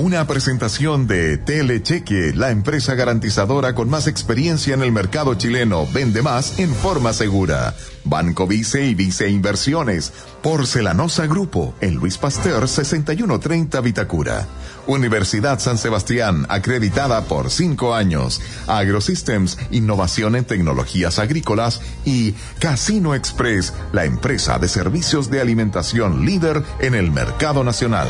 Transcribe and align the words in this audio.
Una 0.00 0.28
presentación 0.28 1.08
de 1.08 1.38
Telecheque, 1.38 2.32
la 2.32 2.52
empresa 2.52 2.94
garantizadora 2.94 3.74
con 3.74 3.90
más 3.90 4.06
experiencia 4.06 4.74
en 4.74 4.82
el 4.82 4.92
mercado 4.92 5.34
chileno, 5.34 5.88
vende 5.92 6.22
más 6.22 6.60
en 6.60 6.72
forma 6.72 7.12
segura. 7.12 7.74
Banco 8.04 8.46
Vice 8.46 8.86
y 8.86 8.94
Vice 8.94 9.28
Inversiones. 9.28 10.12
Porcelanosa 10.40 11.26
Grupo, 11.26 11.74
en 11.80 11.96
Luis 11.96 12.16
Pasteur 12.16 12.68
6130 12.68 13.80
Vitacura. 13.80 14.46
Universidad 14.86 15.58
San 15.58 15.78
Sebastián, 15.78 16.46
acreditada 16.48 17.24
por 17.24 17.50
cinco 17.50 17.92
años. 17.92 18.40
AgroSystems, 18.68 19.58
innovación 19.72 20.36
en 20.36 20.44
tecnologías 20.44 21.18
agrícolas. 21.18 21.80
Y 22.04 22.36
Casino 22.60 23.16
Express, 23.16 23.72
la 23.90 24.04
empresa 24.04 24.60
de 24.60 24.68
servicios 24.68 25.28
de 25.28 25.40
alimentación 25.40 26.24
líder 26.24 26.62
en 26.78 26.94
el 26.94 27.10
mercado 27.10 27.64
nacional. 27.64 28.06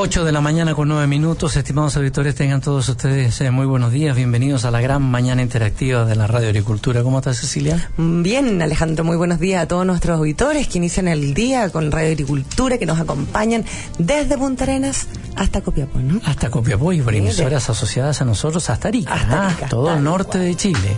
8 0.00 0.24
de 0.24 0.30
la 0.30 0.40
mañana 0.40 0.76
con 0.76 0.86
9 0.86 1.08
minutos. 1.08 1.56
Estimados 1.56 1.96
auditores, 1.96 2.36
tengan 2.36 2.60
todos 2.60 2.88
ustedes 2.88 3.40
eh, 3.40 3.50
muy 3.50 3.66
buenos 3.66 3.90
días. 3.90 4.14
Bienvenidos 4.14 4.64
a 4.64 4.70
la 4.70 4.80
gran 4.80 5.02
mañana 5.02 5.42
interactiva 5.42 6.04
de 6.04 6.14
la 6.14 6.28
Radio 6.28 6.50
Agricultura. 6.50 7.02
¿Cómo 7.02 7.18
estás, 7.18 7.38
Cecilia? 7.40 7.90
Bien, 7.96 8.62
Alejandro. 8.62 9.02
Muy 9.02 9.16
buenos 9.16 9.40
días 9.40 9.60
a 9.64 9.66
todos 9.66 9.84
nuestros 9.84 10.16
auditores 10.16 10.68
que 10.68 10.78
inician 10.78 11.08
el 11.08 11.34
día 11.34 11.68
con 11.70 11.90
Radio 11.90 12.12
Agricultura, 12.12 12.78
que 12.78 12.86
nos 12.86 13.00
acompañan 13.00 13.64
desde 13.98 14.38
Punta 14.38 14.62
Arenas 14.62 15.08
hasta 15.34 15.62
Copiapó, 15.62 15.98
¿no? 15.98 16.20
Hasta 16.24 16.48
Copiapó 16.48 16.92
y 16.92 17.02
por 17.02 17.16
emisoras 17.16 17.68
asociadas 17.68 18.22
a 18.22 18.24
nosotros 18.24 18.70
hasta 18.70 18.86
Arica, 18.86 19.12
hasta 19.12 19.48
Arica 19.48 19.66
todo 19.66 19.92
el 19.92 20.04
norte 20.04 20.38
de 20.38 20.54
Chile. 20.54 20.96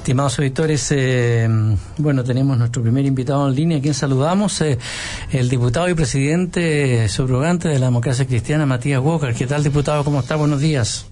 Estimados 0.00 0.38
auditores, 0.38 0.90
eh, 0.92 1.46
bueno, 1.98 2.24
tenemos 2.24 2.56
nuestro 2.56 2.80
primer 2.82 3.04
invitado 3.04 3.46
en 3.46 3.54
línea, 3.54 3.78
a 3.78 3.80
quien 3.82 3.92
saludamos, 3.92 4.58
eh, 4.62 4.78
el 5.30 5.50
diputado 5.50 5.90
y 5.90 5.94
presidente 5.94 7.06
subrogante 7.10 7.68
de 7.68 7.78
la 7.78 7.84
democracia 7.84 8.26
cristiana, 8.26 8.64
Matías 8.64 9.02
Walker. 9.02 9.34
¿Qué 9.34 9.46
tal, 9.46 9.62
diputado? 9.62 10.02
¿Cómo 10.02 10.20
está? 10.20 10.36
Buenos 10.36 10.62
días. 10.62 11.06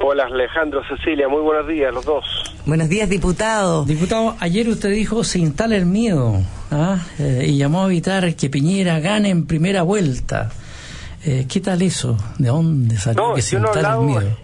Hola, 0.00 0.24
Alejandro, 0.24 0.82
Cecilia, 0.88 1.28
muy 1.28 1.42
buenos 1.42 1.68
días, 1.68 1.94
los 1.94 2.04
dos. 2.04 2.24
Buenos 2.66 2.88
días, 2.88 3.08
diputado. 3.08 3.84
Diputado, 3.84 4.34
ayer 4.40 4.68
usted 4.68 4.90
dijo 4.90 5.22
se 5.22 5.38
instala 5.38 5.76
el 5.76 5.86
miedo 5.86 6.40
¿ah? 6.72 6.98
eh, 7.20 7.46
y 7.46 7.56
llamó 7.56 7.84
a 7.84 7.86
evitar 7.86 8.34
que 8.34 8.50
Piñera 8.50 8.98
gane 8.98 9.30
en 9.30 9.46
primera 9.46 9.82
vuelta. 9.82 10.50
Eh, 11.26 11.46
¿Qué 11.50 11.60
tal 11.60 11.80
eso? 11.80 12.18
¿De 12.38 12.48
dónde 12.48 12.96
salió 12.98 13.28
No, 13.28 13.34
que 13.34 13.40
se 13.42 13.52
yo 13.52 13.60
no, 13.60 13.68
instala 13.68 13.88
el 13.88 13.94
hablado, 13.94 14.02
miedo? 14.20 14.36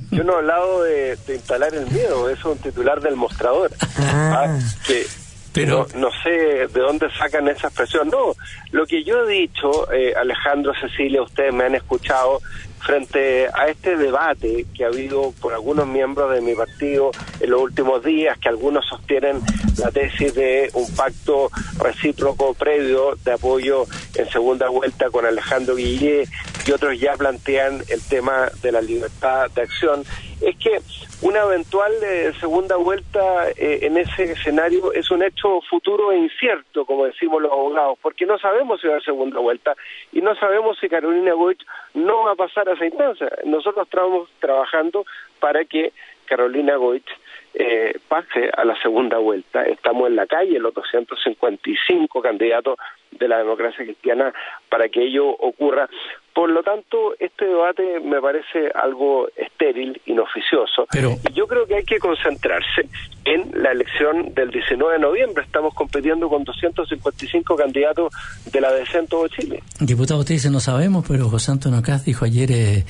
yo 0.12 0.24
no 0.24 0.32
he 0.32 0.36
hablado 0.36 0.82
de, 0.84 1.16
de 1.26 1.34
instalar 1.34 1.74
el 1.74 1.86
miedo, 1.90 2.30
es 2.30 2.44
un 2.44 2.56
titular 2.58 3.00
del 3.00 3.16
mostrador. 3.16 3.70
Ah. 3.98 4.44
Ah, 4.46 4.58
que 4.86 5.04
Pero- 5.52 5.88
no, 5.94 6.00
no 6.00 6.08
sé 6.22 6.30
de 6.30 6.80
dónde 6.80 7.08
sacan 7.18 7.48
esa 7.48 7.66
expresión. 7.66 8.08
No, 8.10 8.34
lo 8.70 8.86
que 8.86 9.02
yo 9.02 9.24
he 9.24 9.32
dicho, 9.32 9.90
eh, 9.92 10.14
Alejandro, 10.16 10.72
Cecilia, 10.80 11.20
ustedes 11.22 11.52
me 11.52 11.64
han 11.64 11.74
escuchado 11.74 12.40
frente 12.78 13.48
a 13.48 13.68
este 13.68 13.96
debate 13.96 14.66
que 14.74 14.84
ha 14.84 14.88
habido 14.88 15.32
por 15.40 15.52
algunos 15.52 15.86
miembros 15.86 16.32
de 16.32 16.40
mi 16.40 16.54
partido 16.54 17.10
en 17.40 17.50
los 17.50 17.62
últimos 17.62 18.04
días, 18.04 18.38
que 18.38 18.48
algunos 18.48 18.86
sostienen 18.86 19.40
la 19.78 19.90
tesis 19.90 20.34
de 20.34 20.70
un 20.74 20.90
pacto 20.94 21.50
recíproco 21.78 22.54
previo 22.54 23.16
de 23.24 23.32
apoyo 23.32 23.84
en 24.14 24.28
segunda 24.30 24.68
vuelta 24.68 25.10
con 25.10 25.26
Alejandro 25.26 25.76
Guillé 25.76 26.28
y 26.66 26.72
otros 26.72 26.98
ya 26.98 27.14
plantean 27.14 27.82
el 27.88 28.02
tema 28.02 28.50
de 28.62 28.72
la 28.72 28.80
libertad 28.80 29.50
de 29.54 29.62
acción, 29.62 30.04
es 30.40 30.56
que 30.56 30.80
una 31.20 31.40
eventual 31.40 31.92
eh, 32.02 32.32
segunda 32.38 32.76
vuelta 32.76 33.50
eh, 33.50 33.80
en 33.82 33.96
ese 33.96 34.32
escenario 34.32 34.92
es 34.92 35.10
un 35.10 35.22
hecho 35.22 35.60
futuro 35.62 36.12
e 36.12 36.18
incierto, 36.18 36.84
como 36.84 37.06
decimos 37.06 37.42
los 37.42 37.50
abogados, 37.50 37.98
porque 38.00 38.24
no 38.24 38.38
sabemos 38.38 38.80
si 38.80 38.86
va 38.86 38.92
a 38.92 38.96
haber 38.96 39.04
segunda 39.04 39.40
vuelta 39.40 39.74
y 40.12 40.20
no 40.20 40.36
sabemos 40.36 40.78
si 40.78 40.88
Carolina 40.88 41.32
Goich 41.32 41.64
no 41.94 42.24
va 42.24 42.32
a 42.32 42.36
pasar 42.36 42.68
a 42.68 42.74
esa 42.74 42.86
instancia. 42.86 43.30
Nosotros 43.44 43.86
estamos 43.86 44.28
trabajando 44.38 45.04
para 45.40 45.64
que 45.64 45.92
Carolina 46.26 46.76
Goich 46.76 47.08
eh, 47.54 47.98
pase 48.06 48.50
a 48.56 48.64
la 48.64 48.80
segunda 48.80 49.18
vuelta. 49.18 49.64
Estamos 49.64 50.08
en 50.08 50.16
la 50.16 50.26
calle, 50.26 50.60
los 50.60 50.74
255 50.74 52.22
candidatos 52.22 52.78
de 53.12 53.28
la 53.28 53.38
democracia 53.38 53.84
cristiana, 53.84 54.32
para 54.70 54.88
que 54.88 55.02
ello 55.02 55.28
ocurra. 55.28 55.88
Por 56.34 56.50
lo 56.50 56.62
tanto, 56.62 57.14
este 57.18 57.46
debate 57.46 57.98
me 58.00 58.20
parece 58.20 58.70
algo 58.74 59.28
estéril, 59.36 60.00
inoficioso. 60.06 60.86
Pero- 60.92 61.16
y 61.28 61.32
yo 61.32 61.48
creo 61.48 61.66
que 61.66 61.76
hay 61.76 61.84
que 61.84 61.98
concentrarse 61.98 62.88
en 63.24 63.50
la 63.60 63.72
elección 63.72 64.32
del 64.34 64.50
19 64.50 64.94
de 64.94 64.98
noviembre. 65.00 65.42
Estamos 65.44 65.74
compitiendo 65.74 66.28
con 66.28 66.44
255 66.44 67.56
candidatos 67.56 68.12
de 68.52 68.60
la 68.60 68.72
DC 68.72 68.98
en 68.98 69.06
todo 69.08 69.26
Chile. 69.28 69.62
Diputado, 69.80 70.20
usted 70.20 70.34
dice 70.34 70.50
no 70.50 70.60
sabemos, 70.60 71.04
pero 71.08 71.28
José 71.28 71.50
Antonio 71.50 71.82
Caz 71.82 72.04
dijo 72.04 72.24
ayer, 72.24 72.50
eh, 72.52 72.84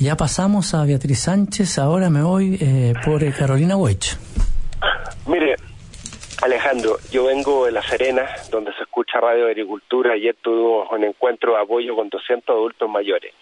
ya 0.00 0.16
pasamos 0.16 0.74
a 0.74 0.84
Beatriz 0.84 1.20
Sánchez, 1.20 1.78
ahora 1.78 2.10
me 2.10 2.22
voy 2.22 2.58
eh, 2.60 2.94
por 3.04 3.22
eh, 3.22 3.32
Carolina 3.36 3.76
Weich. 3.76 4.16
Mire, 5.26 5.54
Alejandro, 6.42 6.98
yo 7.10 7.24
vengo 7.24 7.66
de 7.66 7.72
La 7.72 7.82
Serena, 7.82 8.26
donde 8.50 8.72
se 8.74 8.82
escucha 8.82 9.18
Radio 9.20 9.46
Agricultura. 9.46 10.12
Ayer 10.14 10.36
tuvimos 10.40 10.88
un 10.92 11.04
encuentro 11.04 11.54
de 11.54 11.60
apoyo 11.62 11.96
con 11.96 12.08
200 12.08 12.48
adultos 12.54 12.88
mayores. 12.88 13.34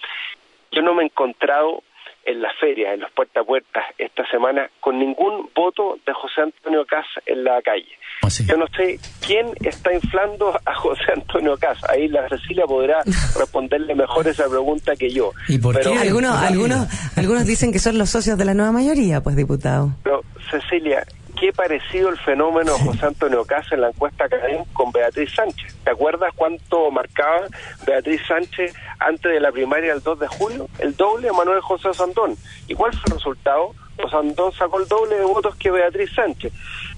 Yo 0.73 0.83
no 0.83 0.95
me 0.95 1.03
he 1.03 1.07
encontrado 1.07 1.83
en 2.25 2.43
las 2.43 2.57
ferias, 2.59 2.95
en 2.95 3.01
los 3.01 3.11
puerta 3.13 3.41
a 3.41 3.45
puerta 3.45 3.81
esta 3.99 4.27
semana, 4.31 4.69
con 4.81 4.99
ningún 4.99 5.49
voto 5.55 5.99
de 6.05 6.13
José 6.13 6.41
Antonio 6.41 6.85
Cas 6.85 7.07
en 7.27 7.45
la 7.45 7.63
calle. 7.63 7.87
Así. 8.23 8.45
Yo 8.49 8.57
no 8.57 8.67
sé 8.77 8.99
quién 9.25 9.47
está 9.63 9.93
inflando 9.95 10.59
a 10.65 10.75
José 10.75 11.05
Antonio 11.15 11.57
Cas. 11.57 11.79
Ahí 11.89 12.09
la 12.09 12.29
Cecilia 12.29 12.65
podrá 12.67 13.03
responderle 13.39 13.95
mejor 13.95 14.27
esa 14.27 14.49
pregunta 14.49 14.97
que 14.97 15.11
yo. 15.11 15.31
¿Y 15.49 15.59
por 15.59 15.77
Pero- 15.77 15.93
qué? 15.93 15.99
Algunos, 15.99 16.35
algunos, 16.37 16.89
algunos 17.17 17.47
dicen 17.47 17.73
que 17.73 17.79
son 17.79 17.97
los 17.99 18.11
socios 18.11 18.37
de 18.39 18.45
la 18.47 18.55
nueva 18.55 18.73
mayoría, 18.73 19.21
pues, 19.21 19.37
diputado. 19.37 19.91
Pero, 20.03 20.23
Cecilia, 20.51 21.05
qué 21.39 21.53
parecido 21.53 22.09
el 22.09 22.19
fenómeno 22.19 22.73
de 22.73 22.85
José 22.85 23.07
Antonio 23.07 23.45
Casa 23.45 23.75
en 23.75 23.83
la 23.83 23.89
encuesta 23.89 24.29
Cadem 24.29 24.65
con 24.73 24.91
Beatriz 24.91 25.35
Sánchez. 25.35 25.77
¿Te 25.85 25.91
acuerdas 25.91 26.33
cuánto 26.35 26.91
marcaba 26.91 27.47
Beatriz 27.87 28.23
Sánchez 28.27 28.75
antes 28.99 29.33
de 29.33 29.41
la 29.41 29.53
primaria 29.53 29.93
el 29.93 30.03
2 30.03 30.19
de 30.19 30.27
julio? 30.29 30.69
El 30.79 30.97
doble 30.97 31.29
a 31.29 31.33
Manuel 31.33 31.61
José 31.61 31.93
Sandón. 31.93 32.35
¿Y 32.67 32.75
cuál 32.75 32.93
fue 32.93 33.03
el 33.07 33.15
resultado? 33.15 33.75
José 33.97 34.11
Sandón 34.11 34.53
sacó 34.53 34.81
el 34.81 34.89
doble 34.89 35.17
de 35.17 35.25
votos 35.25 35.55
que 35.57 35.71
Beatriz 35.71 36.11
Sánchez. 36.15 36.53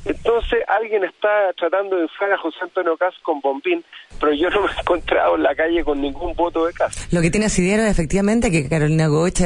Entonces 0.04 0.60
alguien 0.68 1.04
está 1.04 1.52
tratando 1.56 1.96
de 1.96 2.02
inflar 2.02 2.32
a 2.32 2.38
José 2.38 2.58
Antonio 2.62 2.96
Cas 2.96 3.14
con 3.22 3.40
bombín, 3.40 3.84
pero 4.20 4.32
yo 4.32 4.48
no 4.50 4.62
me 4.62 4.68
he 4.68 4.80
encontrado 4.80 5.34
en 5.36 5.42
la 5.42 5.54
calle 5.54 5.84
con 5.84 6.00
ningún 6.00 6.34
voto 6.34 6.66
de 6.66 6.72
Cas. 6.72 7.08
Lo 7.12 7.20
que 7.20 7.30
tiene 7.30 7.46
asidero 7.46 7.82
es 7.82 7.90
efectivamente 7.90 8.50
que 8.50 8.68
Carolina 8.68 9.08
Goich, 9.08 9.40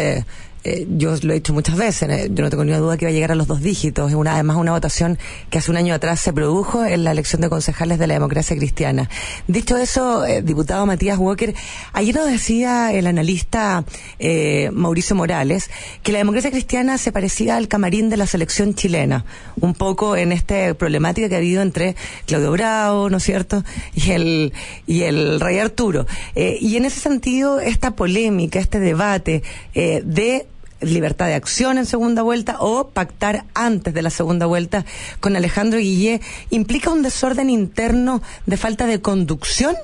eh, 0.64 0.86
yo 0.88 1.14
lo 1.22 1.32
he 1.32 1.36
dicho 1.36 1.52
muchas 1.52 1.76
veces, 1.76 2.08
eh, 2.08 2.28
yo 2.32 2.44
no 2.44 2.50
tengo 2.50 2.64
ninguna 2.64 2.80
duda 2.80 2.96
que 2.96 3.06
va 3.06 3.10
a 3.10 3.12
llegar 3.12 3.32
a 3.32 3.34
los 3.34 3.46
dos 3.46 3.62
dígitos. 3.62 4.10
Es 4.10 4.14
una, 4.14 4.34
además 4.34 4.56
una 4.56 4.72
votación 4.72 5.18
que 5.50 5.58
hace 5.58 5.70
un 5.70 5.76
año 5.76 5.94
atrás 5.94 6.20
se 6.20 6.32
produjo 6.32 6.84
en 6.84 7.04
la 7.04 7.10
elección 7.10 7.42
de 7.42 7.48
concejales 7.48 7.98
de 7.98 8.06
la 8.06 8.14
democracia 8.14 8.56
cristiana. 8.56 9.08
Dicho 9.48 9.76
eso, 9.76 10.24
eh, 10.24 10.42
diputado 10.42 10.86
Matías 10.86 11.18
Walker, 11.18 11.54
ayer 11.92 12.14
nos 12.14 12.26
decía 12.26 12.92
el 12.92 13.06
analista 13.06 13.84
eh, 14.18 14.70
Mauricio 14.72 15.16
Morales 15.16 15.68
que 16.02 16.12
la 16.12 16.18
democracia 16.18 16.50
cristiana 16.50 16.96
se 16.98 17.10
parecía 17.10 17.56
al 17.56 17.66
camarín 17.66 18.08
de 18.08 18.16
la 18.16 18.26
selección 18.26 18.74
chilena, 18.74 19.24
un 19.60 19.74
poco 19.74 20.16
en 20.16 20.30
esta 20.32 20.74
problemática 20.74 21.28
que 21.28 21.34
ha 21.34 21.38
habido 21.38 21.62
entre 21.62 21.96
Claudio 22.26 22.52
Bravo, 22.52 23.10
¿no 23.10 23.16
es 23.16 23.24
cierto?, 23.24 23.64
y 23.94 24.12
el, 24.12 24.52
y 24.86 25.02
el 25.02 25.40
rey 25.40 25.58
Arturo. 25.58 26.06
Y 26.34 26.76
en 26.76 26.84
ese 26.84 27.00
sentido, 27.00 27.60
esta 27.60 27.92
polémica, 27.92 28.58
este 28.58 28.80
debate 28.80 29.42
de 29.74 30.46
libertad 30.82 31.26
de 31.26 31.34
acción 31.34 31.78
en 31.78 31.86
segunda 31.86 32.22
vuelta 32.22 32.56
o 32.60 32.90
pactar 32.90 33.44
antes 33.54 33.94
de 33.94 34.02
la 34.02 34.10
segunda 34.10 34.46
vuelta 34.46 34.84
con 35.20 35.36
Alejandro 35.36 35.78
Guillé 35.78 36.20
implica 36.50 36.90
un 36.90 37.02
desorden 37.02 37.50
interno 37.50 38.20
de 38.46 38.56
falta 38.56 38.86
de 38.86 39.00
conducción. 39.00 39.74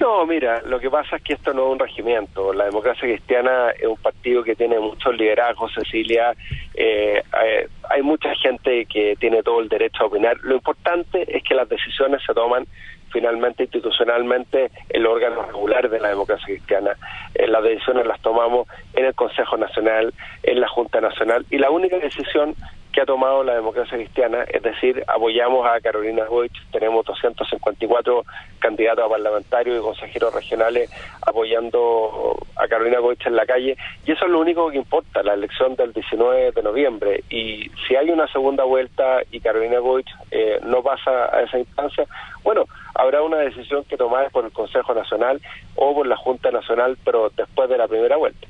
No, 0.00 0.24
mira, 0.26 0.62
lo 0.62 0.78
que 0.78 0.90
pasa 0.90 1.16
es 1.16 1.22
que 1.22 1.32
esto 1.32 1.52
no 1.52 1.66
es 1.66 1.72
un 1.72 1.78
regimiento. 1.80 2.52
La 2.52 2.66
democracia 2.66 3.02
cristiana 3.02 3.70
es 3.70 3.86
un 3.86 3.96
partido 3.96 4.44
que 4.44 4.54
tiene 4.54 4.78
muchos 4.78 5.16
liderazgos, 5.16 5.72
Cecilia. 5.74 6.34
Eh, 6.74 7.20
eh, 7.44 7.68
hay 7.90 8.02
mucha 8.02 8.32
gente 8.36 8.86
que 8.86 9.16
tiene 9.18 9.42
todo 9.42 9.60
el 9.60 9.68
derecho 9.68 10.04
a 10.04 10.06
opinar. 10.06 10.36
Lo 10.42 10.54
importante 10.54 11.24
es 11.36 11.42
que 11.42 11.54
las 11.54 11.68
decisiones 11.68 12.22
se 12.24 12.32
toman 12.32 12.64
finalmente 13.10 13.64
institucionalmente 13.64 14.70
el 14.88 15.06
órgano 15.06 15.42
regular 15.42 15.88
de 15.88 16.00
la 16.00 16.08
democracia 16.08 16.46
cristiana. 16.46 16.96
Eh, 17.34 17.46
las 17.46 17.62
decisiones 17.62 18.06
las 18.06 18.20
tomamos 18.20 18.68
en 18.94 19.06
el 19.06 19.14
Consejo 19.14 19.56
Nacional, 19.56 20.12
en 20.42 20.60
la 20.60 20.68
Junta 20.68 21.00
Nacional, 21.00 21.46
y 21.50 21.58
la 21.58 21.70
única 21.70 21.98
decisión 21.98 22.54
que 22.92 23.02
ha 23.02 23.06
tomado 23.06 23.44
la 23.44 23.54
democracia 23.54 23.96
cristiana, 23.96 24.44
es 24.44 24.62
decir, 24.62 25.04
apoyamos 25.06 25.66
a 25.66 25.80
Carolina 25.80 26.24
Goich, 26.24 26.52
tenemos 26.72 27.04
254 27.04 28.24
candidatos 28.58 29.04
a 29.04 29.08
parlamentarios 29.08 29.78
y 29.78 29.82
consejeros 29.82 30.34
regionales 30.34 30.90
apoyando 31.26 32.36
a 32.56 32.66
Carolina 32.66 32.98
Goich 32.98 33.26
en 33.26 33.36
la 33.36 33.46
calle, 33.46 33.76
y 34.06 34.12
eso 34.12 34.24
es 34.24 34.30
lo 34.30 34.40
único 34.40 34.70
que 34.70 34.78
importa, 34.78 35.22
la 35.22 35.34
elección 35.34 35.76
del 35.76 35.92
19 35.92 36.52
de 36.52 36.62
noviembre, 36.62 37.24
y 37.30 37.70
si 37.86 37.96
hay 37.96 38.10
una 38.10 38.26
segunda 38.28 38.64
vuelta 38.64 39.20
y 39.30 39.40
Carolina 39.40 39.78
Goich 39.78 40.08
eh, 40.30 40.58
no 40.64 40.82
pasa 40.82 41.34
a 41.34 41.42
esa 41.42 41.58
instancia, 41.58 42.06
bueno, 42.42 42.64
habrá 42.94 43.22
una 43.22 43.38
decisión 43.38 43.84
que 43.84 43.96
tomar 43.96 44.30
por 44.30 44.44
el 44.44 44.52
Consejo 44.52 44.94
Nacional 44.94 45.40
o 45.76 45.94
por 45.94 46.06
la 46.06 46.16
Junta 46.16 46.50
Nacional, 46.50 46.96
pero 47.04 47.30
después 47.36 47.68
de 47.68 47.78
la 47.78 47.86
primera 47.86 48.16
vuelta. 48.16 48.46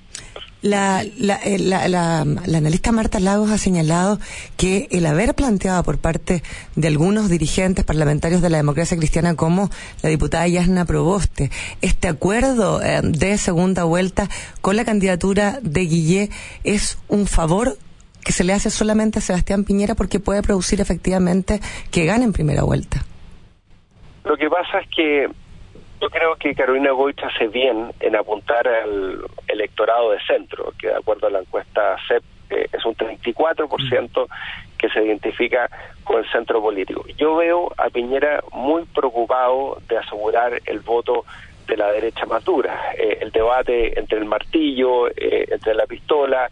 La, 0.61 1.05
la, 1.17 1.37
eh, 1.37 1.59
la, 1.59 1.87
la, 1.89 2.21
analista 2.21 2.91
Marta 2.91 3.21
Lagos 3.21 3.51
ha 3.51 3.59
señalado 3.59 4.19
que 4.57 4.89
el 4.91 5.07
haber 5.07 5.35
planteado 5.35 5.83
por 5.85 5.99
parte 5.99 6.43
de 6.75 6.89
algunos 6.89 7.31
dirigentes 7.31 7.85
parlamentarios 7.85 8.43
de 8.43 8.51
la 8.51 8.57
democracia 8.57 8.97
cristiana 8.97 9.37
como 9.37 9.71
la 10.03 10.11
diputada 10.11 10.49
Yasna 10.49 10.85
Proboste, 10.85 11.51
este 11.81 12.09
acuerdo 12.09 12.83
eh, 12.83 13.01
de 13.03 13.39
segunda 13.39 13.85
vuelta 13.85 14.29
con 14.61 14.75
la 14.75 14.85
candidatura 14.85 15.61
de 15.63 15.81
Guillé 15.83 16.31
es 16.65 16.99
un 17.09 17.27
favor 17.27 17.79
que 18.25 18.33
se 18.33 18.45
le 18.45 18.53
hace 18.53 18.71
solamente 18.71 19.21
a 19.21 19.23
Sebastián 19.23 19.65
Piñera 19.65 19.95
porque 19.95 20.21
puede 20.21 20.43
producir 20.43 20.81
efectivamente 20.81 21.61
que 21.91 22.05
gane 22.05 22.25
en 22.25 22.33
primera 22.33 22.63
vuelta. 22.63 23.05
Lo 24.25 24.37
que 24.37 24.51
pasa 24.51 24.81
es 24.81 24.89
que 24.95 25.29
yo 26.01 26.11
creo 26.11 26.37
que 26.37 26.55
Carolina 26.55 26.93
Goich 26.93 27.23
hace 27.23 27.49
bien 27.49 27.93
en 28.01 28.17
apuntar 28.17 28.67
al 28.69 29.19
electorado 29.49 30.13
de 30.13 30.21
centro, 30.21 30.73
que 30.79 30.89
de 30.89 30.97
acuerdo 30.97 31.27
a 31.27 31.31
la 31.31 31.41
encuesta 31.41 31.97
CEP 32.07 32.23
eh, 32.51 32.67
es 32.73 32.85
un 32.85 32.95
34% 32.95 34.27
que 34.79 34.89
se 34.89 35.05
identifica 35.05 35.69
con 36.05 36.19
el 36.19 36.31
centro 36.31 36.63
político. 36.63 37.05
Yo 37.17 37.37
veo 37.37 37.73
a 37.77 37.91
Piñera 37.91 38.43
muy 38.53 38.85
preocupado 38.85 39.79
de 39.89 39.99
asegurar 39.99 40.61
el 40.67 40.81
voto 40.81 41.25
de 41.67 41.77
la 41.77 41.91
derecha 41.91 42.25
más. 42.27 42.45
Eh, 42.97 43.19
el 43.21 43.31
debate 43.31 43.99
entre 43.99 44.19
el 44.19 44.25
martillo, 44.25 45.09
eh, 45.09 45.47
entre 45.51 45.75
la 45.75 45.87
pistola, 45.87 46.49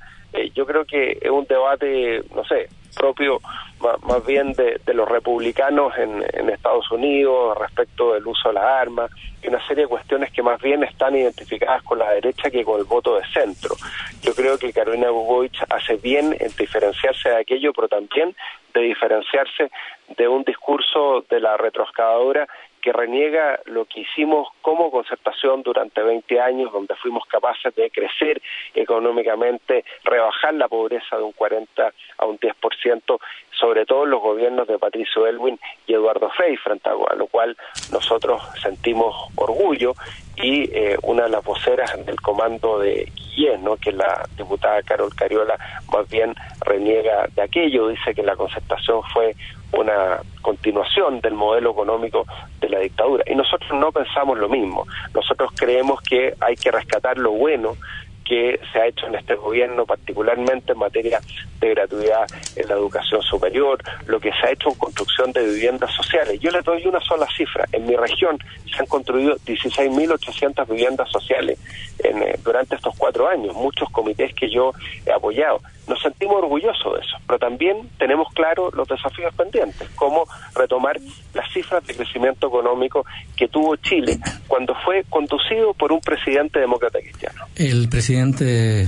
yo 0.55 0.67
creo 0.67 0.85
que 0.85 1.19
es 1.19 1.31
un 1.31 1.47
debate, 1.47 2.23
no 2.35 2.45
sé, 2.45 2.69
propio 2.97 3.41
más, 3.81 4.25
bien 4.27 4.53
de, 4.55 4.81
los 4.95 5.09
republicanos 5.09 5.93
en, 5.99 6.25
Estados 6.51 6.91
Unidos 6.91 7.57
respecto 7.59 8.15
del 8.15 8.27
uso 8.27 8.49
de 8.49 8.55
las 8.55 8.65
armas 8.65 9.11
y 9.43 9.49
una 9.49 9.65
serie 9.69 9.85
de 9.85 9.89
cuestiones 9.89 10.33
que 10.33 10.43
más 10.43 10.61
bien 10.61 10.83
están 10.83 11.15
identificadas 11.15 11.83
con 11.83 11.99
la 11.99 12.11
derecha 12.13 12.51
que 12.51 12.65
con 12.65 12.81
el 12.81 12.87
voto 12.87 13.17
de 13.17 13.27
centro. 13.27 13.77
Yo 14.23 14.35
creo 14.35 14.59
que 14.59 14.73
Carolina 14.73 15.11
Gogoich 15.11 15.59
hace 15.69 15.97
bien 15.97 16.35
en 16.41 16.51
diferenciarse 16.59 17.29
de 17.29 17.37
aquello, 17.37 17.73
pero 17.73 17.89
también 17.89 18.35
de 18.75 18.81
diferenciarse 18.81 19.71
de 20.17 20.29
un 20.29 20.43
discurso 20.45 21.25
de 21.29 21.41
la 21.41 21.57
retroscadadora 21.57 22.49
que 22.87 22.93
reniega 22.93 23.59
lo 23.65 23.85
que 23.87 24.03
hicimos 24.03 24.47
como 24.63 24.93
concertación 24.93 25.65
durante 25.65 26.01
20 26.01 26.41
años, 26.41 26.73
donde 26.73 26.95
fuimos 26.95 27.27
capaces 27.27 27.75
de 27.75 27.91
crecer 27.91 28.41
económicamente, 28.77 29.85
rebajar 30.05 30.55
la 30.55 30.69
pobreza 30.69 31.17
de 31.17 31.25
un 31.25 31.33
40 31.33 31.93
a 32.19 32.27
un 32.27 32.39
10%, 32.39 33.19
sobre 33.59 33.87
todo 33.87 34.07
los 34.07 34.23
gobiernos 34.23 34.69
de 34.69 34.79
Patricio 34.79 35.27
Elwin 35.27 35.59
y 35.89 35.95
Eduardo 35.95 36.31
Frey, 36.31 36.57
frente 36.59 36.89
a 36.89 37.15
lo 37.17 37.27
cual 37.27 37.57
nosotros 37.91 38.41
sentimos 38.63 39.17
orgullo 39.35 39.95
y 40.37 40.71
eh, 40.73 40.97
una 41.03 41.25
de 41.25 41.31
las 41.31 41.45
voceras 41.45 42.07
del 42.07 42.21
comando 42.21 42.79
de 42.79 43.11
Guillén, 43.17 43.65
¿no? 43.65 43.77
que 43.79 43.91
la 43.91 44.29
diputada 44.37 44.81
Carol 44.85 45.13
Cariola 45.13 45.59
más 45.93 46.09
bien 46.09 46.37
reniega 46.61 47.27
de 47.35 47.43
aquello, 47.43 47.89
dice 47.89 48.15
que 48.15 48.23
la 48.23 48.37
concertación 48.37 49.03
fue 49.13 49.35
una 49.73 50.21
continuación 50.43 51.21
del 51.21 51.35
modelo 51.35 51.73
económico 51.73 52.27
de 52.61 52.69
la 52.69 52.79
dictadura. 52.81 53.25
Y 53.27 53.35
nosotros 53.35 53.71
no 53.75 53.93
pensamos 53.93 54.39
lo 54.39 54.49
mismo. 54.49 54.87
Nosotros 55.15 55.51
creemos 55.57 56.01
que 56.03 56.35
hay 56.41 56.57
que 56.57 56.71
rescatar 56.71 57.19
lo 57.19 57.33
bueno 57.33 57.77
que 58.27 58.59
se 58.73 58.79
ha 58.79 58.87
hecho 58.87 59.07
en 59.07 59.15
este 59.15 59.35
gobierno, 59.35 59.87
particularmente 59.87 60.73
en 60.73 60.79
materia 60.79 61.21
de 61.61 61.71
gratuidad 61.71 62.27
en 62.57 62.69
la 62.69 62.75
educación 62.75 63.23
superior, 63.23 63.79
lo 64.07 64.19
que 64.21 64.31
se 64.33 64.47
ha 64.47 64.51
hecho 64.51 64.71
en 64.71 64.75
construcción 64.75 65.33
de 65.33 65.47
viviendas 65.47 65.95
sociales. 65.95 66.41
Yo 66.41 66.51
les 66.51 66.65
doy 66.65 66.87
una 66.87 67.01
sola 67.01 67.27
cifra. 67.37 67.65
En 67.73 67.87
mi 67.87 67.97
región 67.97 68.39
se 68.71 68.81
han 68.81 68.87
construido 68.87 69.37
16.800 69.47 70.69
viviendas 70.69 71.11
sociales 71.11 71.59
en, 72.01 72.23
eh, 72.23 72.39
durante 72.45 72.77
estos 72.77 72.95
cuatro 72.99 73.29
años, 73.29 73.55
muchos 73.55 73.89
comités 73.91 74.35
que 74.35 74.51
yo 74.51 74.73
he 75.07 75.13
apoyado 75.13 75.61
nos 75.89 76.01
sentimos 76.03 76.37
orgullosos 76.37 76.95
de 76.95 77.01
eso, 77.01 77.17
pero 77.27 77.39
también 77.39 77.89
tenemos 77.99 78.29
claro 78.35 78.71
los 78.73 78.89
desafíos 78.89 79.33
pendientes, 79.35 79.89
como 79.95 80.25
retomar 80.55 80.97
las 81.35 81.53
cifras 81.53 81.87
de 81.87 81.95
crecimiento 81.95 82.49
económico 82.49 83.05
que 83.37 83.49
tuvo 83.49 83.77
Chile 83.77 84.19
cuando 84.49 84.75
fue 84.85 85.05
conducido 85.09 85.75
por 85.75 85.93
un 85.93 86.01
presidente 86.01 86.59
demócrata 86.59 86.99
cristiano. 86.99 87.45
El 87.55 87.89
presidente 87.89 88.16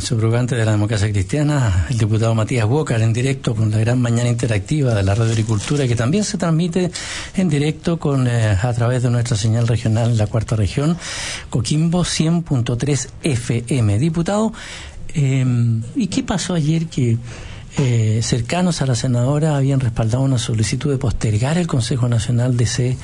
subrogante 0.00 0.56
de 0.56 0.64
la 0.64 0.72
democracia 0.72 1.10
cristiana, 1.10 1.86
el 1.90 1.98
diputado 1.98 2.34
Matías 2.34 2.66
Walker, 2.66 3.00
en 3.00 3.12
directo 3.12 3.54
con 3.54 3.70
la 3.70 3.78
gran 3.78 4.00
mañana 4.00 4.28
interactiva 4.28 4.94
de 4.94 5.02
la 5.02 5.14
Radio 5.14 5.32
Agricultura, 5.32 5.86
que 5.86 5.96
también 5.96 6.24
se 6.24 6.38
transmite 6.38 6.90
en 7.34 7.48
directo 7.48 7.98
con 7.98 8.26
eh, 8.26 8.56
a 8.60 8.72
través 8.72 9.02
de 9.02 9.10
nuestra 9.10 9.36
señal 9.36 9.66
regional 9.66 10.10
en 10.10 10.18
la 10.18 10.26
cuarta 10.26 10.56
región, 10.56 10.96
Coquimbo 11.50 12.04
100.3 12.04 13.08
FM. 13.22 13.98
Diputado, 13.98 14.52
Em, 15.14 15.82
¿Y 15.96 16.08
qué 16.08 16.22
pasó 16.22 16.54
ayer 16.54 16.86
que 16.86 17.18
eh, 17.78 18.20
cercanos 18.22 18.82
a 18.82 18.86
la 18.86 18.94
senadora 18.94 19.56
habían 19.56 19.80
respaldado 19.80 20.22
una 20.22 20.38
solicitud 20.38 20.90
de 20.90 20.98
postergar 20.98 21.58
el 21.58 21.66
Consejo 21.66 22.08
Nacional 22.08 22.56
de 22.56 22.66
C 22.66 22.96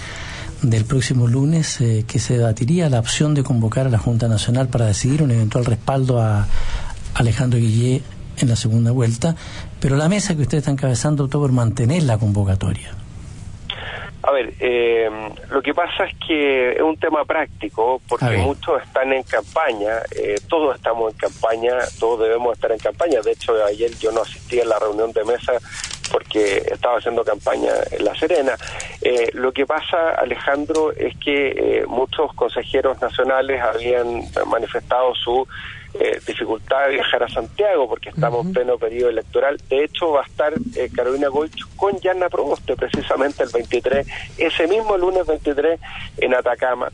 del 0.71 0.85
próximo 0.85 1.27
lunes 1.27 1.81
eh, 1.81 2.05
que 2.07 2.19
se 2.19 2.39
debatiría 2.39 2.89
la 2.89 3.01
opción 3.01 3.35
de 3.35 3.43
convocar 3.43 3.87
a 3.87 3.91
la 3.91 3.99
Junta 3.99 4.29
Nacional 4.29 4.69
para 4.69 4.87
decidir 4.87 5.23
un 5.23 5.31
eventual 5.31 5.65
respaldo 5.65 6.21
a 6.21 6.47
Alejandro 7.15 7.59
Guillé 7.59 8.03
en 8.39 8.49
la 8.49 8.57
segunda 8.57 8.91
vuelta, 8.91 9.37
pero 9.81 9.97
la 9.97 10.09
mesa 10.09 10.35
que 10.35 10.43
usted 10.43 10.59
está 10.59 10.71
encabezando 10.71 11.25
optó 11.25 11.41
por 11.41 11.53
mantener 11.53 12.03
la 12.03 12.19
convocatoria. 12.19 13.04
A 14.27 14.31
ver, 14.31 14.55
eh, 14.59 15.11
lo 15.51 15.61
que 15.61 15.75
pasa 15.75 16.05
es 16.05 16.15
que 16.27 16.73
es 16.73 16.81
un 16.81 16.97
tema 16.97 17.27
práctico, 17.27 18.01
porque 18.09 18.39
muchos 18.39 18.83
están 18.83 19.13
en 19.13 19.23
campaña, 19.23 19.99
eh, 20.17 20.37
todos 20.49 20.77
estamos 20.77 21.13
en 21.13 21.19
campaña, 21.19 21.73
todos 22.01 22.21
debemos 22.21 22.55
estar 22.55 22.73
en 22.73 22.79
campaña. 22.79 23.21
De 23.21 23.33
hecho, 23.33 23.63
ayer 23.63 23.91
yo 23.99 24.13
no 24.13 24.23
asistí 24.23 24.59
a 24.61 24.65
la 24.65 24.79
reunión 24.79 25.13
de 25.13 25.25
mesa 25.25 25.53
porque 26.11 26.57
estaba 26.57 26.97
haciendo 26.99 27.23
campaña 27.23 27.73
en 27.91 28.03
La 28.03 28.15
Serena. 28.15 28.57
Eh, 29.03 29.29
lo 29.35 29.53
que 29.53 29.67
pasa, 29.67 30.13
Alejandro, 30.13 30.93
es 30.93 31.15
que 31.19 31.85
muchos 31.87 32.33
consejeros 32.33 32.99
nacionales 33.03 33.61
habían 33.61 34.23
manifestado 34.47 35.15
su 35.15 35.47
eh, 36.01 36.21
dificultad 36.27 36.87
de 36.87 36.95
viajar 36.95 37.23
a 37.23 37.29
Santiago 37.29 37.89
porque 37.89 38.09
estamos 38.09 38.47
en 38.47 38.53
pleno 38.53 38.79
periodo 38.79 39.11
electoral. 39.11 39.57
De 39.69 39.85
hecho, 39.85 40.11
va 40.11 40.23
a 40.23 40.25
estar 40.25 40.53
eh, 40.77 40.91
Carolina 40.95 41.29
Goich 41.29 41.65
con 41.77 41.99
Yana 42.01 42.29
Proboste 42.29 42.75
precisamente 42.77 43.45
el 43.45 43.51
23, 43.53 44.07
ese 44.39 44.67
mismo 44.67 44.97
lunes 44.97 45.27
23 45.27 45.79
en 46.19 46.35
Atacama 46.35 46.91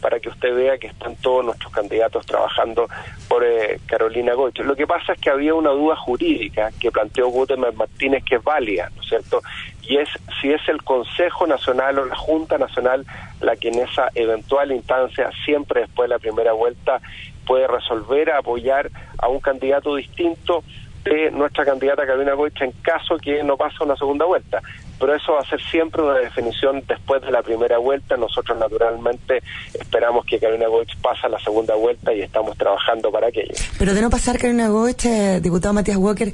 para 0.00 0.20
que 0.20 0.28
usted 0.28 0.54
vea 0.54 0.78
que 0.78 0.88
están 0.88 1.16
todos 1.16 1.44
nuestros 1.44 1.72
candidatos 1.72 2.24
trabajando 2.26 2.88
por 3.28 3.44
eh, 3.44 3.80
Carolina 3.86 4.34
Goich. 4.34 4.58
Lo 4.60 4.76
que 4.76 4.86
pasa 4.86 5.14
es 5.14 5.20
que 5.20 5.30
había 5.30 5.54
una 5.54 5.70
duda 5.70 5.96
jurídica 5.96 6.70
que 6.78 6.92
planteó 6.92 7.28
Gutenberg 7.28 7.74
Martínez 7.74 8.22
que 8.24 8.36
es 8.36 8.44
válida, 8.44 8.90
¿no 8.94 9.02
es 9.02 9.08
cierto? 9.08 9.42
Y 9.82 9.96
es 9.96 10.08
si 10.40 10.52
es 10.52 10.60
el 10.68 10.82
Consejo 10.82 11.46
Nacional 11.46 11.98
o 11.98 12.04
la 12.06 12.16
Junta 12.16 12.58
Nacional 12.58 13.04
la 13.40 13.56
que 13.56 13.68
en 13.68 13.80
esa 13.80 14.08
eventual 14.14 14.72
instancia, 14.72 15.30
siempre 15.44 15.82
después 15.82 16.08
de 16.08 16.14
la 16.14 16.18
primera 16.18 16.52
vuelta, 16.52 17.00
puede 17.46 17.66
resolver, 17.66 18.30
apoyar 18.30 18.90
a 19.18 19.28
un 19.28 19.40
candidato 19.40 19.94
distinto 19.96 20.64
de 21.04 21.30
nuestra 21.30 21.64
candidata 21.64 22.06
Carolina 22.06 22.32
Goicha 22.32 22.64
en 22.64 22.72
caso 22.82 23.18
que 23.18 23.42
no 23.42 23.56
pase 23.56 23.76
una 23.84 23.96
segunda 23.96 24.24
vuelta. 24.24 24.60
Pero 24.98 25.14
eso 25.14 25.32
va 25.32 25.40
a 25.40 25.44
ser 25.44 25.60
siempre 25.60 26.02
una 26.02 26.14
definición 26.14 26.82
después 26.86 27.20
de 27.20 27.30
la 27.30 27.42
primera 27.42 27.78
vuelta. 27.78 28.16
Nosotros 28.16 28.56
naturalmente 28.58 29.42
esperamos 29.74 30.24
que 30.24 30.38
Carolina 30.38 30.68
Goich 30.68 30.96
pase 31.02 31.26
a 31.26 31.28
la 31.28 31.38
segunda 31.40 31.74
vuelta 31.74 32.14
y 32.14 32.22
estamos 32.22 32.56
trabajando 32.56 33.10
para 33.10 33.26
aquello. 33.26 33.54
Pero 33.78 33.92
de 33.92 34.00
no 34.00 34.08
pasar 34.08 34.38
Carolina 34.38 34.68
Goich, 34.68 35.04
eh, 35.04 35.40
diputado 35.42 35.74
Matías 35.74 35.98
Walker, 35.98 36.32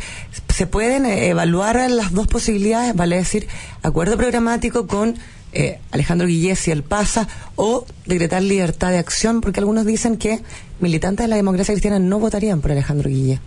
¿se 0.48 0.66
pueden 0.66 1.06
eh, 1.06 1.30
evaluar 1.30 1.90
las 1.90 2.12
dos 2.12 2.26
posibilidades? 2.26 2.94
Vale 2.94 3.16
decir, 3.16 3.48
acuerdo 3.82 4.16
programático 4.16 4.86
con 4.86 5.16
eh, 5.52 5.78
Alejandro 5.92 6.26
Guillés 6.26 6.58
si 6.58 6.70
él 6.70 6.82
pasa, 6.82 7.28
o 7.56 7.84
decretar 8.06 8.42
libertad 8.42 8.90
de 8.90 8.98
acción, 8.98 9.40
porque 9.40 9.60
algunos 9.60 9.86
dicen 9.86 10.16
que 10.16 10.40
militantes 10.80 11.26
de 11.26 11.30
la 11.30 11.36
democracia 11.36 11.72
cristiana 11.72 11.98
no 11.98 12.18
votarían 12.18 12.60
por 12.60 12.72
Alejandro 12.72 13.08
Guillés. 13.08 13.40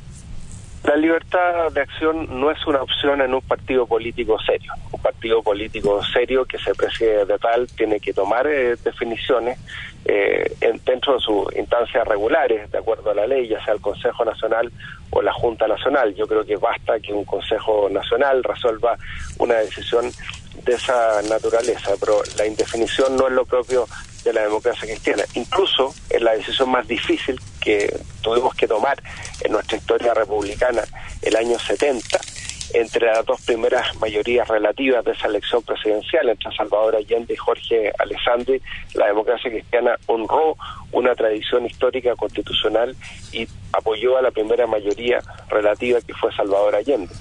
La 0.83 0.97
libertad 0.97 1.71
de 1.71 1.79
acción 1.79 2.41
no 2.41 2.51
es 2.51 2.67
una 2.67 2.81
opción 2.81 3.21
en 3.21 3.33
un 3.33 3.41
partido 3.41 3.87
político 3.87 4.37
serio. 4.45 4.73
Un 4.91 5.01
partido 5.01 5.41
político 5.41 6.03
serio 6.03 6.43
que 6.43 6.57
se 6.57 6.75
preside 6.75 7.25
de 7.25 7.37
tal 7.39 7.67
tiene 7.67 8.01
que 8.01 8.11
tomar 8.11 8.45
eh, 8.47 8.75
definiciones 8.83 9.57
eh, 10.03 10.57
dentro 10.85 11.13
de 11.13 11.19
sus 11.21 11.55
instancias 11.55 12.05
regulares, 12.05 12.69
de 12.69 12.77
acuerdo 12.77 13.11
a 13.11 13.13
la 13.13 13.25
ley, 13.25 13.47
ya 13.47 13.63
sea 13.63 13.75
el 13.75 13.79
Consejo 13.79 14.25
Nacional 14.25 14.69
o 15.11 15.21
la 15.21 15.31
Junta 15.31 15.67
Nacional. 15.69 16.13
Yo 16.15 16.27
creo 16.27 16.43
que 16.43 16.57
basta 16.57 16.99
que 16.99 17.13
un 17.13 17.23
Consejo 17.23 17.87
Nacional 17.89 18.43
resuelva 18.43 18.97
una 19.39 19.55
decisión 19.55 20.11
de 20.65 20.73
esa 20.73 21.21
naturaleza, 21.23 21.91
pero 21.99 22.21
la 22.37 22.45
indefinición 22.45 23.15
no 23.15 23.27
es 23.27 23.33
lo 23.33 23.45
propio 23.45 23.87
de 24.23 24.33
la 24.33 24.43
democracia 24.43 24.87
cristiana. 24.87 25.23
Incluso 25.33 25.93
es 26.09 26.21
la 26.21 26.33
decisión 26.33 26.71
más 26.71 26.87
difícil 26.87 27.39
que 27.59 27.93
tuvimos 28.21 28.55
que 28.55 28.67
tomar 28.67 29.01
en 29.41 29.51
nuestra 29.51 29.77
historia 29.77 30.13
republicana 30.13 30.83
el 31.21 31.35
año 31.35 31.59
70 31.59 32.19
entre 32.73 33.05
las 33.05 33.25
dos 33.25 33.39
primeras 33.41 33.95
mayorías 33.99 34.47
relativas 34.47 35.05
de 35.05 35.11
esa 35.11 35.27
elección 35.27 35.61
presidencial, 35.61 36.27
entre 36.29 36.51
Salvador 36.55 36.95
Allende 36.95 37.33
y 37.33 37.37
Jorge 37.37 37.91
Alessandri, 37.99 38.61
la 38.95 39.07
democracia 39.07 39.51
cristiana 39.51 39.95
honró 40.07 40.57
una 40.91 41.13
tradición 41.13 41.65
histórica 41.65 42.15
constitucional 42.15 42.95
y 43.31 43.47
apoyó 43.71 44.17
a 44.17 44.21
la 44.23 44.31
primera 44.31 44.65
mayoría 44.65 45.19
relativa 45.49 46.01
que 46.01 46.13
fue 46.15 46.33
Salvador 46.35 46.75
Allende. 46.75 47.13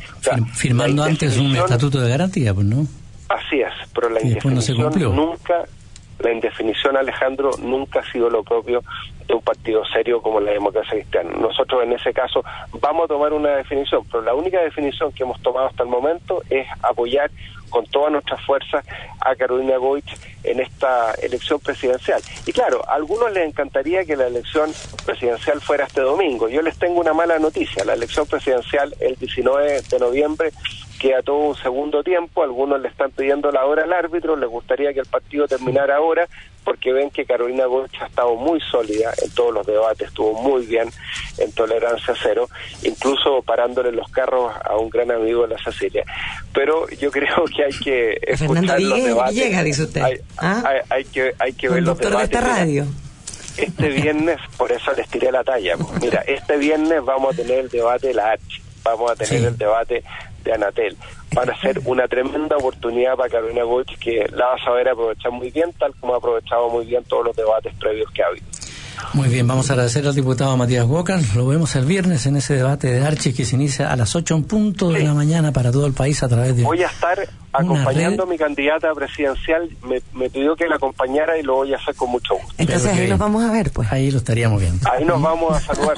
Firmando 0.54 1.02
antes 1.04 1.36
un 1.36 1.54
estatuto 1.54 2.00
de 2.00 2.08
garantía, 2.08 2.54
pues 2.54 2.66
no. 2.66 2.86
Así 3.32 3.60
es, 3.60 3.72
pero 3.94 4.10
la 4.10 4.20
indefinición 4.20 5.16
nunca 5.16 5.64
la 6.22 6.32
indefinición, 6.32 6.96
Alejandro, 6.96 7.50
nunca 7.58 8.00
ha 8.00 8.12
sido 8.12 8.30
lo 8.30 8.44
propio 8.44 8.82
de 9.26 9.34
un 9.34 9.42
partido 9.42 9.84
serio 9.86 10.22
como 10.22 10.40
la 10.40 10.52
democracia 10.52 10.92
cristiana. 10.92 11.30
Nosotros 11.36 11.82
en 11.82 11.92
ese 11.92 12.12
caso 12.12 12.44
vamos 12.80 13.04
a 13.04 13.08
tomar 13.08 13.32
una 13.32 13.56
definición, 13.56 14.04
pero 14.10 14.22
la 14.22 14.34
única 14.34 14.60
definición 14.60 15.12
que 15.12 15.24
hemos 15.24 15.40
tomado 15.42 15.66
hasta 15.66 15.82
el 15.82 15.88
momento 15.88 16.42
es 16.48 16.66
apoyar 16.82 17.30
con 17.70 17.86
todas 17.86 18.12
nuestras 18.12 18.40
fuerzas 18.44 18.84
a 19.20 19.34
Carolina 19.34 19.78
Goich 19.78 20.16
en 20.44 20.60
esta 20.60 21.14
elección 21.14 21.58
presidencial. 21.58 22.20
Y 22.46 22.52
claro, 22.52 22.86
a 22.86 22.94
algunos 22.94 23.32
les 23.32 23.48
encantaría 23.48 24.04
que 24.04 24.14
la 24.14 24.26
elección 24.26 24.70
presidencial 25.06 25.60
fuera 25.60 25.86
este 25.86 26.02
domingo. 26.02 26.48
Yo 26.48 26.60
les 26.60 26.78
tengo 26.78 27.00
una 27.00 27.14
mala 27.14 27.38
noticia. 27.38 27.84
La 27.84 27.94
elección 27.94 28.26
presidencial 28.26 28.94
el 29.00 29.16
19 29.16 29.82
de 29.88 29.98
noviembre 29.98 30.52
queda 31.02 31.20
todo 31.20 31.38
un 31.38 31.56
segundo 31.56 32.04
tiempo, 32.04 32.44
algunos 32.44 32.80
le 32.80 32.86
están 32.86 33.10
pidiendo 33.10 33.50
la 33.50 33.64
hora 33.64 33.82
al 33.82 33.92
árbitro, 33.92 34.36
les 34.36 34.48
gustaría 34.48 34.92
que 34.92 35.00
el 35.00 35.06
partido 35.06 35.48
terminara 35.48 35.96
ahora, 35.96 36.28
porque 36.62 36.92
ven 36.92 37.10
que 37.10 37.24
Carolina 37.24 37.66
Goich 37.66 38.00
ha 38.00 38.06
estado 38.06 38.36
muy 38.36 38.60
sólida 38.60 39.12
en 39.20 39.28
todos 39.32 39.52
los 39.52 39.66
debates, 39.66 40.06
estuvo 40.06 40.32
muy 40.40 40.64
bien 40.64 40.88
en 41.38 41.50
tolerancia 41.52 42.14
cero, 42.22 42.48
incluso 42.84 43.42
parándole 43.42 43.90
los 43.90 44.08
carros 44.12 44.52
a 44.64 44.76
un 44.76 44.90
gran 44.90 45.10
amigo 45.10 45.42
de 45.42 45.56
la 45.56 45.62
Cecilia. 45.64 46.04
Pero 46.54 46.88
yo 46.90 47.10
creo 47.10 47.44
que 47.46 47.64
hay 47.64 47.78
que 47.82 48.18
escuchar 48.22 48.80
los 48.80 49.02
debates. 49.02 49.34
Llega, 49.34 49.64
dice 49.64 49.82
usted. 49.82 50.02
Hay, 50.02 50.20
¿Ah? 50.38 50.62
que, 51.12 51.34
hay 51.36 51.52
que 51.54 51.68
ver 51.68 51.82
los 51.82 51.98
debates. 51.98 52.30
De 52.30 52.36
esta 52.36 52.48
radio. 52.48 52.86
Este 53.56 53.88
viernes, 53.88 54.38
por 54.56 54.70
eso 54.70 54.92
les 54.96 55.08
tiré 55.08 55.32
la 55.32 55.42
talla. 55.42 55.74
Mira, 56.00 56.20
este 56.28 56.56
viernes 56.58 57.04
vamos 57.04 57.34
a 57.34 57.36
tener 57.36 57.58
el 57.58 57.68
debate 57.68 58.06
de 58.06 58.14
la 58.14 58.30
H, 58.30 58.62
vamos 58.84 59.10
a 59.10 59.16
tener 59.16 59.44
el 59.44 59.58
debate 59.58 60.04
de 60.42 60.52
Anatel. 60.52 60.96
Van 61.34 61.50
a 61.50 61.60
ser 61.60 61.80
una 61.84 62.06
tremenda 62.08 62.56
oportunidad 62.56 63.16
para 63.16 63.30
Carolina 63.30 63.64
Goich 63.64 63.98
que 63.98 64.26
la 64.32 64.46
va 64.46 64.54
a 64.54 64.64
saber 64.64 64.88
aprovechar 64.88 65.32
muy 65.32 65.50
bien, 65.50 65.72
tal 65.78 65.94
como 66.00 66.14
ha 66.14 66.18
aprovechado 66.18 66.68
muy 66.68 66.86
bien 66.86 67.04
todos 67.04 67.26
los 67.26 67.36
debates 67.36 67.74
previos 67.76 68.10
que 68.12 68.22
ha 68.22 68.26
habido. 68.26 68.46
Muy 69.14 69.28
bien, 69.28 69.46
vamos 69.46 69.68
a 69.68 69.74
agradecer 69.74 70.06
al 70.06 70.14
diputado 70.14 70.56
Matías 70.56 70.86
Walker. 70.86 71.18
Lo 71.34 71.46
vemos 71.46 71.74
el 71.76 71.84
viernes 71.84 72.26
en 72.26 72.36
ese 72.36 72.54
debate 72.54 72.88
de 72.88 73.04
Archie 73.04 73.34
que 73.34 73.44
se 73.44 73.56
inicia 73.56 73.90
a 73.92 73.96
las 73.96 74.14
8 74.14 74.34
en 74.34 74.44
punto 74.44 74.90
de 74.90 75.02
la 75.02 75.12
mañana 75.12 75.52
para 75.52 75.70
todo 75.72 75.86
el 75.86 75.92
país 75.92 76.22
a 76.22 76.28
través 76.28 76.56
de. 76.56 76.62
Voy 76.62 76.82
a 76.82 76.86
estar 76.86 77.18
acompañando 77.52 78.22
a 78.22 78.26
mi 78.26 78.38
candidata 78.38 78.92
presidencial. 78.94 79.68
Me, 80.14 80.30
pidió 80.30 80.56
que 80.56 80.66
la 80.66 80.76
acompañara 80.76 81.38
y 81.38 81.42
lo 81.42 81.56
voy 81.56 81.72
a 81.74 81.76
hacer 81.76 81.94
con 81.94 82.10
mucho 82.10 82.34
gusto. 82.34 82.54
Entonces 82.58 82.92
ahí 82.92 83.08
nos 83.08 83.18
vamos 83.18 83.44
a 83.44 83.52
ver, 83.52 83.70
pues. 83.70 83.90
Ahí 83.92 84.10
lo 84.10 84.18
estaríamos 84.18 84.60
viendo. 84.60 84.90
Ahí 84.90 85.04
nos 85.04 85.20
vamos 85.20 85.56
a 85.56 85.60
saludar. 85.60 85.96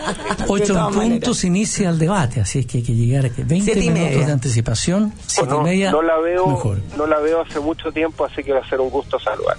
8 0.49 0.89
en 0.89 0.95
punto 0.95 1.35
se 1.35 1.47
inicia 1.47 1.91
el 1.91 1.99
debate, 1.99 2.41
así 2.41 2.61
es 2.61 2.67
que 2.67 2.79
hay 2.79 2.85
que 2.85 2.95
llegar 2.95 3.27
a 3.27 3.31
20 3.37 3.77
minutos 3.77 4.27
de 4.27 4.33
anticipación, 4.33 5.13
7 5.27 5.55
y 5.55 5.63
media. 5.63 5.91
No 5.91 6.03
la, 6.03 6.19
veo, 6.19 6.77
no 6.97 7.07
la 7.07 7.19
veo 7.21 7.43
hace 7.43 7.61
mucho 7.61 7.93
tiempo, 7.93 8.25
así 8.25 8.43
que 8.43 8.53
va 8.53 8.61
a 8.61 8.69
ser 8.69 8.81
un 8.81 8.91
gusto 8.91 9.19
saludar. 9.19 9.57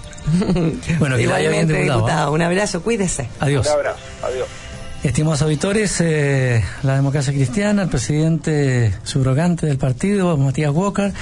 bueno, 0.98 1.18
Igualmente, 1.18 1.82
diputado. 1.82 2.32
Un 2.32 2.42
abrazo, 2.42 2.82
cuídese. 2.82 3.28
Adiós. 3.40 3.66
Un 3.66 3.72
abrazo, 3.72 4.00
adiós. 4.22 4.48
Estimados 5.02 5.42
auditores, 5.42 6.00
eh, 6.00 6.64
la 6.82 6.96
democracia 6.96 7.32
cristiana, 7.32 7.82
el 7.82 7.88
presidente 7.88 8.92
subrogante 9.04 9.66
del 9.66 9.78
partido, 9.78 10.36
Matías 10.36 10.72
Walker, 10.72 11.12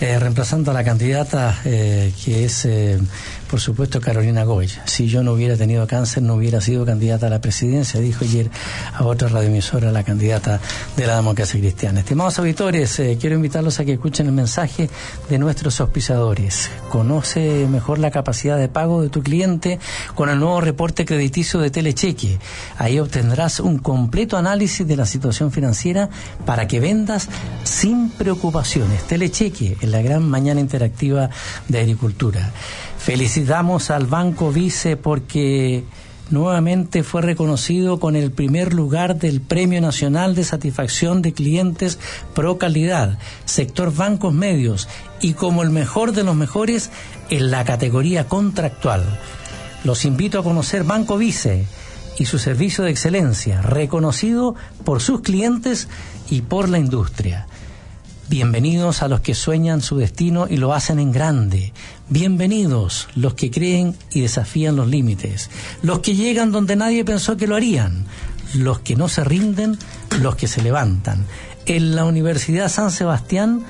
eh, 0.00 0.18
reemplazando 0.18 0.70
a 0.70 0.74
la 0.74 0.84
candidata 0.84 1.60
eh, 1.64 2.12
que 2.24 2.44
es 2.44 2.66
por 3.50 3.60
supuesto, 3.60 4.00
Carolina 4.00 4.44
Goya. 4.44 4.84
Si 4.86 5.08
yo 5.08 5.24
no 5.24 5.32
hubiera 5.32 5.56
tenido 5.56 5.84
cáncer, 5.88 6.22
no 6.22 6.34
hubiera 6.34 6.60
sido 6.60 6.86
candidata 6.86 7.26
a 7.26 7.30
la 7.30 7.40
presidencia, 7.40 7.98
dijo 7.98 8.24
ayer 8.24 8.48
a 8.94 9.04
otra 9.04 9.28
radioemisora 9.28 9.90
la 9.90 10.04
candidata 10.04 10.60
de 10.96 11.06
la 11.08 11.16
democracia 11.16 11.58
cristiana. 11.58 11.98
Estimados 11.98 12.38
auditores, 12.38 13.00
eh, 13.00 13.18
quiero 13.20 13.34
invitarlos 13.34 13.80
a 13.80 13.84
que 13.84 13.94
escuchen 13.94 14.26
el 14.26 14.32
mensaje 14.32 14.88
de 15.28 15.38
nuestros 15.38 15.80
auspiciadores. 15.80 16.70
Conoce 16.90 17.66
mejor 17.68 17.98
la 17.98 18.12
capacidad 18.12 18.56
de 18.56 18.68
pago 18.68 19.02
de 19.02 19.08
tu 19.08 19.20
cliente 19.20 19.80
con 20.14 20.28
el 20.28 20.38
nuevo 20.38 20.60
reporte 20.60 21.04
crediticio 21.04 21.58
de 21.58 21.70
Telecheque. 21.70 22.38
Ahí 22.78 23.00
obtendrás 23.00 23.58
un 23.58 23.78
completo 23.78 24.36
análisis 24.36 24.86
de 24.86 24.96
la 24.96 25.06
situación 25.06 25.50
financiera 25.50 26.08
para 26.46 26.68
que 26.68 26.78
vendas 26.78 27.28
sin 27.64 28.10
preocupaciones. 28.10 29.02
Telecheque 29.08 29.76
en 29.80 29.89
la 29.90 30.02
gran 30.02 30.28
mañana 30.28 30.60
interactiva 30.60 31.30
de 31.68 31.80
agricultura. 31.80 32.52
Felicitamos 32.98 33.90
al 33.90 34.06
Banco 34.06 34.52
Vice 34.52 34.96
porque 34.96 35.84
nuevamente 36.30 37.02
fue 37.02 37.22
reconocido 37.22 37.98
con 37.98 38.16
el 38.16 38.30
primer 38.30 38.72
lugar 38.72 39.18
del 39.18 39.40
Premio 39.40 39.80
Nacional 39.80 40.34
de 40.34 40.44
Satisfacción 40.44 41.22
de 41.22 41.32
Clientes 41.32 41.98
Pro 42.34 42.58
Calidad, 42.58 43.18
sector 43.44 43.94
bancos 43.94 44.32
medios, 44.32 44.88
y 45.20 45.34
como 45.34 45.62
el 45.62 45.70
mejor 45.70 46.12
de 46.12 46.24
los 46.24 46.36
mejores 46.36 46.90
en 47.30 47.50
la 47.50 47.64
categoría 47.64 48.28
contractual. 48.28 49.02
Los 49.84 50.04
invito 50.04 50.38
a 50.38 50.44
conocer 50.44 50.84
Banco 50.84 51.16
Vice 51.16 51.66
y 52.18 52.26
su 52.26 52.38
servicio 52.38 52.84
de 52.84 52.90
excelencia, 52.90 53.62
reconocido 53.62 54.54
por 54.84 55.00
sus 55.00 55.22
clientes 55.22 55.88
y 56.28 56.42
por 56.42 56.68
la 56.68 56.78
industria. 56.78 57.46
Bienvenidos 58.30 59.02
a 59.02 59.08
los 59.08 59.22
que 59.22 59.34
sueñan 59.34 59.80
su 59.80 59.96
destino 59.96 60.46
y 60.48 60.56
lo 60.56 60.72
hacen 60.72 61.00
en 61.00 61.10
grande. 61.10 61.72
Bienvenidos 62.10 63.08
los 63.16 63.34
que 63.34 63.50
creen 63.50 63.96
y 64.12 64.20
desafían 64.20 64.76
los 64.76 64.86
límites. 64.86 65.50
Los 65.82 65.98
que 65.98 66.14
llegan 66.14 66.52
donde 66.52 66.76
nadie 66.76 67.04
pensó 67.04 67.36
que 67.36 67.48
lo 67.48 67.56
harían. 67.56 68.04
Los 68.54 68.78
que 68.78 68.94
no 68.94 69.08
se 69.08 69.24
rinden, 69.24 69.76
los 70.20 70.36
que 70.36 70.46
se 70.46 70.62
levantan. 70.62 71.26
En 71.66 71.96
la 71.96 72.04
Universidad 72.04 72.68
San 72.68 72.92
Sebastián 72.92 73.64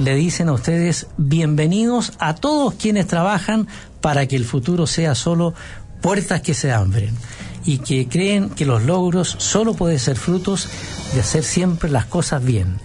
le 0.00 0.14
dicen 0.14 0.48
a 0.48 0.52
ustedes 0.52 1.08
bienvenidos 1.16 2.12
a 2.20 2.36
todos 2.36 2.74
quienes 2.74 3.08
trabajan 3.08 3.66
para 4.00 4.28
que 4.28 4.36
el 4.36 4.44
futuro 4.44 4.86
sea 4.86 5.16
solo 5.16 5.54
puertas 6.00 6.40
que 6.40 6.54
se 6.54 6.70
abren 6.70 7.16
y 7.64 7.78
que 7.78 8.06
creen 8.06 8.50
que 8.50 8.64
los 8.64 8.84
logros 8.84 9.34
solo 9.40 9.74
pueden 9.74 9.98
ser 9.98 10.14
frutos 10.14 10.68
de 11.14 11.20
hacer 11.20 11.42
siempre 11.42 11.90
las 11.90 12.06
cosas 12.06 12.44
bien. 12.44 12.78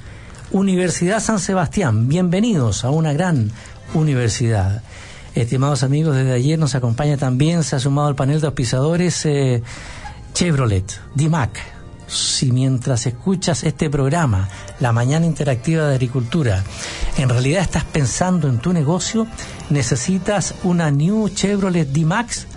Universidad 0.51 1.19
San 1.19 1.37
Sebastián, 1.37 2.07
bienvenidos 2.07 2.83
a 2.83 2.89
una 2.89 3.13
gran 3.13 3.51
universidad. 3.93 4.81
Estimados 5.35 5.83
amigos, 5.83 6.15
desde 6.15 6.33
ayer 6.33 6.57
nos 6.57 6.73
acompaña 6.73 7.17
también, 7.17 7.63
se 7.63 7.75
ha 7.75 7.79
sumado 7.79 8.07
al 8.07 8.15
panel 8.15 8.41
de 8.41 8.47
auspiciadores 8.47 9.27
eh, 9.27 9.61
Chevrolet, 10.33 10.99
DIMAC. 11.13 11.51
Si 12.07 12.51
mientras 12.51 13.05
escuchas 13.05 13.63
este 13.63 13.91
programa, 13.91 14.49
la 14.79 14.91
mañana 14.91 15.27
interactiva 15.27 15.87
de 15.87 15.93
agricultura, 15.93 16.63
en 17.17 17.29
realidad 17.29 17.61
estás 17.61 17.83
pensando 17.83 18.47
en 18.47 18.57
tu 18.57 18.73
negocio, 18.73 19.27
necesitas 19.69 20.55
una 20.63 20.89
New 20.89 21.29
Chevrolet 21.29 21.87
D-Max, 21.87 22.47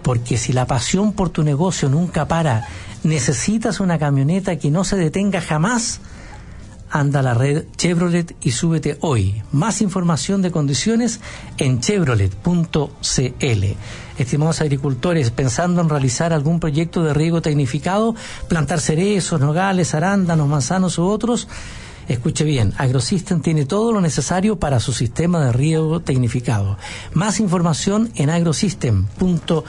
porque 0.00 0.38
si 0.38 0.54
la 0.54 0.66
pasión 0.66 1.12
por 1.12 1.28
tu 1.28 1.42
negocio 1.42 1.90
nunca 1.90 2.26
para, 2.26 2.66
necesitas 3.02 3.78
una 3.78 3.98
camioneta 3.98 4.56
que 4.56 4.70
no 4.70 4.84
se 4.84 4.96
detenga 4.96 5.42
jamás, 5.42 6.00
anda 6.90 7.20
a 7.20 7.22
la 7.22 7.34
red 7.34 7.64
Chevrolet 7.76 8.34
y 8.40 8.50
súbete 8.52 8.98
hoy. 9.00 9.42
Más 9.52 9.80
información 9.80 10.42
de 10.42 10.50
condiciones 10.50 11.20
en 11.58 11.80
chevrolet.cl. 11.80 13.64
Estimados 14.18 14.60
agricultores, 14.60 15.30
pensando 15.30 15.80
en 15.80 15.88
realizar 15.88 16.32
algún 16.32 16.60
proyecto 16.60 17.02
de 17.02 17.14
riego 17.14 17.40
tecnificado, 17.40 18.14
plantar 18.48 18.80
cerezos, 18.80 19.40
nogales, 19.40 19.94
arándanos, 19.94 20.48
manzanos 20.48 20.98
u 20.98 21.04
otros, 21.04 21.48
Escuche 22.08 22.42
bien, 22.42 22.74
AgroSystem 22.76 23.40
tiene 23.40 23.66
todo 23.66 23.92
lo 23.92 24.00
necesario 24.00 24.58
para 24.58 24.80
su 24.80 24.92
sistema 24.92 25.44
de 25.44 25.52
riego 25.52 26.00
tecnificado. 26.00 26.76
Más 27.14 27.38
información 27.38 28.10
en 28.16 28.30
agrosystem.cl. 28.30 29.62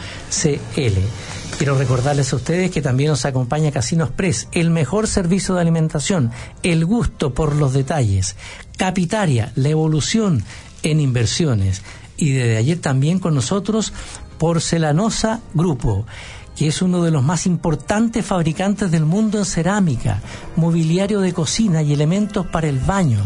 Quiero 1.58 1.77
recordarles 1.77 2.34
a 2.34 2.38
ustedes 2.38 2.72
que 2.72 2.81
también 2.81 3.10
nos 3.10 3.25
acompaña 3.25 3.72
Casinos 3.72 4.10
Press, 4.10 4.48
el 4.51 4.72
mejor 4.72 5.08
servicio 5.08 5.55
de 5.55 5.62
alimentación, 5.62 6.31
el 6.63 6.86
gusto 6.86 7.34
por 7.34 7.55
los 7.55 7.74
detalles, 7.74 8.36
Capitaria, 8.77 9.51
la 9.55 9.70
evolución 9.70 10.43
en 10.81 11.00
inversiones. 11.00 11.84
Y 12.17 12.31
desde 12.31 12.58
ayer 12.58 12.79
también 12.79 13.20
con 13.20 13.36
nosotros 13.36 13.93
Porcelanosa 14.38 15.41
Grupo 15.53 16.05
que 16.55 16.67
es 16.67 16.81
uno 16.81 17.03
de 17.03 17.12
los 17.12 17.24
más 17.24 17.46
importantes 17.46 18.25
fabricantes 18.25 18.91
del 18.91 19.05
mundo 19.05 19.39
en 19.39 19.46
cerámica, 19.46 20.22
mobiliario 20.55 21.22
de 21.22 21.34
cocina 21.34 21.81
y 21.81 21.93
elementos 21.93 22.46
para 22.46 22.67
el 22.67 22.77
baño. 22.77 23.20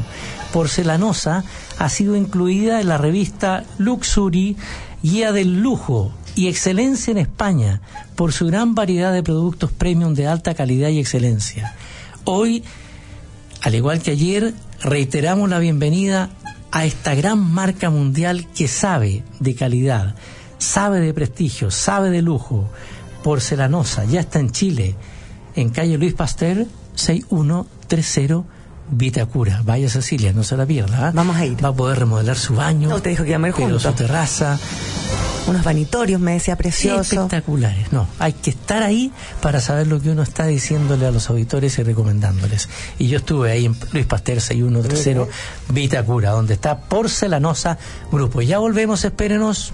Porcelanosa 0.53 1.43
ha 1.77 1.89
sido 1.89 2.15
incluida 2.15 2.79
en 2.79 2.87
la 2.87 2.97
revista 2.97 3.65
Luxury, 3.77 4.55
Guía 5.01 5.31
del 5.31 5.59
Lujo 5.59 6.11
y 6.35 6.47
Excelencia 6.47 7.11
en 7.11 7.17
España 7.17 7.81
por 8.15 8.33
su 8.33 8.45
gran 8.47 8.75
variedad 8.75 9.13
de 9.13 9.23
productos 9.23 9.71
premium 9.71 10.13
de 10.13 10.27
alta 10.27 10.53
calidad 10.53 10.89
y 10.89 10.99
excelencia. 10.99 11.73
Hoy, 12.25 12.63
al 13.61 13.75
igual 13.75 14.01
que 14.01 14.11
ayer, 14.11 14.53
reiteramos 14.81 15.49
la 15.49 15.59
bienvenida 15.59 16.29
a 16.71 16.85
esta 16.85 17.15
gran 17.15 17.39
marca 17.39 17.89
mundial 17.89 18.47
que 18.53 18.67
sabe 18.67 19.23
de 19.39 19.55
calidad, 19.55 20.15
sabe 20.57 20.99
de 20.99 21.13
prestigio, 21.13 21.71
sabe 21.71 22.09
de 22.09 22.21
lujo 22.21 22.69
porcelanosa, 23.23 24.05
ya 24.05 24.19
está 24.19 24.39
en 24.39 24.51
Chile, 24.51 24.95
en 25.55 25.69
calle 25.69 25.97
Luis 25.97 26.13
Pasteur, 26.13 26.67
6130 26.95 28.55
Vitacura. 28.89 29.61
Vaya 29.63 29.89
Cecilia, 29.89 30.31
no 30.31 30.43
se 30.43 30.55
la 30.57 30.65
pierda. 30.65 31.07
¿ah? 31.07 31.11
Vamos 31.13 31.35
a 31.35 31.45
ir. 31.45 31.63
Va 31.63 31.69
a 31.69 31.73
poder 31.73 31.99
remodelar 31.99 32.37
su 32.37 32.55
baño. 32.55 32.89
No, 32.89 33.01
te 33.01 33.09
dijo 33.09 33.23
que 33.23 33.35
juntos. 33.51 33.81
su 33.81 33.91
terraza. 33.93 34.59
Unos 35.47 35.63
vanitorios, 35.63 36.19
me 36.19 36.33
decía, 36.33 36.55
preciosos. 36.55 37.13
Espectaculares. 37.13 37.91
No, 37.91 38.07
hay 38.17 38.33
que 38.33 38.49
estar 38.49 38.81
ahí 38.81 39.11
para 39.41 39.61
saber 39.61 39.87
lo 39.87 40.01
que 40.01 40.09
uno 40.09 40.23
está 40.23 40.45
diciéndole 40.47 41.05
a 41.05 41.11
los 41.11 41.29
auditores 41.29 41.77
y 41.77 41.83
recomendándoles. 41.83 42.67
Y 42.97 43.07
yo 43.07 43.17
estuve 43.17 43.51
ahí 43.51 43.65
en 43.65 43.75
Luis 43.91 44.05
Pasteur 44.05 44.41
6130 44.41 45.31
Vitacura, 45.69 46.31
donde 46.31 46.55
está 46.55 46.79
Porcelanosa 46.79 47.77
Grupo. 48.11 48.41
Ya 48.41 48.57
volvemos, 48.57 49.05
espérenos. 49.05 49.73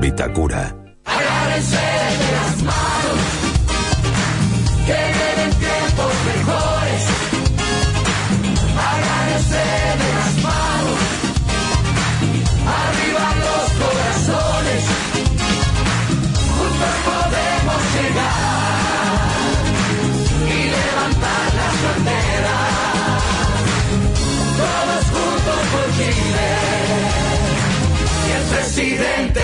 Vitacura. 0.00 0.74
Agárrense 1.04 1.76
de 1.76 2.32
las 2.36 2.62
manos, 2.62 3.20
que 4.86 4.92
vienen 4.92 5.67
Presidente 28.78 29.40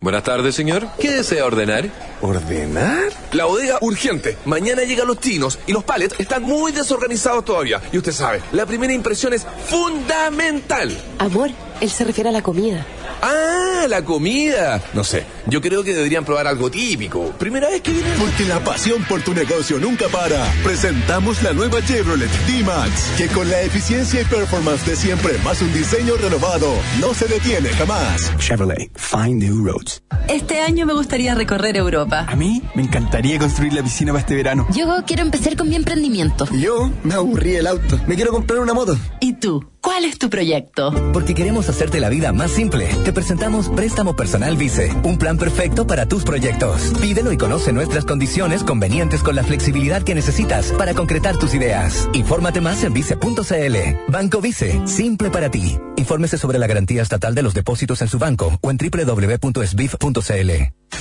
Buenas 0.00 0.22
tardes, 0.22 0.54
señor. 0.54 0.86
¿Qué 1.00 1.10
desea 1.10 1.46
ordenar? 1.46 1.88
¿Ordenar? 2.20 3.10
La 3.32 3.46
bodega 3.46 3.78
urgente. 3.80 4.36
Mañana 4.44 4.82
llegan 4.82 5.06
los 5.06 5.18
chinos 5.18 5.58
y 5.66 5.72
los 5.72 5.82
palets 5.82 6.14
están 6.18 6.42
muy 6.42 6.72
desorganizados 6.72 7.46
todavía. 7.46 7.80
Y 7.90 7.96
usted 7.96 8.12
sabe, 8.12 8.42
la 8.52 8.66
primera 8.66 8.92
impresión 8.92 9.32
es 9.32 9.46
fundamental. 9.66 10.94
Amor, 11.18 11.48
él 11.80 11.88
se 11.88 12.04
refiere 12.04 12.28
a 12.28 12.32
la 12.32 12.42
comida. 12.42 12.84
Ah, 13.22 13.86
la 13.88 14.04
comida. 14.04 14.82
No 14.92 15.04
sé, 15.04 15.24
yo 15.46 15.60
creo 15.60 15.84
que 15.84 15.94
deberían 15.94 16.24
probar 16.24 16.46
algo 16.46 16.70
típico. 16.70 17.30
Primera 17.38 17.68
vez 17.68 17.82
que 17.82 17.92
vienen. 17.92 18.12
Porque 18.18 18.44
la 18.44 18.60
pasión 18.60 19.02
por 19.04 19.22
tu 19.22 19.34
negocio 19.34 19.78
nunca 19.78 20.08
para. 20.08 20.44
Presentamos 20.62 21.42
la 21.42 21.52
nueva 21.52 21.84
Chevrolet 21.84 22.30
D-Max, 22.46 23.12
que 23.16 23.28
con 23.28 23.48
la 23.50 23.60
eficiencia 23.62 24.22
y 24.22 24.24
performance 24.24 24.86
de 24.86 24.96
siempre, 24.96 25.36
más 25.44 25.60
un 25.62 25.72
diseño 25.72 26.16
renovado, 26.16 26.72
no 27.00 27.14
se 27.14 27.26
detiene 27.26 27.68
jamás. 27.70 28.32
Chevrolet, 28.38 28.90
find 28.96 29.42
new 29.42 29.64
roads. 29.64 30.02
Este 30.28 30.60
año 30.60 30.86
me 30.86 30.94
gustaría 30.94 31.34
recorrer 31.34 31.76
Europa. 31.76 32.26
A 32.28 32.36
mí 32.36 32.62
me 32.74 32.82
encantaría 32.82 33.38
construir 33.38 33.74
la 33.74 33.82
piscina 33.82 34.12
para 34.12 34.20
este 34.20 34.34
verano. 34.34 34.66
Yo 34.74 34.86
quiero 35.06 35.22
empezar 35.22 35.56
con 35.56 35.68
mi 35.68 35.76
emprendimiento. 35.76 36.46
Yo 36.52 36.90
me 37.02 37.14
aburrí 37.14 37.56
el 37.56 37.66
auto. 37.66 38.00
Me 38.06 38.14
quiero 38.14 38.32
comprar 38.32 38.60
una 38.60 38.72
moto. 38.72 38.96
¿Y 39.20 39.34
tú? 39.34 39.64
¿Cuál 39.84 40.06
es 40.06 40.18
tu 40.18 40.30
proyecto? 40.30 40.94
Porque 41.12 41.34
queremos 41.34 41.68
hacerte 41.68 42.00
la 42.00 42.08
vida 42.08 42.32
más 42.32 42.52
simple. 42.52 42.88
Te 43.04 43.12
presentamos 43.12 43.68
Préstamo 43.68 44.16
Personal 44.16 44.56
Vice, 44.56 44.90
un 45.02 45.18
plan 45.18 45.33
perfecto 45.38 45.86
para 45.86 46.06
tus 46.06 46.24
proyectos. 46.24 46.92
Pídelo 47.00 47.32
y 47.32 47.36
conoce 47.36 47.72
nuestras 47.72 48.04
condiciones 48.04 48.64
convenientes 48.64 49.22
con 49.22 49.36
la 49.36 49.44
flexibilidad 49.44 50.02
que 50.02 50.14
necesitas 50.14 50.72
para 50.72 50.94
concretar 50.94 51.36
tus 51.38 51.54
ideas. 51.54 52.08
Infórmate 52.12 52.60
más 52.60 52.82
en 52.84 52.92
vice.cl. 52.92 53.76
Banco 54.08 54.40
Vice, 54.40 54.80
simple 54.86 55.30
para 55.30 55.50
ti. 55.50 55.78
Infórmese 55.96 56.38
sobre 56.38 56.58
la 56.58 56.66
garantía 56.66 57.02
estatal 57.02 57.34
de 57.34 57.42
los 57.42 57.54
depósitos 57.54 58.02
en 58.02 58.08
su 58.08 58.18
banco 58.18 58.58
o 58.60 58.70
en 58.70 58.78
www.sbif.cl. 58.78 60.50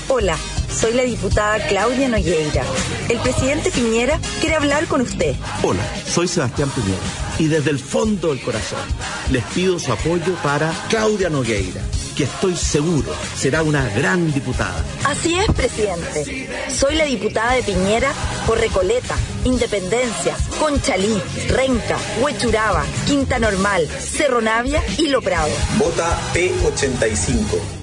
Hola, 0.10 0.38
soy 0.70 0.94
la 0.94 1.04
diputada 1.04 1.66
Claudia 1.68 2.08
Nogueira. 2.10 2.64
El 3.10 3.20
presidente 3.20 3.72
Piñera 3.72 4.20
quiere 4.40 4.56
hablar 4.56 4.86
con 4.88 5.02
usted. 5.02 5.36
Hola, 5.64 5.84
soy 6.06 6.28
Sebastián 6.28 6.70
Piñera 6.70 7.02
y 7.40 7.48
desde 7.48 7.72
el 7.72 7.80
fondo 7.80 8.30
del 8.30 8.42
corazón 8.42 8.80
les 9.32 9.44
pido 9.46 9.80
su 9.80 9.92
apoyo 9.92 10.36
para 10.44 10.72
Claudia 10.90 11.30
Nogueira, 11.30 11.82
que 12.16 12.24
estoy 12.24 12.56
seguro 12.56 13.14
será 13.36 13.64
una 13.64 13.88
gran 13.90 14.32
diputada. 14.34 14.84
Así 15.06 15.36
es, 15.36 15.48
presidente. 15.54 16.48
Soy 16.70 16.96
la 16.96 17.06
diputada 17.06 17.54
de 17.54 17.64
Piñera 17.64 18.12
por 18.46 18.60
Recoleta, 18.60 19.16
Independencia, 19.44 20.36
Conchalí, 20.60 21.22
Renca, 21.50 21.98
Huechuraba, 22.22 22.84
Quinta 23.08 23.40
Normal, 23.40 23.88
Cerro 23.88 24.42
Navia 24.42 24.84
y 24.98 25.08
Lo 25.08 25.22
Prado. 25.22 25.52
Vota 25.78 26.20
P85. 26.34 27.83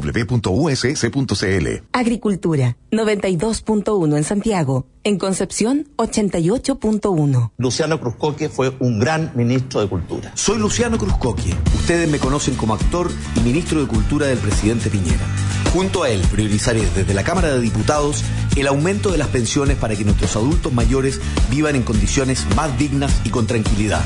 www.uss.cl. 0.00 1.68
Agricultura, 1.92 2.76
92.1 2.90 4.16
en 4.16 4.24
Santiago. 4.24 4.86
En 5.04 5.18
Concepción, 5.18 5.86
88.1. 5.96 7.52
Luciano 7.58 8.00
Cruzcoque 8.00 8.48
fue 8.48 8.74
un 8.80 8.98
gran 8.98 9.32
ministro 9.36 9.80
de 9.80 9.88
Cultura. 9.88 10.32
Soy 10.34 10.58
Luciano 10.58 10.98
Cruzcoque. 10.98 11.54
Ustedes 11.76 12.10
me 12.10 12.18
conocen 12.18 12.56
como 12.56 12.74
actor 12.74 13.10
y 13.36 13.40
ministro 13.40 13.80
de 13.80 13.86
Cultura 13.86 14.26
del 14.26 14.38
presidente 14.38 14.90
Piñera. 14.90 15.24
Junto 15.72 16.02
a 16.02 16.10
él, 16.10 16.22
priorizaré 16.30 16.82
desde 16.94 17.14
la 17.14 17.22
Cámara 17.22 17.52
de 17.52 17.60
Diputados 17.60 18.24
el 18.56 18.66
aumento 18.66 19.12
de 19.12 19.18
las 19.18 19.28
pensiones 19.28 19.76
para 19.76 19.94
que 19.94 20.04
nuestros 20.04 20.34
adultos 20.34 20.72
mayores 20.72 21.20
vivan 21.50 21.76
en 21.76 21.82
condiciones 21.82 22.46
más 22.56 22.76
dignas 22.78 23.20
y 23.24 23.30
con 23.30 23.46
tranquilidad. 23.46 24.02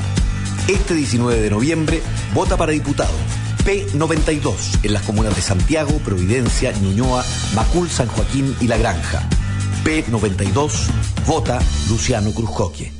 Este 0.68 0.94
19 0.94 1.40
de 1.40 1.50
noviembre, 1.50 2.02
vota 2.34 2.56
para 2.56 2.72
diputado 2.72 3.14
P92 3.70 4.80
en 4.82 4.92
las 4.92 5.02
comunas 5.02 5.36
de 5.36 5.42
Santiago, 5.42 5.92
Providencia, 5.98 6.72
Ñuñoa, 6.72 7.24
Macul, 7.54 7.88
San 7.88 8.08
Joaquín 8.08 8.56
y 8.60 8.66
La 8.66 8.76
Granja. 8.76 9.22
P92, 9.84 10.88
vota 11.24 11.60
Luciano 11.88 12.32
Cruzcoque. 12.32 12.99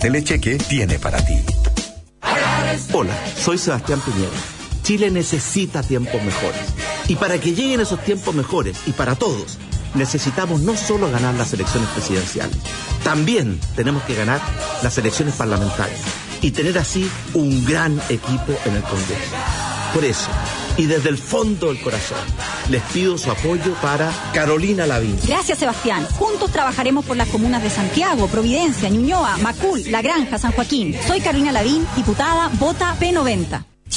Telecheque 0.01 0.57
tiene 0.57 0.97
para 0.97 1.23
ti. 1.23 1.35
Hola, 2.91 3.15
soy 3.37 3.59
Sebastián 3.59 4.01
Piñera. 4.01 4.31
Chile 4.81 5.11
necesita 5.11 5.83
tiempos 5.83 6.19
mejores. 6.23 6.59
Y 7.07 7.15
para 7.15 7.39
que 7.39 7.53
lleguen 7.53 7.81
esos 7.81 8.03
tiempos 8.03 8.33
mejores, 8.33 8.79
y 8.87 8.93
para 8.93 9.13
todos, 9.13 9.59
necesitamos 9.93 10.61
no 10.61 10.75
solo 10.75 11.11
ganar 11.11 11.35
las 11.35 11.53
elecciones 11.53 11.87
presidenciales, 11.89 12.57
también 13.03 13.59
tenemos 13.75 14.01
que 14.03 14.15
ganar 14.15 14.41
las 14.81 14.97
elecciones 14.97 15.35
parlamentarias 15.35 16.01
y 16.41 16.49
tener 16.49 16.79
así 16.79 17.07
un 17.35 17.63
gran 17.63 18.01
equipo 18.09 18.57
en 18.65 18.77
el 18.77 18.81
Congreso. 18.81 19.35
Por 19.93 20.03
eso, 20.03 20.29
y 20.81 20.87
desde 20.87 21.09
el 21.09 21.17
fondo 21.19 21.67
del 21.67 21.79
corazón, 21.79 22.17
les 22.71 22.81
pido 22.81 23.15
su 23.15 23.29
apoyo 23.29 23.75
para 23.83 24.11
Carolina 24.33 24.87
Lavín. 24.87 25.15
Gracias, 25.27 25.59
Sebastián. 25.59 26.07
Juntos 26.17 26.51
trabajaremos 26.51 27.05
por 27.05 27.17
las 27.17 27.27
comunas 27.27 27.61
de 27.61 27.69
Santiago, 27.69 28.27
Providencia, 28.27 28.89
Ñuñoa, 28.89 29.37
Macul, 29.37 29.83
La 29.91 30.01
Granja, 30.01 30.39
San 30.39 30.53
Joaquín. 30.53 30.95
Soy 31.05 31.21
Carolina 31.21 31.51
Lavín, 31.51 31.85
diputada, 31.95 32.49
vota 32.57 32.97
P90. 32.99 33.70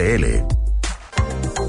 CL. 0.00 0.46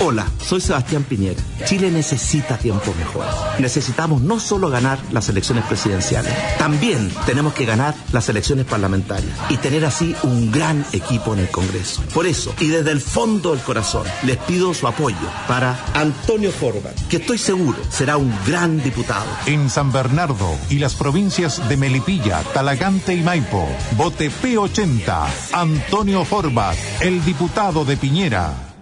Hola, 0.00 0.26
soy 0.44 0.60
Sebastián 0.60 1.04
Piñera. 1.04 1.40
Chile 1.66 1.90
necesita 1.90 2.58
tiempos 2.58 2.94
mejores. 2.96 3.32
Necesitamos 3.60 4.22
no 4.22 4.40
solo 4.40 4.68
ganar 4.68 4.98
las 5.12 5.28
elecciones 5.28 5.64
presidenciales, 5.66 6.32
también 6.58 7.10
tenemos 7.26 7.54
que 7.54 7.64
ganar 7.64 7.94
las 8.12 8.28
elecciones 8.28 8.66
parlamentarias 8.66 9.32
y 9.48 9.56
tener 9.56 9.84
así 9.84 10.14
un 10.24 10.50
gran 10.50 10.84
equipo 10.92 11.32
en 11.34 11.40
el 11.40 11.48
Congreso. 11.48 12.02
Por 12.12 12.26
eso, 12.26 12.52
y 12.58 12.68
desde 12.68 12.90
el 12.90 13.00
fondo 13.00 13.52
del 13.52 13.60
corazón, 13.60 14.04
les 14.24 14.36
pido 14.38 14.74
su 14.74 14.88
apoyo 14.88 15.16
para 15.46 15.78
Antonio 15.94 16.50
Forbat, 16.50 16.98
que 17.08 17.18
estoy 17.18 17.38
seguro 17.38 17.78
será 17.88 18.16
un 18.16 18.34
gran 18.46 18.82
diputado. 18.82 19.26
En 19.46 19.70
San 19.70 19.92
Bernardo 19.92 20.56
y 20.70 20.78
las 20.78 20.96
provincias 20.96 21.66
de 21.68 21.76
Melipilla, 21.76 22.42
Talagante 22.52 23.14
y 23.14 23.22
Maipo, 23.22 23.68
vote 23.92 24.30
P80, 24.30 25.26
Antonio 25.52 26.24
Forbat, 26.24 26.76
el 27.00 27.24
diputado 27.24 27.84
de 27.84 27.96
Piñera. 27.96 28.74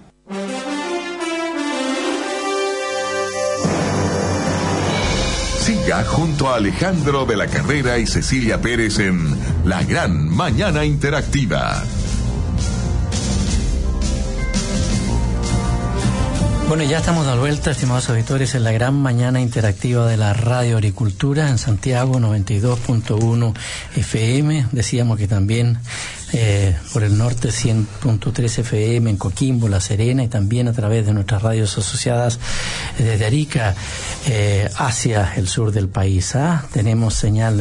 Siga 5.73 6.05
junto 6.05 6.51
a 6.51 6.57
Alejandro 6.57 7.25
de 7.25 7.35
la 7.35 7.47
Carrera 7.47 7.99
y 7.99 8.07
Cecilia 8.07 8.61
Pérez 8.61 8.99
en 8.99 9.35
La 9.65 9.83
Gran 9.83 10.29
Mañana 10.29 10.85
Interactiva. 10.85 11.83
Bueno, 16.69 16.85
ya 16.85 16.99
estamos 16.99 17.27
de 17.27 17.39
vuelta, 17.39 17.71
estimados 17.71 18.11
auditores, 18.11 18.55
en 18.55 18.65
la 18.65 18.73
gran 18.73 18.95
mañana 19.01 19.41
interactiva 19.41 20.07
de 20.07 20.19
la 20.19 20.35
Radio 20.35 20.77
Agricultura 20.77 21.49
en 21.49 21.57
Santiago 21.57 22.21
92.1 22.21 23.55
FM. 23.97 24.67
Decíamos 24.73 25.17
que 25.17 25.27
también 25.27 25.79
eh, 26.35 26.75
por 26.95 27.03
el 27.05 27.19
norte 27.19 27.49
100.3 27.49 28.59
FM 28.61 29.11
en 29.11 29.17
Coquimbo, 29.19 29.69
La 29.69 29.81
Serena 29.81 30.25
y 30.25 30.29
también 30.29 30.67
a 30.67 30.73
través 30.73 31.05
de 31.05 31.13
nuestras 31.13 31.43
radios 31.43 31.77
asociadas 31.77 32.39
eh, 32.99 33.03
desde 33.03 33.27
Arica 33.27 33.75
eh, 34.27 34.71
hacia 34.77 35.35
el 35.35 35.47
sur 35.47 35.73
del 35.73 35.89
país. 35.89 36.35
¿ah? 36.35 36.65
Tenemos 36.73 37.15
señal 37.15 37.61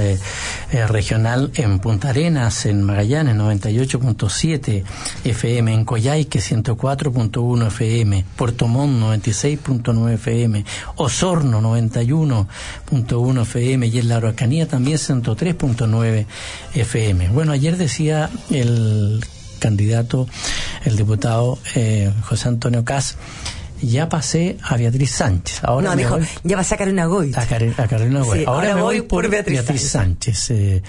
regional 0.88 1.52
en 1.56 1.80
Punta 1.80 2.10
Arenas, 2.10 2.66
en 2.66 2.84
Magallanes 2.84 3.36
98.7 3.36 4.84
FM, 5.26 5.74
en 5.74 5.84
Coyhaique 5.84 6.40
104.1 6.40 7.68
FM, 7.68 8.26
Puerto 8.38 8.68
Montt 8.68 9.04
96.9 9.04 10.14
FM, 10.14 10.64
Osorno 10.96 11.62
91.1 11.62 13.42
FM 13.42 13.88
y 13.88 14.00
en 14.00 14.08
la 14.08 14.16
Araucanía 14.18 14.68
también 14.68 14.98
103.9 14.98 16.26
FM. 16.74 17.30
Bueno, 17.30 17.52
ayer 17.52 17.76
decía 17.76 18.30
el 18.62 19.24
candidato, 19.60 20.28
el 20.86 20.98
diputado 20.98 21.60
eh, 21.76 22.12
José 22.24 22.50
Antonio 22.50 22.84
Cas, 22.84 23.18
ya 23.82 24.10
pasé 24.10 24.58
a 24.64 24.78
Beatriz 24.78 25.12
Sánchez. 25.12 25.64
Ahora 25.64 25.92
no, 25.92 25.96
dijo, 25.96 26.18
voy 26.18 26.28
ya 26.44 26.56
pasé 26.58 26.76
a 26.76 26.78
Carolina 26.78 27.06
Goy. 27.06 27.32
a, 27.36 27.46
Car- 27.46 27.74
a 27.78 27.88
Carolina 27.88 28.22
Goy. 28.22 28.40
Sí, 28.40 28.46
ahora, 28.48 28.76
me 28.76 28.82
voy, 28.82 29.02
por 29.02 29.30
Beatriz, 29.30 29.62
Sánchez. 29.66 29.90
Sánchez. 29.90 30.52
Eh, 30.52 30.84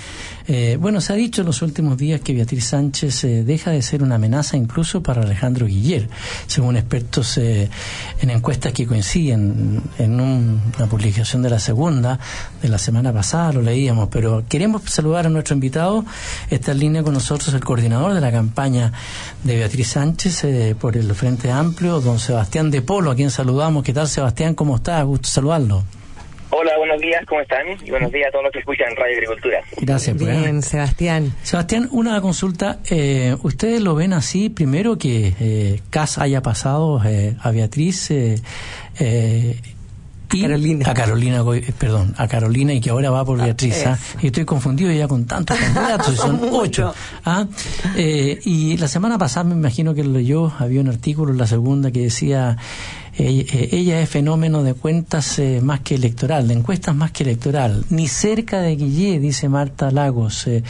eh, 0.48 0.76
bueno, 0.80 1.00
se 1.00 1.12
ha 1.12 1.16
dicho 1.16 1.42
en 1.42 1.46
los 1.46 1.62
últimos 1.62 1.96
días 1.96 2.20
que 2.20 2.34
Beatriz 2.34 2.64
Sánchez 2.66 3.24
eh, 3.24 3.44
deja 3.44 3.70
de 3.70 3.80
ser 3.82 4.02
una 4.02 4.16
amenaza 4.16 4.56
incluso 4.56 5.02
para 5.02 5.22
Alejandro 5.22 5.66
Guiller, 5.66 6.08
según 6.46 6.76
expertos 6.76 7.38
eh, 7.38 7.68
en 8.20 8.30
encuestas 8.30 8.72
que 8.72 8.86
coinciden. 8.86 9.80
En 9.98 10.20
un- 10.20 10.60
una 10.78 10.86
publicación 10.86 11.42
de 11.42 11.50
la 11.50 11.58
segunda, 11.58 12.18
de 12.60 12.68
la 12.68 12.78
semana 12.78 13.12
pasada, 13.12 13.52
lo 13.52 13.62
leíamos, 13.62 14.08
pero 14.10 14.44
queremos 14.48 14.82
saludar 14.86 15.26
a 15.26 15.28
nuestro 15.30 15.54
invitado. 15.54 16.04
Está 16.50 16.72
en 16.72 16.78
línea 16.78 17.02
con 17.02 17.14
nosotros 17.14 17.54
el 17.54 17.64
coordinador 17.64 18.14
de 18.14 18.20
la 18.20 18.32
campaña 18.32 18.92
de 19.44 19.56
Beatriz 19.56 19.88
Sánchez 19.88 20.44
eh, 20.44 20.76
por 20.78 20.96
el 20.96 21.14
Frente 21.14 21.50
Amplio, 21.50 22.00
don 22.00 22.18
Sebastián 22.18 22.70
de 22.70 22.81
Polo, 22.82 23.10
a 23.10 23.16
quien 23.16 23.30
saludamos. 23.30 23.82
¿Qué 23.82 23.92
tal, 23.92 24.08
Sebastián? 24.08 24.54
¿Cómo 24.54 24.76
está? 24.76 25.02
Gusto 25.02 25.28
saludarlo. 25.28 25.82
Hola, 26.54 26.72
buenos 26.76 27.00
días, 27.00 27.24
¿cómo 27.26 27.40
están? 27.40 27.66
Y 27.82 27.90
buenos 27.90 28.12
días 28.12 28.28
a 28.28 28.30
todos 28.30 28.44
los 28.44 28.52
que 28.52 28.58
escuchan 28.58 28.94
Radio 28.94 29.14
Agricultura. 29.14 29.62
Gracias. 29.80 30.16
pues. 30.18 30.38
Bien, 30.38 30.60
Sebastián. 30.60 31.32
Sebastián, 31.42 31.88
una 31.92 32.20
consulta. 32.20 32.78
Eh, 32.90 33.34
¿Ustedes 33.42 33.80
lo 33.80 33.94
ven 33.94 34.12
así? 34.12 34.50
Primero 34.50 34.98
que 34.98 35.32
eh, 35.40 35.80
Cas 35.88 36.18
haya 36.18 36.42
pasado 36.42 37.00
eh, 37.06 37.36
a 37.40 37.50
Beatriz. 37.52 38.12
Y 40.32 40.42
Carolina. 40.42 40.90
a 40.90 40.94
Carolina, 40.94 41.44
eh, 41.54 41.74
perdón, 41.78 42.14
a 42.16 42.28
Carolina 42.28 42.72
y 42.72 42.80
que 42.80 42.90
ahora 42.90 43.10
va 43.10 43.24
por 43.24 43.38
Beatriz. 43.38 43.86
¿ah? 43.86 43.98
Y 44.20 44.26
estoy 44.26 44.44
confundido 44.44 44.90
ya 44.92 45.08
con 45.08 45.24
tantos 45.26 45.56
candidatos, 45.58 46.14
y 46.14 46.16
son 46.16 46.40
ocho. 46.50 46.94
¿ah? 47.24 47.46
Eh, 47.96 48.40
y 48.44 48.76
la 48.76 48.88
semana 48.88 49.18
pasada 49.18 49.44
me 49.44 49.54
imagino 49.54 49.94
que 49.94 50.04
lo 50.04 50.12
leyó, 50.12 50.52
había 50.58 50.80
un 50.80 50.88
artículo 50.88 51.32
en 51.32 51.38
la 51.38 51.46
segunda 51.46 51.90
que 51.90 52.00
decía 52.00 52.56
ella 53.18 54.00
es 54.00 54.08
fenómeno 54.08 54.62
de 54.62 54.74
cuentas 54.74 55.38
eh, 55.38 55.60
más 55.62 55.80
que 55.80 55.94
electoral, 55.94 56.48
de 56.48 56.54
encuestas 56.54 56.94
más 56.94 57.10
que 57.10 57.24
electoral. 57.24 57.84
Ni 57.90 58.08
cerca 58.08 58.60
de 58.60 58.74
Guillé, 58.76 59.20
dice 59.20 59.48
Marta 59.48 59.90
Lagos. 59.90 60.46
Eh, 60.46 60.62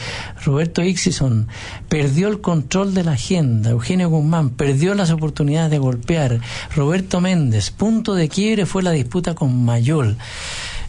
Roberto 0.43 0.81
Ixison 0.83 1.47
perdió 1.87 2.27
el 2.27 2.41
control 2.41 2.93
de 2.93 3.03
la 3.03 3.13
agenda. 3.13 3.69
Eugenio 3.69 4.09
Guzmán 4.09 4.49
perdió 4.51 4.93
las 4.93 5.11
oportunidades 5.11 5.71
de 5.71 5.77
golpear. 5.77 6.41
Roberto 6.75 7.21
Méndez, 7.21 7.71
punto 7.71 8.13
de 8.13 8.27
quiebre 8.27 8.65
fue 8.65 8.83
la 8.83 8.91
disputa 8.91 9.35
con 9.35 9.63
Mayol. 9.63 10.17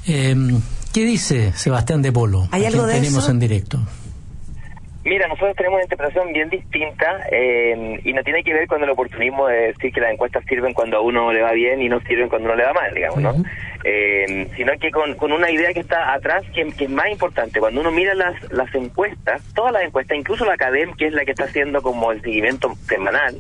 Eh, 0.07 0.35
¿Qué 0.93 1.05
dice 1.05 1.53
Sebastián 1.57 2.03
de 2.03 2.12
Polo? 2.12 2.49
¿Hay 2.51 2.64
a 2.64 2.69
algo 2.69 2.85
quien 2.85 2.95
de 2.95 3.01
tenemos 3.01 3.25
eso? 3.25 3.31
en 3.33 3.38
directo. 3.40 3.81
Mira, 5.05 5.29
nosotros 5.29 5.55
tenemos 5.55 5.77
una 5.77 5.85
interpretación 5.85 6.33
bien 6.33 6.49
distinta 6.49 7.21
eh, 7.31 8.01
y 8.03 8.12
no 8.14 8.23
tiene 8.23 8.43
que 8.43 8.55
ver 8.55 8.67
con 8.67 8.83
el 8.83 8.88
oportunismo 8.88 9.47
de 9.49 9.73
decir 9.73 9.93
que 9.93 10.01
las 10.01 10.12
encuestas 10.12 10.43
sirven 10.47 10.73
cuando 10.73 10.97
a 10.97 11.01
uno 11.03 11.31
le 11.31 11.43
va 11.43 11.53
bien 11.53 11.83
y 11.83 11.90
no 11.90 12.01
sirven 12.01 12.31
cuando 12.31 12.49
uno 12.49 12.57
le 12.57 12.64
va 12.64 12.73
mal, 12.73 12.95
digamos, 12.95 13.21
¿no? 13.21 13.35
Eh, 13.85 14.49
sino 14.57 14.73
que 14.81 14.90
con, 14.90 15.14
con 15.17 15.31
una 15.31 15.51
idea 15.51 15.75
que 15.75 15.81
está 15.81 16.14
atrás, 16.14 16.43
que, 16.55 16.64
que 16.73 16.85
es 16.85 16.90
más 16.90 17.11
importante. 17.11 17.61
Cuando 17.61 17.83
uno 17.83 17.90
mira 17.90 18.14
las, 18.14 18.51
las 18.51 18.75
encuestas, 18.75 19.43
todas 19.55 19.73
las 19.73 19.83
encuestas, 19.83 20.17
incluso 20.17 20.47
la 20.47 20.57
CADEM, 20.57 20.95
que 20.95 21.09
es 21.09 21.12
la 21.12 21.27
que 21.27 21.33
está 21.33 21.45
haciendo 21.45 21.83
como 21.83 22.11
el 22.11 22.23
seguimiento 22.23 22.73
semanal, 22.88 23.37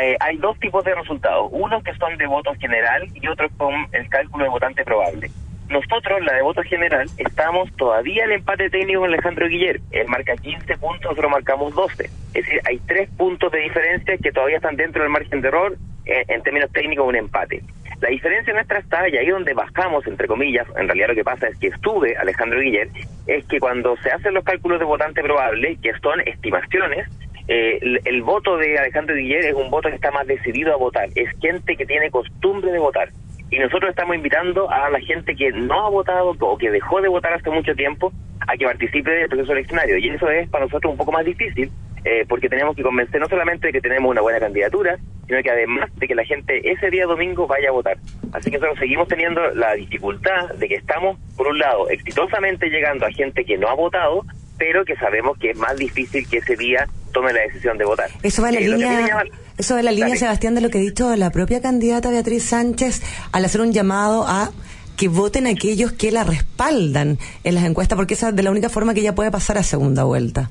eh, 0.00 0.16
hay 0.18 0.36
dos 0.38 0.58
tipos 0.58 0.84
de 0.84 0.92
resultados. 0.92 1.48
Unos 1.52 1.84
que 1.84 1.94
son 1.94 2.16
de 2.18 2.26
voto 2.26 2.52
general 2.58 3.08
y 3.14 3.28
otros 3.28 3.52
con 3.56 3.72
el 3.92 4.08
cálculo 4.08 4.44
de 4.44 4.50
votante 4.50 4.84
probable. 4.84 5.30
Nosotros, 5.68 6.24
la 6.24 6.34
de 6.34 6.42
voto 6.42 6.62
general, 6.62 7.08
estamos 7.18 7.70
todavía 7.76 8.24
en 8.24 8.32
empate 8.32 8.70
técnico 8.70 9.00
con 9.00 9.12
Alejandro 9.12 9.48
Guiller. 9.48 9.80
Él 9.90 10.06
marca 10.06 10.36
15 10.36 10.76
puntos, 10.76 11.02
nosotros 11.02 11.30
marcamos 11.30 11.74
12. 11.74 12.04
Es 12.04 12.32
decir, 12.32 12.60
hay 12.68 12.78
tres 12.86 13.10
puntos 13.16 13.50
de 13.50 13.60
diferencia 13.60 14.16
que 14.18 14.30
todavía 14.30 14.56
están 14.56 14.76
dentro 14.76 15.02
del 15.02 15.10
margen 15.10 15.40
de 15.40 15.48
error, 15.48 15.76
eh, 16.04 16.24
en 16.28 16.42
términos 16.42 16.70
técnicos, 16.70 17.08
un 17.08 17.16
empate. 17.16 17.62
La 18.00 18.10
diferencia 18.10 18.52
nuestra 18.52 18.78
está, 18.78 19.08
y 19.08 19.16
ahí 19.16 19.28
donde 19.28 19.54
bajamos, 19.54 20.06
entre 20.06 20.28
comillas, 20.28 20.68
en 20.76 20.86
realidad 20.86 21.08
lo 21.08 21.14
que 21.14 21.24
pasa 21.24 21.48
es 21.48 21.58
que 21.58 21.68
estuve 21.68 22.16
Alejandro 22.16 22.60
Guiller, 22.60 22.88
es 23.26 23.44
que 23.46 23.58
cuando 23.58 23.96
se 23.96 24.10
hacen 24.10 24.34
los 24.34 24.44
cálculos 24.44 24.78
de 24.78 24.84
votante 24.84 25.22
probable, 25.22 25.78
que 25.82 25.92
son 26.00 26.20
estimaciones, 26.20 27.08
eh, 27.48 27.78
el, 27.80 28.00
el 28.04 28.22
voto 28.22 28.56
de 28.58 28.78
Alejandro 28.78 29.16
Guiller 29.16 29.46
es 29.46 29.54
un 29.54 29.70
voto 29.70 29.88
que 29.88 29.94
está 29.96 30.10
más 30.10 30.26
decidido 30.26 30.74
a 30.74 30.76
votar, 30.76 31.08
es 31.14 31.30
gente 31.40 31.74
que 31.74 31.86
tiene 31.86 32.10
costumbre 32.10 32.70
de 32.70 32.78
votar. 32.78 33.08
Y 33.50 33.58
nosotros 33.58 33.90
estamos 33.90 34.16
invitando 34.16 34.70
a 34.70 34.90
la 34.90 35.00
gente 35.00 35.36
que 35.36 35.52
no 35.52 35.86
ha 35.86 35.90
votado 35.90 36.34
o 36.38 36.58
que 36.58 36.70
dejó 36.70 37.00
de 37.00 37.08
votar 37.08 37.32
hace 37.32 37.50
mucho 37.50 37.74
tiempo 37.74 38.12
a 38.40 38.56
que 38.56 38.64
participe 38.64 39.10
del 39.10 39.28
proceso 39.28 39.52
eleccionario. 39.52 39.98
Y 39.98 40.08
eso 40.08 40.28
es 40.30 40.48
para 40.48 40.64
nosotros 40.64 40.92
un 40.92 40.98
poco 40.98 41.12
más 41.12 41.24
difícil, 41.24 41.70
eh, 42.04 42.24
porque 42.28 42.48
tenemos 42.48 42.74
que 42.74 42.82
convencer 42.82 43.20
no 43.20 43.28
solamente 43.28 43.68
de 43.68 43.72
que 43.72 43.80
tenemos 43.80 44.10
una 44.10 44.20
buena 44.20 44.40
candidatura, 44.40 44.96
sino 45.26 45.42
que 45.42 45.50
además 45.50 45.90
de 45.96 46.08
que 46.08 46.14
la 46.14 46.24
gente 46.24 46.70
ese 46.70 46.90
día 46.90 47.06
domingo 47.06 47.46
vaya 47.46 47.68
a 47.68 47.72
votar. 47.72 47.96
Así 48.32 48.50
que 48.50 48.58
nosotros 48.58 48.78
seguimos 48.78 49.08
teniendo 49.08 49.40
la 49.54 49.74
dificultad 49.74 50.54
de 50.54 50.68
que 50.68 50.76
estamos, 50.76 51.18
por 51.36 51.46
un 51.46 51.58
lado, 51.58 51.88
exitosamente 51.88 52.68
llegando 52.68 53.06
a 53.06 53.10
gente 53.10 53.44
que 53.44 53.58
no 53.58 53.68
ha 53.68 53.74
votado, 53.74 54.24
pero 54.58 54.84
que 54.84 54.96
sabemos 54.96 55.36
que 55.38 55.50
es 55.50 55.56
más 55.58 55.76
difícil 55.76 56.26
que 56.28 56.38
ese 56.38 56.56
día 56.56 56.86
tome 57.12 57.32
la 57.32 57.40
decisión 57.42 57.78
de 57.78 57.84
votar. 57.84 58.10
Eso 58.22 58.42
va 58.42 58.48
en 58.50 58.54
la 58.56 58.60
Eh, 58.60 58.68
línea, 58.68 59.24
eso 59.58 59.74
va 59.74 59.80
en 59.80 59.84
la 59.86 59.92
línea, 59.92 60.08
Dale. 60.08 60.18
Sebastián, 60.20 60.54
de 60.54 60.60
lo 60.60 60.70
que 60.70 60.78
ha 60.78 60.80
dicho 60.80 61.14
la 61.16 61.30
propia 61.30 61.60
candidata 61.62 62.10
Beatriz 62.10 62.44
Sánchez 62.44 63.02
al 63.32 63.44
hacer 63.44 63.60
un 63.60 63.72
llamado 63.72 64.26
a 64.26 64.50
que 64.96 65.08
voten 65.08 65.46
aquellos 65.46 65.92
que 65.92 66.10
la 66.10 66.24
respaldan 66.24 67.18
en 67.44 67.54
las 67.54 67.64
encuestas, 67.64 67.96
porque 67.96 68.14
esa 68.14 68.30
es 68.30 68.36
de 68.36 68.42
la 68.42 68.50
única 68.50 68.68
forma 68.70 68.94
que 68.94 69.00
ella 69.00 69.14
puede 69.14 69.30
pasar 69.30 69.58
a 69.58 69.62
segunda 69.62 70.04
vuelta. 70.04 70.50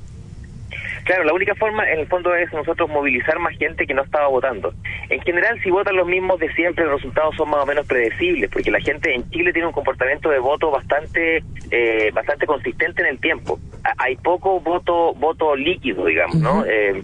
Claro, 1.06 1.22
la 1.22 1.32
única 1.32 1.54
forma 1.54 1.88
en 1.88 2.00
el 2.00 2.08
fondo 2.08 2.34
es 2.34 2.52
nosotros 2.52 2.90
movilizar 2.90 3.38
más 3.38 3.56
gente 3.56 3.86
que 3.86 3.94
no 3.94 4.02
estaba 4.02 4.26
votando. 4.26 4.74
En 5.08 5.20
general, 5.20 5.56
si 5.62 5.70
votan 5.70 5.94
los 5.94 6.08
mismos 6.08 6.40
de 6.40 6.52
siempre, 6.54 6.84
los 6.84 6.94
resultados 6.94 7.36
son 7.36 7.48
más 7.48 7.62
o 7.62 7.66
menos 7.66 7.86
predecibles, 7.86 8.50
porque 8.50 8.72
la 8.72 8.80
gente 8.80 9.14
en 9.14 9.30
Chile 9.30 9.52
tiene 9.52 9.68
un 9.68 9.72
comportamiento 9.72 10.30
de 10.30 10.40
voto 10.40 10.72
bastante 10.72 11.44
eh, 11.70 12.10
bastante 12.12 12.44
consistente 12.44 13.02
en 13.02 13.08
el 13.08 13.20
tiempo. 13.20 13.60
Hay 13.98 14.16
poco 14.16 14.58
voto 14.58 15.14
voto 15.14 15.54
líquido, 15.54 16.06
digamos, 16.06 16.38
¿no? 16.38 16.64
Eh, 16.66 17.00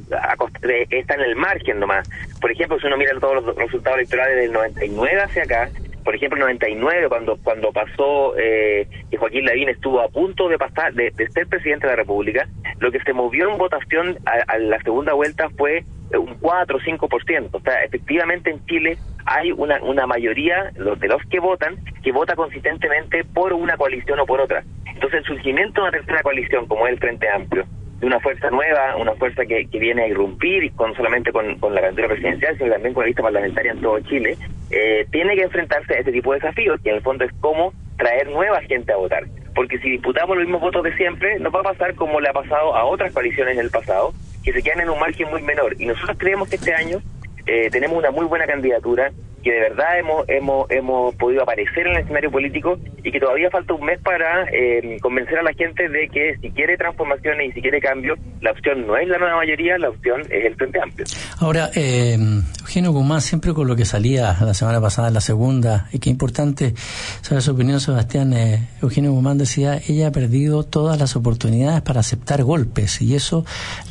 está 0.90 1.14
en 1.14 1.20
el 1.20 1.36
margen 1.36 1.78
nomás. 1.78 2.10
Por 2.40 2.50
ejemplo, 2.50 2.80
si 2.80 2.88
uno 2.88 2.96
mira 2.96 3.12
todos 3.20 3.44
los 3.44 3.54
resultados 3.54 3.98
electorales 3.98 4.34
del 4.34 4.52
99 4.52 5.22
hacia 5.22 5.44
acá, 5.44 5.70
por 6.04 6.14
ejemplo, 6.14 6.36
el 6.36 6.56
99, 6.56 7.08
cuando 7.08 7.36
cuando 7.42 7.72
pasó 7.72 8.34
eh, 8.38 8.86
que 9.10 9.16
Joaquín 9.16 9.44
Lavín 9.44 9.68
estuvo 9.68 10.00
a 10.00 10.08
punto 10.08 10.48
de 10.48 10.58
pasar 10.58 10.92
de, 10.94 11.12
ser 11.12 11.46
presidente 11.46 11.86
de 11.86 11.92
la 11.92 11.96
República, 11.96 12.48
lo 12.78 12.90
que 12.90 13.00
se 13.00 13.12
movió 13.12 13.50
en 13.50 13.58
votación 13.58 14.18
a, 14.26 14.58
la 14.58 14.80
segunda 14.82 15.12
vuelta 15.12 15.48
fue 15.56 15.78
eh, 15.78 16.18
un 16.18 16.34
4 16.40 16.76
o 16.76 16.80
5%. 16.80 17.48
O 17.52 17.60
sea, 17.60 17.84
efectivamente 17.84 18.50
en 18.50 18.64
Chile 18.66 18.98
hay 19.24 19.52
una, 19.52 19.80
una 19.82 20.06
mayoría 20.06 20.72
de 20.74 21.08
los 21.08 21.22
que 21.30 21.40
votan 21.40 21.76
que 22.02 22.12
vota 22.12 22.34
consistentemente 22.34 23.24
por 23.24 23.52
una 23.52 23.76
coalición 23.76 24.18
o 24.20 24.26
por 24.26 24.40
otra. 24.40 24.64
Entonces, 24.86 25.20
el 25.20 25.24
surgimiento 25.26 25.80
de 25.80 25.88
una 25.88 25.98
tercera 25.98 26.22
coalición, 26.22 26.66
como 26.66 26.86
es 26.86 26.94
el 26.94 26.98
Frente 26.98 27.28
Amplio, 27.28 27.64
de 28.02 28.08
una 28.08 28.18
fuerza 28.18 28.50
nueva, 28.50 28.96
una 28.96 29.14
fuerza 29.14 29.46
que, 29.46 29.64
que 29.68 29.78
viene 29.78 30.02
a 30.02 30.08
irrumpir, 30.08 30.72
con 30.72 30.92
solamente 30.96 31.30
con, 31.30 31.56
con 31.60 31.72
la 31.72 31.80
candidatura 31.80 32.14
presidencial, 32.14 32.58
sino 32.58 32.72
también 32.72 32.94
con 32.94 33.04
la 33.04 33.06
lista 33.06 33.22
parlamentaria 33.22 33.70
en 33.70 33.80
todo 33.80 34.00
Chile, 34.00 34.36
eh, 34.72 35.06
tiene 35.12 35.36
que 35.36 35.42
enfrentarse 35.42 35.94
a 35.94 35.98
este 36.00 36.10
tipo 36.10 36.32
de 36.32 36.40
desafíos, 36.40 36.80
que 36.82 36.90
en 36.90 36.96
el 36.96 37.02
fondo 37.02 37.24
es 37.24 37.30
cómo 37.40 37.72
traer 37.96 38.28
nueva 38.28 38.60
gente 38.62 38.92
a 38.92 38.96
votar. 38.96 39.22
Porque 39.54 39.78
si 39.78 39.88
disputamos 39.88 40.36
los 40.36 40.44
mismos 40.44 40.62
votos 40.62 40.82
de 40.82 40.96
siempre, 40.96 41.38
nos 41.38 41.54
va 41.54 41.60
a 41.60 41.62
pasar 41.62 41.94
como 41.94 42.20
le 42.20 42.28
ha 42.28 42.32
pasado 42.32 42.74
a 42.74 42.84
otras 42.84 43.12
coaliciones 43.12 43.54
en 43.54 43.60
el 43.60 43.70
pasado, 43.70 44.12
que 44.42 44.52
se 44.52 44.62
quedan 44.64 44.80
en 44.80 44.90
un 44.90 44.98
margen 44.98 45.30
muy 45.30 45.42
menor. 45.42 45.80
Y 45.80 45.86
nosotros 45.86 46.16
creemos 46.18 46.48
que 46.48 46.56
este 46.56 46.74
año 46.74 46.98
eh, 47.46 47.70
tenemos 47.70 47.96
una 47.96 48.10
muy 48.10 48.26
buena 48.26 48.46
candidatura, 48.46 49.12
que 49.42 49.52
de 49.52 49.60
verdad 49.60 49.98
hemos, 49.98 50.28
hemos, 50.28 50.70
hemos 50.70 51.14
podido 51.16 51.42
aparecer 51.42 51.86
en 51.86 51.96
el 51.96 52.02
escenario 52.02 52.30
político 52.30 52.78
y 53.02 53.10
que 53.10 53.20
todavía 53.20 53.50
falta 53.50 53.74
un 53.74 53.84
mes 53.84 53.98
para 54.00 54.44
eh, 54.52 54.98
convencer 55.00 55.38
a 55.38 55.42
la 55.42 55.52
gente 55.52 55.88
de 55.88 56.08
que 56.08 56.36
si 56.40 56.50
quiere 56.50 56.76
transformaciones 56.76 57.50
y 57.50 57.52
si 57.52 57.62
quiere 57.62 57.80
cambio, 57.80 58.14
la 58.40 58.52
opción 58.52 58.86
no 58.86 58.96
es 58.96 59.08
la 59.08 59.18
nueva 59.18 59.36
mayoría, 59.36 59.78
la 59.78 59.90
opción 59.90 60.22
es 60.30 60.44
el 60.44 60.54
Frente 60.56 60.80
Amplio. 60.80 61.06
Ahora, 61.38 61.70
eh, 61.74 62.16
Eugenio 62.60 62.92
Guzmán, 62.92 63.20
siempre 63.20 63.52
con 63.52 63.66
lo 63.66 63.76
que 63.76 63.84
salía 63.84 64.36
la 64.40 64.54
semana 64.54 64.80
pasada, 64.80 65.10
la 65.10 65.20
segunda, 65.20 65.88
y 65.92 65.98
qué 65.98 66.10
importante 66.10 66.74
saber 67.20 67.42
su 67.42 67.52
opinión, 67.52 67.80
Sebastián. 67.80 68.32
eh, 68.32 68.68
Eugenio 68.80 69.12
Guzmán 69.12 69.38
decía, 69.38 69.80
ella 69.88 70.08
ha 70.08 70.12
perdido 70.12 70.62
todas 70.62 70.98
las 70.98 71.16
oportunidades 71.16 71.82
para 71.82 72.00
aceptar 72.00 72.42
golpes, 72.44 73.02
y 73.02 73.14
eso 73.14 73.44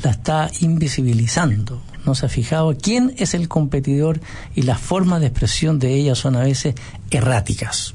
la 0.03 0.11
está 0.11 0.49
invisibilizando. 0.61 1.81
No 2.05 2.15
se 2.15 2.25
ha 2.25 2.29
fijado 2.29 2.75
quién 2.75 3.13
es 3.17 3.33
el 3.33 3.47
competidor 3.47 4.19
y 4.55 4.63
las 4.63 4.79
formas 4.79 5.21
de 5.21 5.27
expresión 5.27 5.79
de 5.79 5.93
ella 5.93 6.15
son 6.15 6.35
a 6.35 6.43
veces 6.43 6.75
erráticas. 7.11 7.93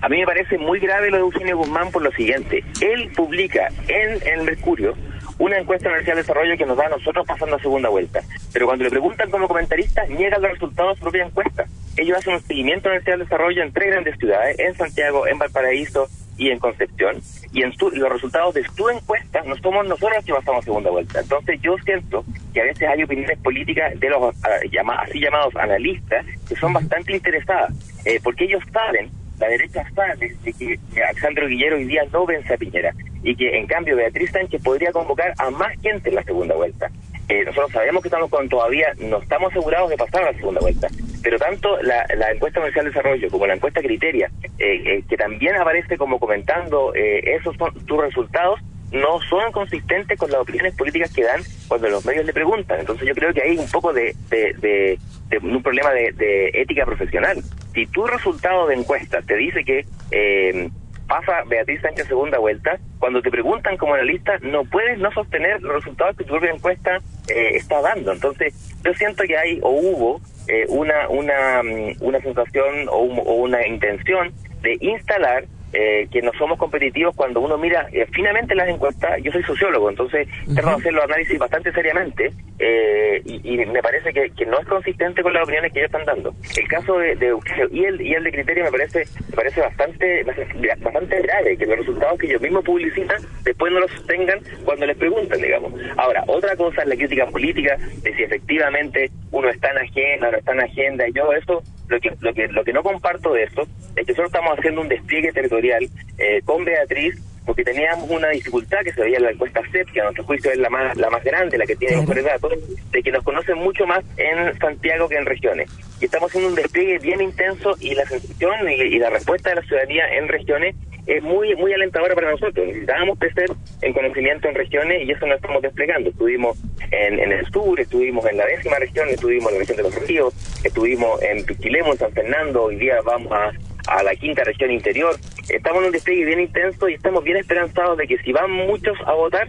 A 0.00 0.08
mí 0.08 0.18
me 0.18 0.26
parece 0.26 0.58
muy 0.58 0.78
grave 0.78 1.10
lo 1.10 1.16
de 1.16 1.22
Eugenio 1.22 1.56
Guzmán 1.58 1.90
por 1.90 2.02
lo 2.02 2.12
siguiente. 2.12 2.64
Él 2.80 3.10
publica 3.16 3.68
en, 3.88 4.22
en 4.26 4.40
el 4.40 4.44
Mercurio 4.44 4.94
una 5.38 5.58
encuesta 5.58 5.88
Universidad 5.88 6.16
de 6.16 6.22
Desarrollo 6.22 6.56
que 6.56 6.66
nos 6.66 6.76
da 6.76 6.86
a 6.86 6.90
nosotros 6.90 7.26
pasando 7.26 7.56
a 7.56 7.60
segunda 7.60 7.88
vuelta. 7.88 8.20
Pero 8.52 8.66
cuando 8.66 8.84
le 8.84 8.90
preguntan 8.90 9.30
como 9.30 9.48
comentarista, 9.48 10.04
niegan 10.06 10.42
los 10.42 10.52
resultados 10.52 10.92
de 10.92 10.98
su 10.98 11.02
propia 11.02 11.24
encuesta. 11.24 11.64
Ellos 11.96 12.18
hacen 12.18 12.34
un 12.34 12.40
seguimiento 12.40 12.88
Universidad 12.88 13.18
de 13.18 13.24
Desarrollo 13.24 13.62
en 13.62 13.72
tres 13.72 13.90
grandes 13.90 14.18
ciudades, 14.18 14.58
en 14.58 14.74
Santiago, 14.74 15.26
en 15.26 15.38
Valparaíso 15.38 16.08
y 16.38 16.50
en 16.50 16.58
Concepción. 16.58 17.16
Y 17.52 17.62
en 17.62 17.72
su- 17.74 17.90
los 17.90 18.10
resultados 18.10 18.54
de 18.54 18.64
su 18.64 18.88
encuesta 18.88 19.42
no 19.44 19.56
somos 19.56 19.86
nosotros 19.86 20.12
los 20.16 20.24
que 20.24 20.32
pasamos 20.32 20.62
a 20.62 20.64
segunda 20.64 20.90
vuelta. 20.90 21.20
Entonces 21.20 21.60
yo 21.60 21.76
siento 21.84 22.24
que 22.54 22.60
a 22.60 22.64
veces 22.64 22.88
hay 22.88 23.02
opiniones 23.02 23.38
políticas 23.40 23.98
de 23.98 24.08
los 24.08 24.34
ah, 24.44 24.48
llama- 24.70 25.00
así 25.02 25.20
llamados 25.20 25.54
analistas 25.56 26.24
que 26.48 26.56
son 26.56 26.72
bastante 26.72 27.12
interesadas, 27.12 27.72
eh, 28.06 28.20
porque 28.22 28.44
ellos 28.44 28.62
saben 28.72 29.10
la 29.38 29.48
derecha 29.48 29.84
sabe 29.94 30.34
de 30.42 30.52
que 30.52 30.78
Alejandro 31.02 31.46
Guillero 31.46 31.76
hoy 31.76 31.84
día 31.84 32.02
no 32.12 32.26
vence 32.26 32.54
a 32.54 32.56
Piñera 32.56 32.92
y 33.22 33.36
que 33.36 33.56
en 33.56 33.66
cambio 33.66 33.94
Beatriz 33.96 34.30
Sánchez 34.32 34.60
podría 34.62 34.90
convocar 34.90 35.32
a 35.38 35.50
más 35.50 35.72
gente 35.80 36.08
en 36.08 36.16
la 36.16 36.22
segunda 36.24 36.54
vuelta. 36.56 36.90
Eh, 37.28 37.44
nosotros 37.44 37.70
sabemos 37.72 38.02
que 38.02 38.08
estamos 38.08 38.30
con 38.30 38.48
todavía 38.48 38.92
no 38.98 39.18
estamos 39.18 39.50
asegurados 39.50 39.90
de 39.90 39.96
pasar 39.98 40.22
a 40.22 40.32
la 40.32 40.38
segunda 40.38 40.60
vuelta, 40.60 40.88
pero 41.22 41.38
tanto 41.38 41.76
la, 41.82 42.06
encuesta 42.32 42.60
comercial 42.60 42.86
de 42.86 42.90
desarrollo 42.90 43.28
como 43.30 43.46
la 43.46 43.54
encuesta 43.54 43.82
Criteria, 43.82 44.30
eh, 44.58 44.82
eh, 44.86 45.02
que 45.08 45.16
también 45.16 45.56
aparece 45.56 45.98
como 45.98 46.18
comentando 46.18 46.94
eh, 46.94 47.36
esos 47.38 47.54
son 47.56 47.74
tus 47.84 48.00
resultados, 48.00 48.60
no 48.92 49.20
son 49.28 49.52
consistentes 49.52 50.18
con 50.18 50.30
las 50.30 50.40
opiniones 50.40 50.74
políticas 50.74 51.12
que 51.12 51.22
dan 51.22 51.42
cuando 51.68 51.90
los 51.90 52.06
medios 52.06 52.24
le 52.24 52.32
preguntan. 52.32 52.80
Entonces 52.80 53.06
yo 53.06 53.14
creo 53.14 53.34
que 53.34 53.42
hay 53.42 53.58
un 53.58 53.68
poco 53.70 53.92
de, 53.92 54.14
de, 54.30 54.54
de- 54.58 54.98
de 55.28 55.36
un 55.38 55.62
problema 55.62 55.90
de, 55.92 56.12
de 56.12 56.48
ética 56.54 56.86
profesional. 56.86 57.36
Si 57.74 57.84
tu 57.88 58.06
resultado 58.06 58.66
de 58.66 58.76
encuesta 58.76 59.20
te 59.20 59.36
dice 59.36 59.62
que 59.62 59.84
eh, 60.10 60.70
pasa 61.08 61.42
Beatriz 61.46 61.80
Sánchez 61.80 62.06
segunda 62.06 62.38
vuelta, 62.38 62.78
cuando 62.98 63.22
te 63.22 63.30
preguntan 63.30 63.76
como 63.76 63.94
analista 63.94 64.38
no 64.42 64.64
puedes 64.64 64.98
no 64.98 65.10
sostener 65.12 65.60
los 65.62 65.76
resultados 65.76 66.16
que 66.16 66.24
tu 66.24 66.30
propia 66.30 66.52
encuesta 66.52 66.98
eh, 67.34 67.50
está 67.54 67.80
dando. 67.80 68.12
Entonces 68.12 68.54
yo 68.84 68.94
siento 68.94 69.24
que 69.24 69.36
hay 69.36 69.58
o 69.62 69.70
hubo 69.70 70.20
eh, 70.46 70.66
una, 70.68 71.08
una, 71.08 71.62
mm, 71.62 71.96
una 72.00 72.20
sensación 72.20 72.88
o, 72.88 72.98
o 72.98 73.34
una 73.34 73.66
intención 73.66 74.32
de 74.62 74.76
instalar 74.80 75.44
eh, 75.72 76.08
que 76.10 76.22
no 76.22 76.32
somos 76.38 76.58
competitivos 76.58 77.14
cuando 77.14 77.40
uno 77.40 77.58
mira 77.58 77.88
eh, 77.92 78.06
finamente 78.12 78.54
las 78.54 78.68
encuestas. 78.68 79.22
Yo 79.22 79.32
soy 79.32 79.42
sociólogo, 79.42 79.90
entonces 79.90 80.28
trato 80.54 80.70
de 80.70 80.76
hacer 80.76 80.92
los 80.94 81.04
análisis 81.04 81.38
bastante 81.38 81.72
seriamente 81.72 82.32
eh, 82.58 83.20
y, 83.24 83.54
y 83.54 83.66
me 83.66 83.82
parece 83.82 84.12
que, 84.12 84.30
que 84.30 84.46
no 84.46 84.58
es 84.58 84.66
consistente 84.66 85.22
con 85.22 85.32
las 85.32 85.44
opiniones 85.44 85.72
que 85.72 85.80
ellos 85.80 85.90
están 85.92 86.06
dando. 86.06 86.34
El 86.56 86.68
caso 86.68 86.98
de, 86.98 87.16
de 87.16 87.34
y 87.70 87.84
el, 87.84 88.00
y 88.00 88.14
el 88.14 88.24
de 88.24 88.32
Criterio 88.32 88.64
me 88.64 88.70
parece 88.70 89.04
me 89.30 89.36
parece 89.36 89.60
bastante 89.60 90.24
bastante 90.24 91.22
grave 91.22 91.56
que 91.56 91.66
los 91.66 91.78
resultados 91.78 92.18
que 92.18 92.26
ellos 92.26 92.40
mismos 92.40 92.64
publicitan 92.64 93.20
después 93.44 93.72
no 93.72 93.80
los 93.80 93.90
sostengan 93.92 94.40
cuando 94.64 94.86
les 94.86 94.96
preguntan, 94.96 95.40
digamos. 95.40 95.72
Ahora, 95.96 96.24
otra 96.26 96.56
cosa 96.56 96.82
es 96.82 96.88
la 96.88 96.96
crítica 96.96 97.26
política 97.26 97.76
de 98.02 98.14
si 98.14 98.22
efectivamente 98.22 99.10
uno 99.30 99.48
está 99.48 99.70
en 99.70 99.78
agenda, 99.78 100.30
no 100.30 100.38
está 100.38 100.52
en 100.52 100.60
agenda, 100.60 101.08
y 101.08 101.12
yo 101.12 101.32
eso, 101.32 101.62
lo 101.88 102.00
que, 102.00 102.10
lo 102.20 102.34
que, 102.34 102.48
lo 102.48 102.64
que 102.64 102.72
no 102.72 102.82
comparto 102.82 103.32
de 103.32 103.44
eso 103.44 103.66
es 103.96 104.06
que 104.06 104.14
solo 104.14 104.26
estamos 104.26 104.58
haciendo 104.58 104.80
un 104.80 104.88
despliegue 104.88 105.32
territorial 105.32 105.88
eh, 106.18 106.40
con 106.44 106.64
Beatriz 106.64 107.20
porque 107.48 107.64
teníamos 107.64 108.10
una 108.10 108.28
dificultad 108.28 108.80
que 108.84 108.92
se 108.92 109.00
veía 109.00 109.16
en 109.16 109.22
la 109.22 109.30
encuesta 109.30 109.62
CEP, 109.72 109.90
que 109.90 110.02
a 110.02 110.04
nuestro 110.04 110.22
juicio 110.24 110.50
es 110.50 110.58
la 110.58 110.68
más, 110.68 110.94
la 110.98 111.08
más 111.08 111.24
grande, 111.24 111.56
la 111.56 111.64
que 111.64 111.76
tiene 111.76 111.96
mejores 111.96 112.26
datos, 112.26 112.52
de 112.90 113.02
que 113.02 113.10
nos 113.10 113.24
conocen 113.24 113.56
mucho 113.56 113.86
más 113.86 114.04
en 114.18 114.58
Santiago 114.58 115.08
que 115.08 115.16
en 115.16 115.24
regiones. 115.24 115.70
Y 115.98 116.04
estamos 116.04 116.28
haciendo 116.28 116.50
un 116.50 116.54
despliegue 116.54 116.98
bien 116.98 117.22
intenso 117.22 117.74
y 117.80 117.94
la 117.94 118.04
sensación 118.04 118.68
y, 118.68 118.74
y 118.74 118.98
la 118.98 119.08
respuesta 119.08 119.48
de 119.48 119.56
la 119.56 119.62
ciudadanía 119.62 120.04
en 120.18 120.28
regiones 120.28 120.76
es 121.08 121.22
muy 121.22 121.56
muy 121.56 121.72
alentadora 121.72 122.14
para 122.14 122.30
nosotros. 122.30 122.66
Necesitábamos 122.66 123.18
crecer 123.18 123.50
en 123.80 123.92
conocimiento 123.94 124.46
en 124.46 124.54
regiones 124.54 125.08
y 125.08 125.10
eso 125.10 125.26
lo 125.26 125.34
estamos 125.34 125.62
desplegando. 125.62 126.10
Estuvimos 126.10 126.58
en, 126.90 127.18
en 127.18 127.32
el 127.32 127.46
sur, 127.46 127.80
estuvimos 127.80 128.26
en 128.26 128.36
la 128.36 128.46
décima 128.46 128.78
región, 128.78 129.08
estuvimos 129.08 129.50
en 129.50 129.54
la 129.54 129.60
región 129.60 129.76
de 129.78 129.82
los 129.84 130.06
ríos, 130.06 130.34
estuvimos 130.64 131.22
en 131.22 131.44
Pichilemu, 131.44 131.92
en 131.92 131.98
San 131.98 132.12
Fernando, 132.12 132.64
hoy 132.64 132.76
día 132.76 132.98
vamos 133.04 133.32
a, 133.32 133.52
a 133.88 134.02
la 134.02 134.14
quinta 134.14 134.44
región 134.44 134.70
interior. 134.70 135.16
Estamos 135.48 135.80
en 135.80 135.86
un 135.86 135.92
despliegue 135.92 136.26
bien 136.26 136.40
intenso 136.40 136.90
y 136.90 136.94
estamos 136.94 137.24
bien 137.24 137.38
esperanzados 137.38 137.96
de 137.96 138.06
que 138.06 138.18
si 138.18 138.32
van 138.32 138.50
muchos 138.50 138.98
a 139.06 139.14
votar, 139.14 139.48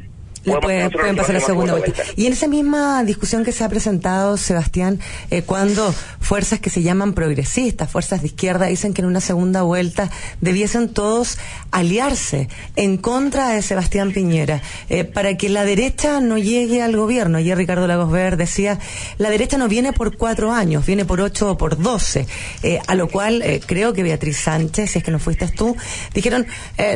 podemos 0.58 0.92
pueden, 0.94 1.16
pasar 1.16 1.36
una 1.36 1.46
segunda 1.46 1.76
vuelta. 1.76 2.04
Y 2.16 2.26
en 2.26 2.34
esa 2.34 2.48
misma 2.48 3.04
discusión 3.04 3.44
que 3.44 3.52
se 3.52 3.64
ha 3.64 3.70
presentado, 3.70 4.38
Sebastián, 4.38 5.00
eh, 5.30 5.44
cuando 5.44 5.94
fuerzas 6.20 6.60
que 6.60 6.70
se 6.70 6.82
llaman 6.82 7.14
progresistas, 7.14 7.90
fuerzas 7.90 8.22
de 8.22 8.28
izquierda, 8.28 8.68
dicen 8.68 8.94
que 8.94 9.02
en 9.02 9.08
una 9.08 9.22
segunda 9.22 9.62
vuelta 9.64 10.10
debiesen 10.42 10.90
todos 10.90 11.38
aliarse 11.72 12.50
en 12.76 12.98
contra 12.98 13.50
de 13.50 13.62
Sebastián 13.62 14.12
Piñera, 14.12 14.62
eh, 14.90 15.04
para 15.04 15.38
que 15.38 15.50
la 15.50 15.66
derecha 15.66 16.20
no 16.20 16.38
llegue 16.38 16.82
al 16.82 16.96
gobierno. 16.96 17.38
Ayer 17.38 17.58
Ricardo 17.58 17.88
Lagos 17.88 18.12
Ver 18.12 18.38
decía, 18.38 18.80
la 19.18 19.30
derecha 19.30 19.58
no 19.58 19.68
viene 19.68 19.94
por 19.94 20.18
cuatro 20.18 20.52
años, 20.52 20.86
viene 20.86 21.06
por 21.06 21.22
ocho 21.22 21.52
o 21.52 21.58
por 21.58 21.82
doce. 21.82 22.28
Eh, 22.64 22.80
a 22.88 22.96
lo 22.96 23.08
cual 23.08 23.44
creo 23.66 23.94
que 23.94 24.04
Beatriz 24.04 24.38
Sánchez, 24.38 24.92
si 24.92 25.00
es 25.00 25.04
que 25.04 25.12
no 25.12 25.20
fuiste 25.20 25.48
tú, 25.48 25.76
dijeron, 26.14 26.46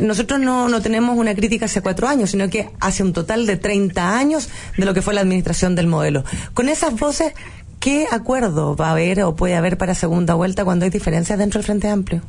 nosotros 0.02 0.40
no, 0.40 0.68
no 0.70 0.82
tenemos 0.82 1.18
una 1.18 1.36
crítica 1.36 1.66
hace 1.66 1.82
cuatro 1.82 2.08
años, 2.08 2.32
sino 2.32 2.50
que 2.50 2.70
hace 2.80 3.04
un 3.04 3.14
total 3.14 3.43
de 3.46 3.58
30 3.58 4.18
años 4.18 4.50
de 4.78 4.86
lo 4.86 4.94
que 4.94 5.02
fue 5.02 5.14
la 5.14 5.22
administración 5.22 5.76
del 5.76 5.88
modelo. 5.88 6.24
Con 6.54 6.70
esas 6.70 7.00
voces, 7.00 7.34
¿qué 7.80 8.08
acuerdo 8.12 8.76
va 8.76 8.90
a 8.90 8.92
haber 8.92 9.24
o 9.24 9.36
puede 9.36 9.56
haber 9.56 9.78
para 9.78 9.96
segunda 9.96 10.34
vuelta 10.34 10.66
cuando 10.66 10.86
hay 10.86 10.92
diferencias 10.92 11.40
dentro 11.40 11.60
del 11.60 11.66
Frente 11.66 11.88
Amplio? 11.88 12.22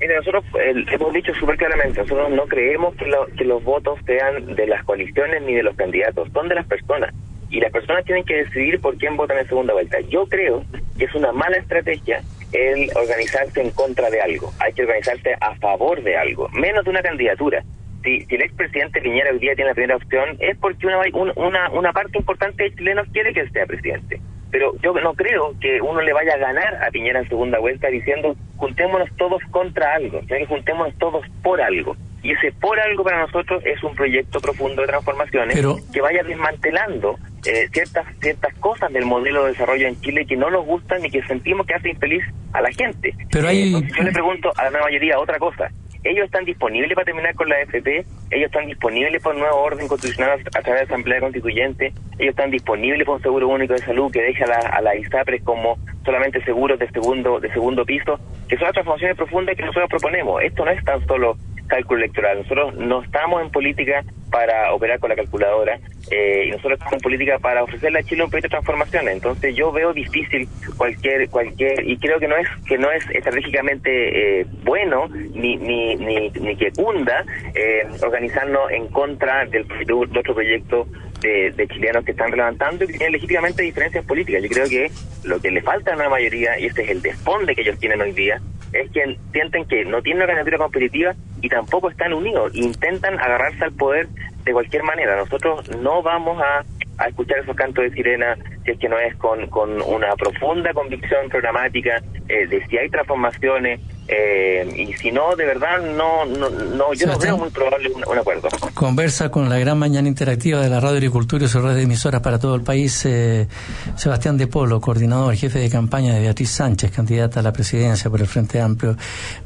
Mire, 0.00 0.16
nosotros 0.16 0.44
hemos 0.54 1.12
dicho 1.14 1.34
súper 1.34 1.56
claramente, 1.56 2.00
nosotros 2.00 2.30
no 2.30 2.46
creemos 2.46 2.94
que, 2.96 3.06
que 3.36 3.44
los 3.44 3.64
votos 3.64 3.98
sean 4.04 4.54
de 4.54 4.66
las 4.66 4.84
coaliciones 4.84 5.42
ni 5.42 5.54
de 5.54 5.62
los 5.62 5.74
candidatos, 5.74 6.28
son 6.32 6.48
de 6.48 6.54
las 6.54 6.66
personas. 6.66 7.14
Y 7.48 7.60
las 7.60 7.72
personas 7.72 8.04
tienen 8.04 8.24
que 8.24 8.44
decidir 8.44 8.80
por 8.80 8.98
quién 8.98 9.16
votan 9.16 9.38
en 9.38 9.48
segunda 9.48 9.72
vuelta. 9.72 10.00
Yo 10.00 10.26
creo 10.26 10.64
que 10.98 11.04
es 11.04 11.14
una 11.14 11.32
mala 11.32 11.56
estrategia 11.56 12.22
el 12.52 12.90
organizarse 12.96 13.60
en 13.60 13.70
contra 13.70 14.10
de 14.10 14.20
algo. 14.20 14.52
Hay 14.58 14.72
que 14.72 14.82
organizarse 14.82 15.34
a 15.40 15.54
favor 15.56 16.02
de 16.02 16.16
algo, 16.16 16.48
menos 16.50 16.84
de 16.84 16.90
una 16.90 17.02
candidatura. 17.02 17.62
Si, 18.02 18.20
si 18.26 18.34
el 18.36 18.42
expresidente 18.42 19.00
Piñera 19.00 19.30
hoy 19.32 19.38
día 19.38 19.54
tiene 19.54 19.70
la 19.70 19.74
primera 19.74 19.96
opción, 19.96 20.36
es 20.38 20.56
porque 20.58 20.86
una, 20.86 20.98
un- 21.12 21.32
una, 21.36 21.70
una 21.70 21.92
parte 21.92 22.18
importante 22.18 22.62
de 22.64 22.74
chilenos 22.74 23.06
quiere 23.12 23.32
que 23.32 23.48
sea 23.50 23.66
presidente. 23.66 24.20
Pero 24.50 24.74
yo 24.80 24.92
no 24.94 25.12
creo 25.14 25.54
que 25.60 25.80
uno 25.82 26.00
le 26.00 26.12
vaya 26.12 26.34
a 26.34 26.38
ganar 26.38 26.82
a 26.84 26.90
Piñera 26.90 27.18
en 27.20 27.28
segunda 27.28 27.58
vuelta 27.58 27.88
diciendo 27.88 28.36
juntémonos 28.56 29.08
todos 29.16 29.42
contra 29.50 29.94
algo, 29.94 30.20
sino 30.20 30.38
que 30.38 30.46
juntémonos 30.46 30.94
todos 30.98 31.26
por 31.42 31.60
algo. 31.60 31.96
Y 32.22 32.32
ese 32.32 32.52
por 32.52 32.78
algo 32.80 33.04
para 33.04 33.20
nosotros 33.20 33.62
es 33.66 33.82
un 33.84 33.94
proyecto 33.94 34.40
profundo 34.40 34.82
de 34.82 34.88
transformaciones 34.88 35.54
Pero- 35.54 35.76
que 35.92 36.00
vaya 36.00 36.22
desmantelando 36.22 37.16
eh, 37.44 37.68
ciertas 37.72 38.06
ciertas 38.20 38.54
cosas 38.54 38.92
del 38.92 39.04
modelo 39.04 39.44
de 39.44 39.50
desarrollo 39.52 39.86
en 39.86 40.00
Chile 40.00 40.26
que 40.26 40.36
no 40.36 40.50
nos 40.50 40.64
gustan 40.64 41.04
y 41.04 41.10
que 41.10 41.22
sentimos 41.24 41.66
que 41.66 41.74
hace 41.74 41.90
infeliz 41.90 42.24
a 42.52 42.60
la 42.60 42.70
gente. 42.72 43.14
Pero 43.30 43.46
Eh, 43.46 43.50
hay- 43.50 43.62
entonces 43.68 43.92
yo 43.96 44.02
le 44.04 44.12
pregunto 44.12 44.52
a 44.56 44.70
la 44.70 44.80
mayoría 44.80 45.18
otra 45.18 45.38
cosa. 45.38 45.68
¿Ellos 46.06 46.26
están 46.26 46.44
disponibles 46.44 46.94
para 46.94 47.04
terminar 47.04 47.34
con 47.34 47.48
la 47.48 47.60
FP? 47.62 48.04
¿Ellos 48.30 48.46
están 48.46 48.66
disponibles 48.66 49.20
para 49.20 49.34
un 49.34 49.40
nuevo 49.40 49.56
orden 49.56 49.88
constitucional 49.88 50.38
a 50.38 50.62
través 50.62 50.64
de 50.64 50.86
la 50.86 50.94
Asamblea 50.94 51.20
Constituyente? 51.20 51.92
¿Ellos 52.18 52.30
están 52.30 52.50
disponibles 52.52 53.04
para 53.04 53.16
un 53.16 53.22
seguro 53.22 53.48
único 53.48 53.72
de 53.72 53.80
salud 53.80 54.12
que 54.12 54.22
deja 54.22 54.44
a 54.44 54.48
la, 54.48 54.58
a 54.68 54.80
la 54.82 54.94
ISAPRES 54.94 55.42
como 55.42 55.78
solamente 56.04 56.40
seguros 56.44 56.78
de 56.78 56.88
segundo 56.90 57.40
de 57.40 57.50
segundo 57.52 57.84
piso? 57.84 58.20
Que 58.48 58.56
son 58.56 58.66
las 58.66 58.74
transformaciones 58.74 59.16
profundas 59.16 59.56
que 59.56 59.64
nosotros 59.64 59.90
proponemos. 59.90 60.42
Esto 60.44 60.64
no 60.64 60.70
es 60.70 60.84
tan 60.84 61.04
solo 61.08 61.36
cálculo 61.66 62.00
electoral. 62.00 62.38
Nosotros 62.38 62.74
no 62.76 63.02
estamos 63.02 63.42
en 63.42 63.50
política 63.50 64.04
para 64.30 64.72
operar 64.72 64.98
con 64.98 65.10
la 65.10 65.16
calculadora 65.16 65.78
eh, 66.10 66.44
y 66.46 66.50
nosotros 66.50 66.74
estamos 66.74 66.94
en 66.94 67.00
política 67.00 67.38
para 67.38 67.62
ofrecerle 67.62 68.00
a 68.00 68.02
Chile 68.02 68.24
un 68.24 68.30
proyecto 68.30 68.48
de 68.48 68.50
transformaciones. 68.50 69.14
Entonces 69.14 69.54
yo 69.54 69.72
veo 69.72 69.92
difícil 69.92 70.48
cualquier 70.76 71.28
cualquier 71.28 71.88
y 71.88 71.96
creo 71.98 72.18
que 72.18 72.28
no 72.28 72.36
es 72.36 72.48
que 72.66 72.78
no 72.78 72.90
es 72.90 73.08
estratégicamente 73.10 74.40
eh, 74.40 74.46
bueno 74.64 75.08
ni 75.08 75.56
ni 75.56 75.94
ni, 75.96 76.30
ni 76.30 76.56
que 76.56 76.70
cunda 76.72 77.24
eh, 77.54 77.86
organizarnos 78.02 78.70
en 78.72 78.88
contra 78.88 79.46
del 79.46 79.66
de 79.66 79.92
otro 79.92 80.34
proyecto 80.34 80.86
de, 81.20 81.50
de 81.52 81.68
chilenos 81.68 82.04
que 82.04 82.12
están 82.12 82.30
levantando 82.30 82.84
y 82.84 82.88
que 82.88 82.94
tienen 82.94 83.12
legítimamente 83.12 83.62
diferencias 83.62 84.04
políticas. 84.04 84.42
Yo 84.42 84.48
creo 84.48 84.68
que 84.68 84.90
lo 85.24 85.40
que 85.40 85.50
le 85.50 85.62
falta 85.62 85.92
a 85.92 85.96
una 85.96 86.08
mayoría, 86.08 86.58
y 86.58 86.66
este 86.66 86.82
es 86.82 86.90
el 86.90 87.02
desponde 87.02 87.54
que 87.54 87.62
ellos 87.62 87.78
tienen 87.78 88.00
hoy 88.00 88.12
día, 88.12 88.40
es 88.72 88.90
que 88.90 89.16
sienten 89.32 89.64
que 89.64 89.84
no 89.84 90.02
tienen 90.02 90.22
una 90.22 90.26
candidatura 90.26 90.58
competitiva 90.58 91.14
y 91.46 91.48
tampoco 91.48 91.90
están 91.90 92.12
unidos. 92.12 92.52
Intentan 92.56 93.14
agarrarse 93.20 93.64
al 93.64 93.72
poder 93.72 94.08
de 94.44 94.52
cualquier 94.52 94.82
manera. 94.82 95.16
Nosotros 95.16 95.68
no 95.76 96.02
vamos 96.02 96.42
a, 96.42 96.64
a 96.98 97.08
escuchar 97.08 97.38
esos 97.38 97.54
cantos 97.54 97.84
de 97.84 97.90
sirena 97.92 98.36
si 98.64 98.72
es 98.72 98.78
que 98.80 98.88
no 98.88 98.98
es 98.98 99.14
con, 99.16 99.46
con 99.46 99.80
una 99.82 100.16
profunda 100.16 100.72
convicción 100.74 101.28
programática 101.28 102.02
eh, 102.28 102.48
de 102.48 102.66
si 102.66 102.78
hay 102.78 102.88
transformaciones 102.88 103.80
eh, 104.08 104.68
y 104.76 104.92
si 104.94 105.10
no, 105.10 105.34
de 105.36 105.44
verdad, 105.44 105.80
no, 105.80 106.24
no, 106.26 106.48
no 106.50 106.94
yo 106.94 107.06
no 107.06 107.12
Sebastián. 107.14 107.34
veo 107.34 107.38
muy 107.38 107.50
probable 107.50 107.90
un, 107.90 108.04
un 108.06 108.18
acuerdo. 108.18 108.48
Conversa 108.74 109.30
con 109.30 109.48
la 109.48 109.58
gran 109.58 109.78
mañana 109.78 110.06
interactiva 110.08 110.60
de 110.60 110.68
la 110.70 110.78
Radio 110.80 110.96
Agricultura 110.96 111.44
y 111.44 111.48
su 111.48 111.60
red 111.60 111.74
de 111.74 111.82
emisoras 111.82 112.20
para 112.20 112.38
todo 112.38 112.54
el 112.54 112.62
país, 112.62 113.04
eh, 113.04 113.48
Sebastián 113.96 114.36
de 114.36 114.46
Polo, 114.46 114.80
coordinador, 114.80 115.34
jefe 115.34 115.58
de 115.58 115.70
campaña 115.70 116.14
de 116.14 116.20
Beatriz 116.20 116.50
Sánchez, 116.50 116.90
candidata 116.92 117.40
a 117.40 117.42
la 117.42 117.52
presidencia 117.52 118.10
por 118.10 118.20
el 118.20 118.26
Frente 118.26 118.60
Amplio. 118.60 118.96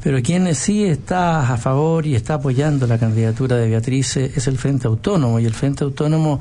Pero 0.02 0.20
quien 0.22 0.54
sí 0.54 0.84
está 0.84 1.52
a 1.52 1.56
favor 1.56 2.06
y 2.06 2.14
está 2.14 2.34
apoyando 2.34 2.86
la 2.86 2.98
candidatura 2.98 3.56
de 3.56 3.68
Beatriz 3.68 4.16
eh, 4.16 4.30
es 4.36 4.46
el 4.46 4.58
Frente 4.58 4.86
Autónomo. 4.86 5.40
Y 5.40 5.46
el 5.46 5.54
Frente 5.54 5.84
Autónomo, 5.84 6.40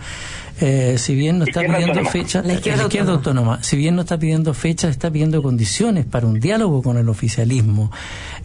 eh, 0.59 0.95
si 0.97 1.15
bien 1.15 1.39
no 1.39 1.45
está 1.45 1.61
pidiendo 1.61 1.87
Autónoma. 1.87 2.09
fecha, 2.11 2.41
La 2.43 2.53
izquierda 2.53 2.83
izquierda 2.83 3.11
autónoma, 3.13 3.63
si 3.63 3.77
bien 3.77 3.95
no 3.95 4.01
está 4.01 4.17
pidiendo 4.17 4.53
fechas, 4.53 4.91
está 4.91 5.09
pidiendo 5.09 5.41
condiciones 5.41 6.05
para 6.05 6.27
un 6.27 6.39
diálogo 6.39 6.81
con 6.81 6.97
el 6.97 7.07
oficialismo. 7.07 7.91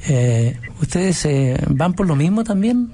Eh, 0.09 0.55
¿Ustedes 0.81 1.25
eh, 1.27 1.57
van 1.69 1.95
por 1.95 2.07
lo 2.07 2.15
mismo 2.17 2.45
también? 2.45 2.89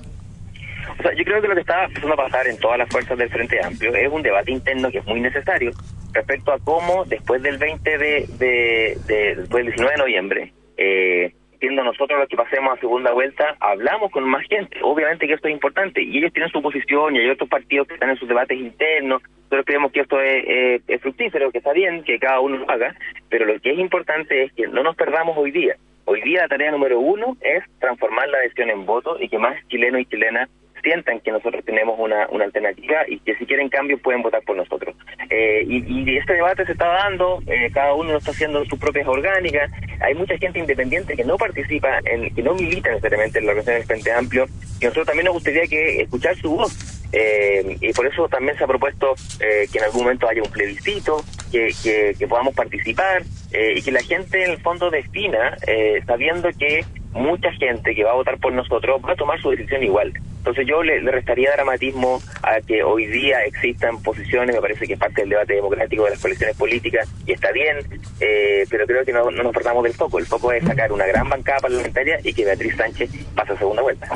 O 0.98 1.02
sea, 1.02 1.12
yo 1.14 1.24
creo 1.24 1.40
que 1.40 1.48
lo 1.48 1.54
que 1.54 1.61
está 1.62 1.85
empezando 1.85 2.14
a 2.14 2.24
pasar 2.24 2.46
en 2.46 2.59
todas 2.59 2.78
las 2.78 2.88
fuerzas 2.88 3.16
del 3.16 3.30
Frente 3.30 3.59
Amplio 3.64 3.94
es 3.94 4.09
un 4.12 4.22
debate 4.22 4.52
interno 4.52 4.90
que 4.90 4.98
es 4.98 5.06
muy 5.06 5.20
necesario 5.20 5.70
respecto 6.12 6.52
a 6.52 6.59
cómo 6.59 7.04
después 7.06 7.40
del 7.42 7.56
20 7.59 7.98
de, 7.98 8.26
de, 8.38 8.98
de- 9.06 9.35
después 9.37 9.64
del 9.64 9.66
19 9.66 9.92
de 9.92 9.98
noviembre, 9.98 10.52
eh, 10.76 11.33
siendo 11.59 11.85
nosotros 11.85 12.18
los 12.18 12.28
que 12.28 12.37
pasemos 12.37 12.76
a 12.76 12.80
segunda 12.80 13.12
vuelta, 13.12 13.56
hablamos 13.61 14.11
con 14.11 14.24
más 14.28 14.42
gente. 14.48 14.78
Obviamente 14.83 15.26
que 15.26 15.35
esto 15.35 15.48
es 15.48 15.54
importante 15.54 16.02
y 16.02 16.18
ellos 16.18 16.33
tienen 16.33 16.50
su 16.50 16.61
posición 16.61 17.14
y 17.16 17.20
hay 17.20 17.30
otros 17.30 17.48
partidos 17.48 17.87
que 17.87 17.94
están 17.94 18.11
en 18.11 18.16
sus 18.16 18.28
debates 18.28 18.59
internos. 18.59 19.22
Nosotros 19.22 19.64
creemos 19.66 19.92
que 19.92 20.00
esto 20.00 20.20
es, 20.20 20.44
eh, 20.46 20.80
es 20.88 21.00
fructífero, 21.00 21.50
que 21.50 21.59
está 21.59 21.72
bien, 21.72 22.02
que 22.04 22.18
cada 22.18 22.40
uno 22.40 22.56
lo 22.59 22.71
haga, 22.71 22.94
pero 23.29 23.44
lo 23.46 23.58
que 23.60 23.73
es 23.73 23.79
importante 23.79 24.44
es 24.44 24.52
que 24.52 24.66
no 24.68 24.83
nos 24.83 24.96
perdamos 24.96 25.37
hoy 25.38 25.50
día. 25.50 25.77
Hoy 26.13 26.23
día 26.23 26.40
la 26.40 26.48
tarea 26.48 26.73
número 26.73 26.98
uno 26.98 27.37
es 27.40 27.63
transformar 27.79 28.29
la 28.31 28.38
adhesión 28.38 28.69
en 28.69 28.85
voto 28.85 29.17
y 29.21 29.29
que 29.29 29.38
más 29.38 29.54
chilenos 29.69 30.00
y 30.00 30.06
chilenas 30.06 30.50
sientan 30.83 31.21
que 31.21 31.31
nosotros 31.31 31.65
tenemos 31.65 31.96
una, 32.00 32.27
una 32.31 32.46
alternativa 32.46 33.04
y 33.06 33.21
que 33.21 33.37
si 33.37 33.46
quieren 33.46 33.69
cambio 33.69 33.96
pueden 33.96 34.21
votar 34.21 34.42
por 34.42 34.56
nosotros. 34.56 34.96
Eh, 35.31 35.65
y, 35.69 36.17
este 36.17 36.33
debate 36.33 36.67
se 36.67 36.73
está 36.73 36.88
dando, 36.88 37.40
eh, 37.46 37.71
cada 37.73 37.94
uno 37.94 38.11
lo 38.11 38.19
está 38.19 38.33
haciendo 38.33 38.58
en 38.58 38.69
sus 38.69 38.81
propias 38.81 39.06
orgánicas, 39.06 39.71
hay 40.00 40.17
mucha 40.17 40.37
gente 40.37 40.58
independiente 40.58 41.15
que 41.15 41.23
no 41.23 41.37
participa, 41.37 42.00
en, 42.04 42.35
que 42.35 42.42
no 42.42 42.54
milita 42.54 42.90
necesariamente 42.90 43.38
en 43.38 43.46
la 43.46 43.52
organización 43.52 43.79
del 43.79 43.87
Frente 43.87 44.13
Amplio 44.13 44.46
y 44.81 44.85
nosotros 44.87 45.06
también 45.06 45.27
nos 45.27 45.35
gustaría 45.35 45.69
que 45.69 46.02
escuchar 46.02 46.35
su 46.38 46.56
voz. 46.56 47.06
Eh, 47.13 47.77
y 47.81 47.92
por 47.92 48.08
eso 48.08 48.29
también 48.29 48.58
se 48.58 48.65
ha 48.65 48.67
propuesto 48.67 49.15
eh, 49.38 49.69
que 49.71 49.79
en 49.79 49.85
algún 49.85 50.02
momento 50.02 50.29
haya 50.29 50.42
un 50.42 50.50
plebiscito, 50.50 51.23
que, 51.52 51.69
que, 51.85 52.17
que 52.19 52.27
podamos 52.27 52.52
participar, 52.52 53.23
eh, 53.53 53.75
y 53.77 53.83
que 53.83 53.92
la 53.92 54.03
gente 54.03 54.44
en 54.44 54.53
el 54.53 54.59
fondo 54.59 54.90
defina 54.90 55.57
eh, 55.67 56.03
sabiendo 56.07 56.48
que 56.59 56.85
mucha 57.13 57.53
gente 57.53 57.94
que 57.94 58.05
va 58.05 58.13
a 58.13 58.15
votar 58.15 58.38
por 58.38 58.53
nosotros 58.53 59.01
va 59.07 59.13
a 59.13 59.17
tomar 59.17 59.40
su 59.40 59.51
decisión 59.51 59.83
igual. 59.83 60.13
Entonces 60.38 60.67
yo 60.67 60.83
le, 60.83 61.03
le 61.03 61.11
restaría 61.11 61.53
dramatismo 61.53 62.21
a 62.42 62.61
que 62.61 62.83
hoy 62.83 63.07
día 63.07 63.42
existan 63.44 64.03
posiciones, 64.03 64.55
me 64.55 64.63
parece 64.63 64.87
que 64.87 64.94
es 64.94 64.98
parte 64.98 65.21
del 65.21 65.31
debate 65.31 65.55
democrático 65.55 66.05
de 66.05 66.11
las 66.11 66.21
coaliciones 66.21 66.57
políticas 66.57 67.09
y 67.27 67.33
está 67.33 67.53
bien, 67.53 67.79
eh, 68.21 68.65
pero 68.71 68.87
creo 68.87 69.05
que 69.05 69.13
no, 69.13 69.31
no 69.31 69.42
nos 69.42 69.53
perdamos 69.53 69.85
del 69.85 69.92
foco. 69.92 70.19
El 70.19 70.27
foco 70.27 70.53
es 70.53 70.65
sacar 70.65 70.92
una 70.92 71.07
gran 71.07 71.29
bancada 71.29 71.59
parlamentaria 71.61 72.19
y 72.25 72.33
que 72.33 72.44
Beatriz 72.44 72.77
Sánchez 72.77 73.11
pase 73.35 73.53
a 73.53 73.59
segunda 73.59 73.83
vuelta. 73.83 74.09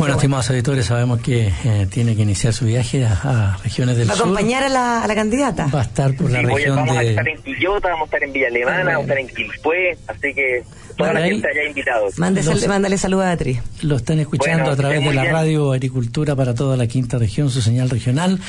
Bueno, 0.00 0.14
estimados 0.16 0.50
auditores, 0.50 0.86
sabemos 0.86 1.20
que 1.20 1.52
eh, 1.64 1.86
tiene 1.90 2.16
que 2.16 2.22
iniciar 2.22 2.52
su 2.52 2.64
viaje 2.64 3.04
a, 3.06 3.12
a 3.52 3.56
regiones 3.62 3.96
del 3.96 4.08
¿Va 4.08 4.14
a 4.14 4.16
sur. 4.16 4.24
acompañar 4.26 4.64
a 4.64 4.68
la, 4.68 5.02
a 5.02 5.06
la 5.06 5.14
candidata? 5.14 5.66
Va 5.72 5.80
a 5.80 5.84
estar 5.84 6.14
por 6.16 6.30
la 6.30 6.40
Sí, 6.40 6.46
voy 6.46 6.52
a- 6.52 6.56
región 6.56 6.76
vamos 6.76 6.96
a 6.96 7.00
de... 7.00 7.10
estar 7.10 7.28
en 7.28 7.42
Quillota, 7.42 7.88
vamos 7.90 8.02
a 8.02 8.04
estar 8.06 8.22
en 8.24 8.32
Villa 8.32 8.46
Alemana, 8.48 8.84
vamos 8.84 8.96
a 8.98 9.02
estar 9.02 9.18
en 9.18 9.28
Quilpué, 9.28 9.98
así 10.08 10.34
que 10.34 10.62
toda 10.96 11.12
la 11.12 11.20
Ahí- 11.20 11.30
gente 11.32 11.48
allá 11.48 11.64
invitados. 11.68 12.18
Mándese- 12.18 12.68
mándale 12.68 12.98
saludos 12.98 13.24
a 13.24 13.28
Beatriz. 13.28 13.60
Lo 13.82 13.96
están 13.96 14.18
escuchando 14.20 14.58
Bueno, 14.58 14.72
a 14.72 14.76
través 14.76 15.00
de 15.04 15.14
la 15.14 15.22
bien. 15.22 15.34
radio 15.34 15.72
Agricultura 15.72 16.34
para 16.34 16.54
toda 16.54 16.76
la 16.76 16.86
quinta 16.86 17.18
región, 17.18 17.50
su 17.50 17.60
señal 17.62 17.88
regional, 17.90 18.40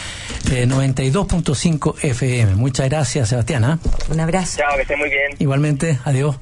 eh, 0.52 0.66
92.5 0.68 1.96
FM. 2.02 2.56
Muchas 2.56 2.90
gracias, 2.90 3.30
Sebastián. 3.30 3.64
¿ah? 3.66 3.80
Un 4.10 4.20
abrazo. 4.20 4.58
Chao, 4.58 4.76
que 4.76 4.82
esté 4.84 4.96
muy 4.96 5.10
bien. 5.10 5.32
Igualmente, 5.40 6.00
adiós. 6.06 6.36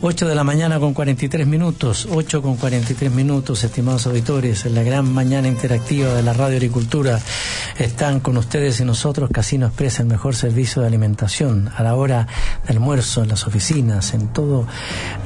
8 0.00 0.28
de 0.28 0.36
la 0.36 0.44
mañana 0.44 0.78
con 0.78 0.94
43 0.94 1.44
minutos, 1.48 2.06
8 2.08 2.40
con 2.40 2.56
43 2.56 3.10
minutos, 3.10 3.64
estimados 3.64 4.06
auditores, 4.06 4.64
en 4.64 4.76
la 4.76 4.84
gran 4.84 5.12
mañana 5.12 5.48
interactiva 5.48 6.14
de 6.14 6.22
la 6.22 6.32
Radio 6.32 6.56
Agricultura 6.56 7.18
están 7.78 8.20
con 8.20 8.36
ustedes 8.36 8.78
y 8.78 8.84
nosotros 8.84 9.28
Casino 9.32 9.66
Express, 9.66 9.98
el 9.98 10.06
mejor 10.06 10.36
servicio 10.36 10.82
de 10.82 10.88
alimentación 10.88 11.68
a 11.76 11.82
la 11.82 11.96
hora 11.96 12.28
de 12.64 12.74
almuerzo, 12.74 13.24
en 13.24 13.28
las 13.28 13.48
oficinas, 13.48 14.14
en 14.14 14.28
todo 14.28 14.68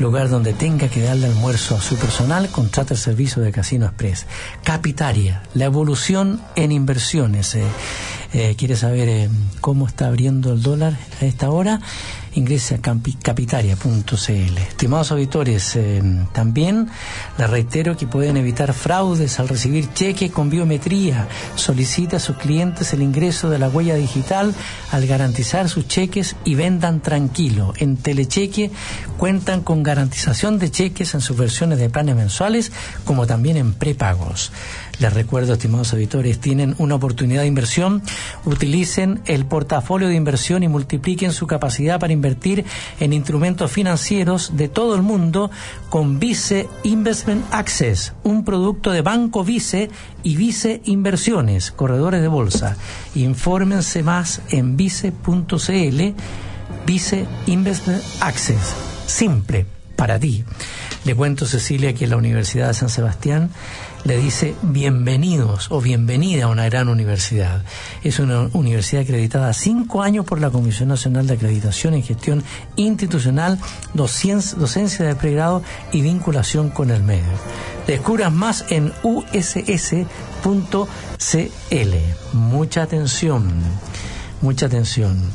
lugar 0.00 0.30
donde 0.30 0.54
tenga 0.54 0.88
que 0.88 1.02
darle 1.02 1.26
almuerzo 1.26 1.76
a 1.76 1.80
su 1.82 1.96
personal, 1.96 2.48
contrata 2.48 2.94
el 2.94 3.00
servicio 3.00 3.42
de 3.42 3.52
Casino 3.52 3.84
Express. 3.84 4.26
Capitaria, 4.64 5.42
la 5.52 5.66
evolución 5.66 6.40
en 6.56 6.72
inversiones. 6.72 7.56
eh, 7.56 7.62
eh, 8.32 8.54
¿Quiere 8.56 8.76
saber 8.76 9.10
eh, 9.10 9.28
cómo 9.60 9.86
está 9.86 10.06
abriendo 10.06 10.54
el 10.54 10.62
dólar 10.62 10.96
a 11.20 11.26
esta 11.26 11.50
hora? 11.50 11.80
Ingrese 12.34 12.76
a 12.76 12.78
capitaria.cl. 12.78 14.58
Estimados 14.58 15.12
auditores, 15.12 15.76
eh, 15.76 16.02
también 16.32 16.88
les 17.36 17.50
reitero 17.50 17.96
que 17.96 18.06
pueden 18.06 18.36
evitar 18.36 18.72
fraudes 18.72 19.38
al 19.38 19.48
recibir 19.48 19.92
cheques 19.92 20.30
con 20.30 20.48
biometría. 20.48 21.28
Solicita 21.56 22.16
a 22.16 22.20
sus 22.20 22.36
clientes 22.36 22.92
el 22.92 23.02
ingreso 23.02 23.50
de 23.50 23.58
la 23.58 23.68
huella 23.68 23.96
digital 23.96 24.54
al 24.90 25.06
garantizar 25.06 25.68
sus 25.68 25.86
cheques 25.86 26.36
y 26.44 26.54
vendan 26.54 27.00
tranquilo. 27.00 27.74
En 27.76 27.96
Telecheque 27.96 28.70
cuentan 29.18 29.60
con 29.62 29.82
garantización 29.82 30.58
de 30.58 30.70
cheques 30.70 31.14
en 31.14 31.20
sus 31.20 31.36
versiones 31.36 31.78
de 31.78 31.90
planes 31.90 32.16
mensuales 32.16 32.72
como 33.04 33.26
también 33.26 33.56
en 33.56 33.74
prepagos. 33.74 34.52
Les 34.98 35.12
recuerdo, 35.12 35.54
estimados 35.54 35.92
auditores, 35.92 36.38
tienen 36.38 36.74
una 36.78 36.94
oportunidad 36.94 37.42
de 37.42 37.48
inversión. 37.48 38.02
Utilicen 38.44 39.20
el 39.26 39.46
portafolio 39.46 40.08
de 40.08 40.14
inversión 40.14 40.62
y 40.62 40.68
multipliquen 40.68 41.32
su 41.32 41.46
capacidad 41.46 41.98
para 41.98 42.12
invertir 42.12 42.64
en 43.00 43.12
instrumentos 43.12 43.70
financieros 43.72 44.56
de 44.56 44.68
todo 44.68 44.94
el 44.94 45.02
mundo 45.02 45.50
con 45.88 46.18
Vice 46.18 46.68
Investment 46.84 47.44
Access, 47.50 48.12
un 48.22 48.44
producto 48.44 48.90
de 48.90 49.02
Banco 49.02 49.44
Vice 49.44 49.90
y 50.22 50.36
Vice 50.36 50.82
Inversiones, 50.84 51.72
corredores 51.72 52.20
de 52.22 52.28
bolsa. 52.28 52.76
Infórmense 53.14 54.02
más 54.02 54.40
en 54.50 54.76
vice.cl, 54.76 56.00
Vice 56.86 57.26
Investment 57.46 58.02
Access. 58.20 58.74
Simple, 59.06 59.66
para 59.96 60.18
ti. 60.18 60.44
Le 61.04 61.16
cuento, 61.16 61.46
Cecilia, 61.46 61.94
que 61.94 62.06
la 62.06 62.16
Universidad 62.16 62.68
de 62.68 62.74
San 62.74 62.88
Sebastián 62.88 63.50
le 64.04 64.16
dice 64.16 64.56
bienvenidos 64.62 65.70
o 65.70 65.80
bienvenida 65.80 66.44
a 66.44 66.48
una 66.48 66.68
gran 66.68 66.88
universidad. 66.88 67.62
Es 68.02 68.18
una 68.18 68.48
universidad 68.52 69.02
acreditada 69.02 69.52
cinco 69.52 70.02
años 70.02 70.24
por 70.24 70.40
la 70.40 70.50
Comisión 70.50 70.88
Nacional 70.88 71.26
de 71.26 71.34
Acreditación 71.34 71.94
en 71.94 72.02
Gestión 72.02 72.42
Institucional, 72.76 73.58
docencia 73.94 75.06
de 75.06 75.14
pregrado 75.14 75.62
y 75.92 76.02
vinculación 76.02 76.70
con 76.70 76.90
el 76.90 77.02
medio. 77.02 77.22
Descubras 77.86 78.32
más 78.32 78.64
en 78.70 78.92
uss.cl. 79.02 80.06
Mucha 82.32 82.82
atención, 82.82 83.52
mucha 84.40 84.66
atención. 84.66 85.30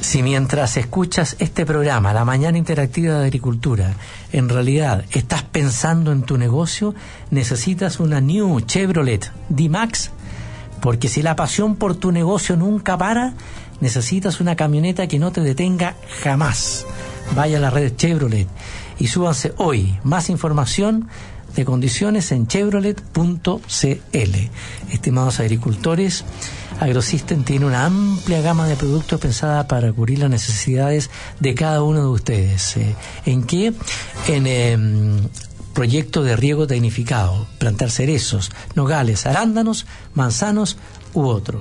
Si 0.00 0.22
mientras 0.22 0.76
escuchas 0.78 1.36
este 1.40 1.66
programa, 1.66 2.14
La 2.14 2.24
Mañana 2.24 2.56
Interactiva 2.56 3.18
de 3.18 3.26
Agricultura, 3.26 3.94
en 4.32 4.48
realidad 4.48 5.04
estás 5.10 5.42
pensando 5.42 6.12
en 6.12 6.22
tu 6.22 6.38
negocio, 6.38 6.94
necesitas 7.30 8.00
una 8.00 8.20
New 8.20 8.60
Chevrolet 8.60 9.30
D-Max, 9.48 10.10
porque 10.80 11.08
si 11.08 11.22
la 11.22 11.36
pasión 11.36 11.76
por 11.76 11.96
tu 11.96 12.12
negocio 12.12 12.56
nunca 12.56 12.96
para, 12.96 13.34
necesitas 13.80 14.40
una 14.40 14.56
camioneta 14.56 15.06
que 15.06 15.18
no 15.18 15.32
te 15.32 15.40
detenga 15.40 15.94
jamás. 16.22 16.86
Vaya 17.34 17.58
a 17.58 17.60
la 17.60 17.70
red 17.70 17.94
Chevrolet 17.96 18.48
y 18.98 19.06
súbanse 19.08 19.54
hoy. 19.56 19.98
Más 20.04 20.30
información 20.30 21.08
de 21.54 21.64
condiciones 21.64 22.32
en 22.32 22.46
chevrolet.cl. 22.46 23.40
Estimados 24.90 25.40
agricultores, 25.40 26.24
AgroSystem 26.80 27.44
tiene 27.44 27.66
una 27.66 27.86
amplia 27.86 28.40
gama 28.40 28.66
de 28.66 28.76
productos 28.76 29.20
pensada 29.20 29.68
para 29.68 29.92
cubrir 29.92 30.18
las 30.20 30.30
necesidades 30.30 31.10
de 31.38 31.54
cada 31.54 31.82
uno 31.82 32.00
de 32.00 32.08
ustedes. 32.08 32.76
Eh, 32.76 32.94
¿En 33.26 33.42
qué? 33.44 33.72
En 34.28 34.46
em, 34.46 35.18
proyecto 35.74 36.22
de 36.22 36.36
riego 36.36 36.66
tecnificado, 36.66 37.46
plantar 37.58 37.90
cerezos, 37.90 38.50
nogales, 38.74 39.26
arándanos, 39.26 39.86
manzanos 40.14 40.76
u 41.14 41.26
otro. 41.26 41.60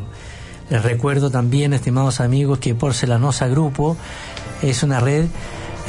Les 0.69 0.83
recuerdo 0.83 1.31
también, 1.31 1.73
estimados 1.73 2.19
amigos, 2.19 2.59
que 2.59 2.75
Porcelanosa 2.75 3.47
Grupo 3.47 3.97
es 4.61 4.83
una 4.83 4.99
red 4.99 5.25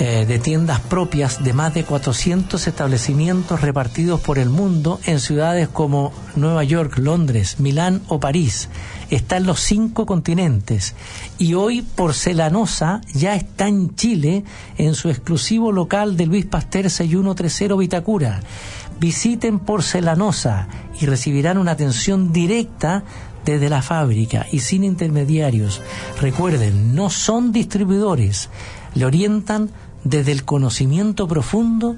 eh, 0.02 0.24
de 0.24 0.38
tiendas 0.38 0.80
propias 0.80 1.44
de 1.44 1.52
más 1.52 1.74
de 1.74 1.84
400 1.84 2.66
establecimientos 2.66 3.60
repartidos 3.60 4.18
por 4.18 4.38
el 4.38 4.48
mundo 4.48 4.98
en 5.04 5.20
ciudades 5.20 5.68
como 5.68 6.10
Nueva 6.36 6.64
York, 6.64 6.96
Londres, 6.96 7.60
Milán 7.60 8.00
o 8.08 8.18
París. 8.18 8.70
Está 9.10 9.36
en 9.36 9.44
los 9.44 9.60
cinco 9.60 10.06
continentes 10.06 10.94
y 11.36 11.52
hoy 11.52 11.82
Porcelanosa 11.82 13.02
ya 13.12 13.34
está 13.34 13.68
en 13.68 13.94
Chile 13.94 14.42
en 14.78 14.94
su 14.94 15.10
exclusivo 15.10 15.70
local 15.70 16.16
de 16.16 16.24
Luis 16.24 16.46
Pasteur 16.46 16.88
6130 16.88 17.76
Vitacura. 17.76 18.40
Visiten 18.98 19.58
Porcelanosa 19.58 20.66
y 20.98 21.04
recibirán 21.04 21.58
una 21.58 21.72
atención 21.72 22.32
directa 22.32 23.04
desde 23.44 23.68
la 23.68 23.82
fábrica 23.82 24.46
y 24.50 24.60
sin 24.60 24.82
intermediarios. 24.82 25.82
Recuerden, 26.22 26.94
no 26.94 27.10
son 27.10 27.52
distribuidores, 27.52 28.48
le 28.94 29.04
orientan 29.04 29.70
desde 30.04 30.32
el 30.32 30.44
conocimiento 30.44 31.28
profundo 31.28 31.96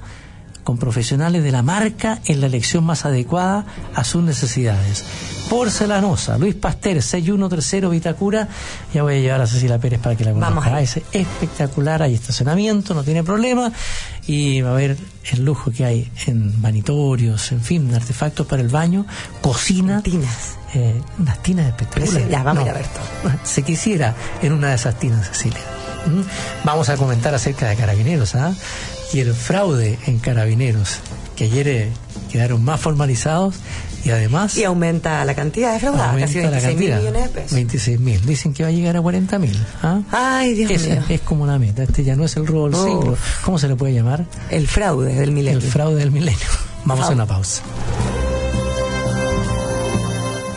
con 0.65 0.79
profesionales 0.79 1.43
de 1.43 1.51
la 1.51 1.63
marca 1.63 2.21
en 2.27 2.41
la 2.41 2.47
elección 2.47 2.85
más 2.85 3.05
adecuada 3.05 3.67
a 3.97 4.05
sus 4.05 4.23
necesidades. 4.23 5.05
Porcelanosa, 5.51 6.39
Luis 6.39 6.55
Pasteur, 6.55 7.03
6130 7.03 7.89
Vitacura. 7.89 8.49
Ya 8.95 9.03
voy 9.03 9.17
a 9.17 9.19
llevar 9.21 9.41
a 9.43 9.47
Cecilia 9.47 9.79
Pérez 9.79 10.01
para 10.01 10.15
que 10.17 10.25
la 10.25 10.33
Vamos 10.33 10.49
conozca. 10.65 10.77
ahí. 10.77 10.85
Es 10.85 11.01
espectacular, 11.13 12.03
hay 12.03 12.15
estacionamiento, 12.15 12.95
no 12.95 13.03
tiene 13.03 13.23
problema. 13.25 13.73
Y 14.27 14.61
va 14.63 14.71
a 14.71 14.75
ver 14.75 14.97
el 15.33 15.45
lujo 15.45 15.73
que 15.73 15.85
hay 15.85 16.11
en 16.27 16.63
vanitorios, 16.63 17.51
en 17.53 17.61
fin, 17.61 17.93
artefactos 17.93 18.47
para 18.47 18.63
el 18.63 18.69
baño, 18.69 19.05
cocina. 19.43 20.01
Eh, 20.75 20.95
unas 21.19 21.43
tinas 21.43 21.67
espectaculares. 21.67 22.31
Ya, 22.31 22.43
vamos 22.45 22.63
a 22.63 22.67
ir 22.67 22.71
a 22.71 22.79
No, 23.25 23.29
ver 23.31 23.39
Se 23.43 23.63
quisiera 23.63 24.15
en 24.41 24.53
una 24.53 24.69
de 24.69 24.77
esas 24.77 24.99
tinas, 24.99 25.27
Cecilia. 25.29 25.59
¿Mm? 26.07 26.21
Vamos 26.65 26.89
a 26.89 26.97
comentar 26.97 27.35
acerca 27.35 27.69
de 27.69 27.77
carabineros, 27.77 28.35
¿ah? 28.35 28.55
Y 29.13 29.21
el 29.21 29.35
fraude 29.35 29.99
en 30.07 30.19
carabineros, 30.19 30.97
que 31.37 31.45
ayer 31.45 31.69
eh, 31.69 31.89
quedaron 32.31 32.65
más 32.65 32.81
formalizados 32.81 33.57
y 34.05 34.11
además 34.11 34.57
Y 34.57 34.65
aumenta 34.65 35.25
la 35.25 35.35
cantidad 35.35 35.75
de 35.75 35.79
fraudadas, 35.81 36.17
casi 36.19 36.39
aumenta 36.39 36.57
la 36.61 36.67
26 36.67 36.79
mil 36.79 36.99
millones 36.99 37.23
de 37.23 37.29
pesos. 37.29 37.53
26 37.53 38.01
mil. 38.01 38.27
Dicen 38.27 38.53
que 38.55 38.63
va 38.63 38.71
a 38.71 38.73
llegar 38.73 38.97
a 38.97 39.03
40 39.03 39.39
mil. 39.39 39.67
¿ah? 39.83 40.01
Ay, 40.11 40.55
Dios 40.55 40.71
Esa 40.71 40.87
mío. 40.95 41.03
es 41.11 41.21
como 41.21 41.47
la 41.47 41.59
meta. 41.59 41.83
Este 41.85 42.03
ya 42.05 42.17
no 42.17 42.25
es 42.25 42.35
el 42.37 42.47
robo 42.47 42.65
del 42.69 42.75
Oh. 42.75 42.85
siglo. 42.85 43.17
¿Cómo 43.45 43.59
se 43.59 43.69
le 43.69 43.77
puede 43.77 43.93
llamar? 43.95 44.25
El 44.51 44.67
fraude 44.67 45.15
del 45.15 45.31
milenio. 45.31 45.61
El 45.61 45.65
fraude 45.71 45.97
del 45.97 46.11
milenio. 46.11 46.39
Vamos 46.85 47.07
a 47.07 47.11
una 47.13 47.27
pausa. 47.27 47.63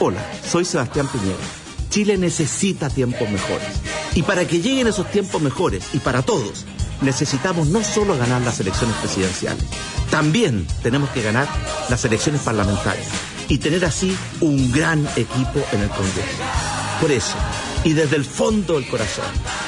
Hola, 0.00 0.20
soy 0.44 0.64
Sebastián 0.64 1.06
Piñera. 1.06 1.38
Chile 1.88 2.18
necesita 2.18 2.90
tiempos 2.90 3.30
mejores. 3.30 3.68
Y 4.16 4.24
para 4.24 4.44
que 4.44 4.60
lleguen 4.60 4.88
esos 4.88 5.08
tiempos 5.08 5.40
mejores, 5.40 5.84
y 5.94 6.00
para 6.00 6.22
todos, 6.22 6.66
necesitamos 7.00 7.68
no 7.68 7.84
solo 7.84 8.18
ganar 8.18 8.42
las 8.42 8.58
elecciones 8.58 8.96
presidenciales, 8.96 9.64
también 10.10 10.66
tenemos 10.82 11.10
que 11.10 11.22
ganar 11.22 11.46
las 11.88 12.04
elecciones 12.04 12.40
parlamentarias 12.40 13.06
y 13.48 13.58
tener 13.58 13.84
así 13.84 14.18
un 14.40 14.72
gran 14.72 15.06
equipo 15.14 15.64
en 15.70 15.82
el 15.82 15.88
Congreso. 15.90 16.42
Por 17.00 17.12
eso, 17.12 17.36
y 17.84 17.92
desde 17.92 18.16
el 18.16 18.24
fondo 18.24 18.74
del 18.74 18.88
corazón, 18.88 19.24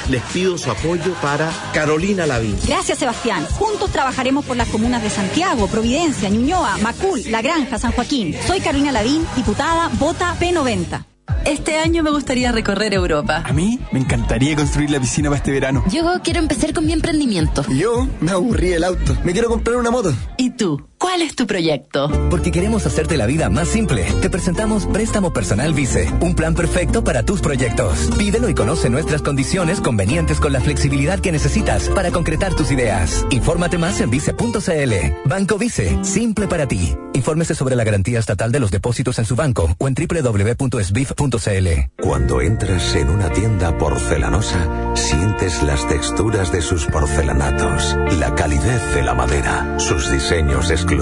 les 0.09 0.21
pido 0.23 0.57
su 0.57 0.71
apoyo 0.71 1.13
para 1.21 1.51
Carolina 1.73 2.25
Lavín. 2.25 2.57
Gracias, 2.67 2.99
Sebastián. 2.99 3.45
Juntos 3.57 3.91
trabajaremos 3.91 4.45
por 4.45 4.57
las 4.57 4.69
comunas 4.69 5.03
de 5.03 5.09
Santiago, 5.09 5.67
Providencia, 5.67 6.29
Ñuñoa, 6.29 6.77
Macul, 6.77 7.21
La 7.29 7.41
Granja, 7.41 7.79
San 7.79 7.91
Joaquín. 7.91 8.35
Soy 8.47 8.59
Carolina 8.59 8.91
Lavín, 8.91 9.25
diputada, 9.35 9.89
vota 9.99 10.35
P90. 10.39 11.05
Este 11.45 11.77
año 11.77 12.01
me 12.01 12.09
gustaría 12.09 12.51
recorrer 12.51 12.93
Europa. 12.93 13.43
A 13.45 13.53
mí 13.53 13.79
me 13.91 13.99
encantaría 13.99 14.55
construir 14.55 14.89
la 14.89 14.99
piscina 14.99 15.29
para 15.29 15.37
este 15.37 15.51
verano. 15.51 15.83
Yo 15.91 16.03
quiero 16.23 16.39
empezar 16.39 16.73
con 16.73 16.85
mi 16.85 16.93
emprendimiento. 16.93 17.63
Yo 17.69 18.07
me 18.19 18.31
aburrí 18.31 18.73
el 18.73 18.83
auto. 18.83 19.15
Me 19.23 19.31
quiero 19.31 19.49
comprar 19.49 19.77
una 19.77 19.91
moto. 19.91 20.11
¿Y 20.37 20.51
tú? 20.51 20.87
¿Cuál 21.05 21.21
es 21.21 21.35
tu 21.35 21.45
proyecto? 21.45 22.09
Porque 22.31 22.51
queremos 22.51 22.87
hacerte 22.87 23.15
la 23.15 23.27
vida 23.27 23.47
más 23.51 23.67
simple. 23.67 24.07
Te 24.23 24.29
presentamos 24.31 24.87
Préstamo 24.87 25.31
Personal 25.31 25.71
Vice, 25.71 26.11
un 26.19 26.33
plan 26.33 26.55
perfecto 26.55 27.03
para 27.03 27.21
tus 27.21 27.41
proyectos. 27.41 28.09
Pídelo 28.17 28.49
y 28.49 28.55
conoce 28.55 28.89
nuestras 28.89 29.21
condiciones 29.21 29.81
convenientes 29.81 30.39
con 30.39 30.51
la 30.51 30.61
flexibilidad 30.61 31.19
que 31.19 31.31
necesitas 31.31 31.89
para 31.89 32.09
concretar 32.09 32.55
tus 32.55 32.71
ideas. 32.71 33.23
Infórmate 33.29 33.77
más 33.77 34.01
en 34.01 34.09
vice.cl. 34.09 35.29
Banco 35.29 35.59
Vice, 35.59 36.03
simple 36.03 36.47
para 36.47 36.67
ti. 36.67 36.95
Infórmese 37.13 37.53
sobre 37.53 37.75
la 37.75 37.83
garantía 37.83 38.17
estatal 38.19 38.51
de 38.51 38.59
los 38.59 38.71
depósitos 38.71 39.19
en 39.19 39.25
su 39.25 39.35
banco 39.35 39.73
o 39.77 39.87
en 39.87 39.93
www.sbif.cl. 39.93 41.67
Cuando 42.01 42.41
entras 42.41 42.95
en 42.95 43.09
una 43.09 43.29
tienda 43.29 43.77
porcelanosa, 43.77 44.95
sientes 44.95 45.61
las 45.63 45.87
texturas 45.87 46.51
de 46.51 46.61
sus 46.61 46.85
porcelanatos, 46.87 47.95
la 48.19 48.33
calidez 48.35 48.93
de 48.95 49.03
la 49.03 49.13
madera, 49.13 49.79
sus 49.79 50.11
diseños 50.11 50.71
exclusivos, 50.71 50.94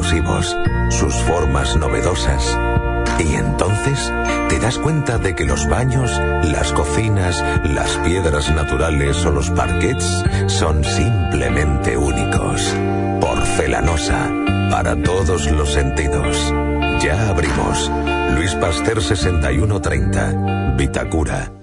sus 0.90 1.14
formas 1.24 1.76
novedosas. 1.76 2.58
Y 3.20 3.36
entonces 3.36 4.12
te 4.50 4.60
das 4.60 4.78
cuenta 4.80 5.18
de 5.18 5.36
que 5.36 5.46
los 5.46 5.68
baños, 5.68 6.20
las 6.44 6.72
cocinas, 6.74 7.44
las 7.64 7.98
piedras 7.98 8.54
naturales 8.54 9.26
o 9.26 9.32
los 9.32 9.50
parquets 9.52 10.24
son 10.48 10.84
simplemente 10.84 11.96
únicos. 11.98 12.76
Porcelanosa, 13.22 14.30
para 14.72 14.96
todos 14.96 15.52
los 15.52 15.72
sentidos. 15.72 16.54
Ya 17.02 17.30
abrimos. 17.30 17.92
Luis 18.36 18.56
Pasteur 18.56 19.02
6130, 19.02 20.76
Vitacura. 20.76 21.63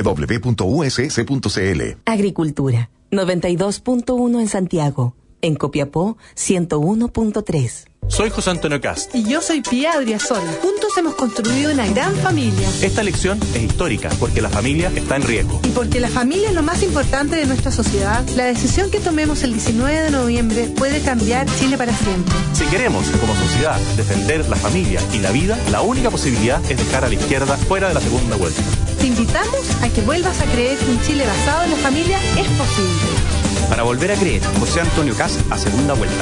www.uss.cl. 0.03 1.81
Agricultura, 2.05 2.89
92.1 3.11 4.39
en 4.39 4.47
Santiago. 4.47 5.15
En 5.41 5.55
Copiapó, 5.55 6.17
101.3. 6.35 7.91
Soy 8.07 8.29
José 8.29 8.49
Antonio 8.49 8.81
Cast. 8.81 9.15
Y 9.15 9.23
yo 9.23 9.41
soy 9.41 9.61
Pía 9.61 9.93
Adriasol. 9.93 10.41
Juntos 10.61 10.97
hemos 10.97 11.15
construido 11.15 11.71
una 11.71 11.87
gran 11.87 12.13
familia. 12.17 12.67
Esta 12.81 13.01
elección 13.01 13.39
es 13.55 13.63
histórica 13.63 14.09
porque 14.19 14.41
la 14.41 14.49
familia 14.49 14.91
está 14.93 15.15
en 15.15 15.23
riesgo. 15.23 15.61
Y 15.63 15.69
porque 15.69 16.01
la 16.01 16.09
familia 16.09 16.49
es 16.49 16.53
lo 16.53 16.61
más 16.61 16.83
importante 16.83 17.37
de 17.37 17.45
nuestra 17.45 17.71
sociedad, 17.71 18.27
la 18.35 18.45
decisión 18.45 18.91
que 18.91 18.99
tomemos 18.99 19.43
el 19.43 19.53
19 19.53 20.01
de 20.01 20.11
noviembre 20.11 20.65
puede 20.75 20.99
cambiar 21.01 21.47
Chile 21.57 21.77
para 21.77 21.93
siempre. 21.95 22.35
Si 22.53 22.65
queremos, 22.65 23.07
como 23.21 23.33
sociedad, 23.33 23.79
defender 23.95 24.47
la 24.49 24.57
familia 24.57 24.99
y 25.13 25.19
la 25.19 25.31
vida, 25.31 25.57
la 25.71 25.81
única 25.81 26.11
posibilidad 26.11 26.61
es 26.69 26.77
dejar 26.77 27.05
a 27.05 27.07
la 27.07 27.15
izquierda 27.15 27.55
fuera 27.55 27.87
de 27.87 27.93
la 27.93 28.01
segunda 28.01 28.35
vuelta. 28.35 28.61
Te 28.99 29.07
invitamos 29.07 29.81
a 29.81 29.89
que 29.89 30.01
vuelvas 30.01 30.41
a 30.41 30.45
creer 30.51 30.77
que 30.77 30.91
un 30.91 31.01
Chile 31.01 31.25
basado 31.25 31.63
en 31.63 31.71
la 31.71 31.77
familia 31.77 32.19
es 32.37 32.47
posible. 32.49 33.40
Para 33.71 33.83
volver 33.83 34.11
a 34.11 34.15
creer, 34.15 34.41
José 34.59 34.81
Antonio 34.81 35.15
Cast 35.15 35.39
a 35.49 35.57
segunda 35.57 35.93
vuelta. 35.93 36.21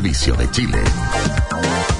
de 0.00 0.46
Chile. 0.50 1.99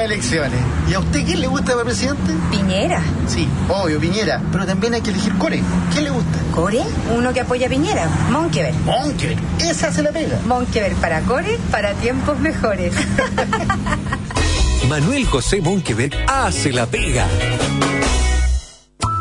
elecciones. 0.11 0.59
¿Y 0.89 0.93
a 0.93 0.99
usted 0.99 1.25
quién 1.25 1.39
le 1.39 1.47
gusta 1.47 1.71
para 1.73 1.85
presidente? 1.85 2.33
Piñera. 2.49 3.01
Sí, 3.27 3.47
obvio, 3.69 3.99
Piñera. 3.99 4.41
Pero 4.51 4.65
también 4.65 4.93
hay 4.93 5.01
que 5.01 5.11
elegir 5.11 5.33
Core. 5.37 5.61
¿Quién 5.91 6.03
le 6.03 6.09
gusta? 6.09 6.37
¿Core? 6.53 6.81
Uno 7.15 7.31
que 7.33 7.39
apoya 7.39 7.67
a 7.67 7.69
Piñera. 7.69 8.07
Monkever. 8.29 8.73
Monkever. 8.85 9.37
Esa 9.59 9.91
se 9.91 10.03
la 10.03 10.11
pega. 10.11 10.37
Monkever 10.45 10.93
para 10.95 11.21
Core, 11.21 11.57
para 11.71 11.93
tiempos 11.93 12.39
mejores. 12.39 12.93
Manuel 14.89 15.25
José 15.25 15.61
Monkeberg 15.61 16.13
hace 16.27 16.73
la 16.73 16.85
pega. 16.85 17.25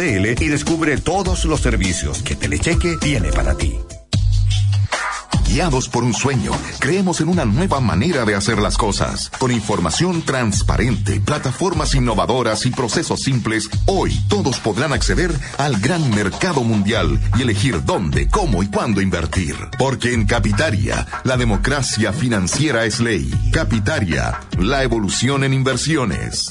y 0.00 0.46
descubre 0.46 0.96
todos 0.96 1.44
los 1.44 1.60
servicios 1.60 2.22
que 2.22 2.36
Telecheque 2.36 2.96
tiene 3.00 3.32
para 3.32 3.56
ti. 3.56 3.74
Guiados 5.48 5.88
por 5.88 6.04
un 6.04 6.14
sueño, 6.14 6.52
creemos 6.78 7.20
en 7.20 7.28
una 7.28 7.44
nueva 7.44 7.80
manera 7.80 8.24
de 8.24 8.36
hacer 8.36 8.58
las 8.58 8.76
cosas. 8.76 9.28
Con 9.40 9.50
información 9.50 10.22
transparente, 10.22 11.20
plataformas 11.20 11.96
innovadoras 11.96 12.64
y 12.64 12.70
procesos 12.70 13.22
simples, 13.22 13.68
hoy 13.86 14.16
todos 14.28 14.60
podrán 14.60 14.92
acceder 14.92 15.32
al 15.56 15.80
gran 15.80 16.08
mercado 16.10 16.62
mundial 16.62 17.18
y 17.36 17.42
elegir 17.42 17.82
dónde, 17.84 18.28
cómo 18.28 18.62
y 18.62 18.68
cuándo 18.68 19.00
invertir. 19.00 19.56
Porque 19.80 20.14
en 20.14 20.26
Capitaria, 20.26 21.08
la 21.24 21.36
democracia 21.36 22.12
financiera 22.12 22.84
es 22.84 23.00
ley. 23.00 23.28
Capitaria, 23.52 24.38
la 24.60 24.84
evolución 24.84 25.42
en 25.42 25.54
inversiones. 25.54 26.50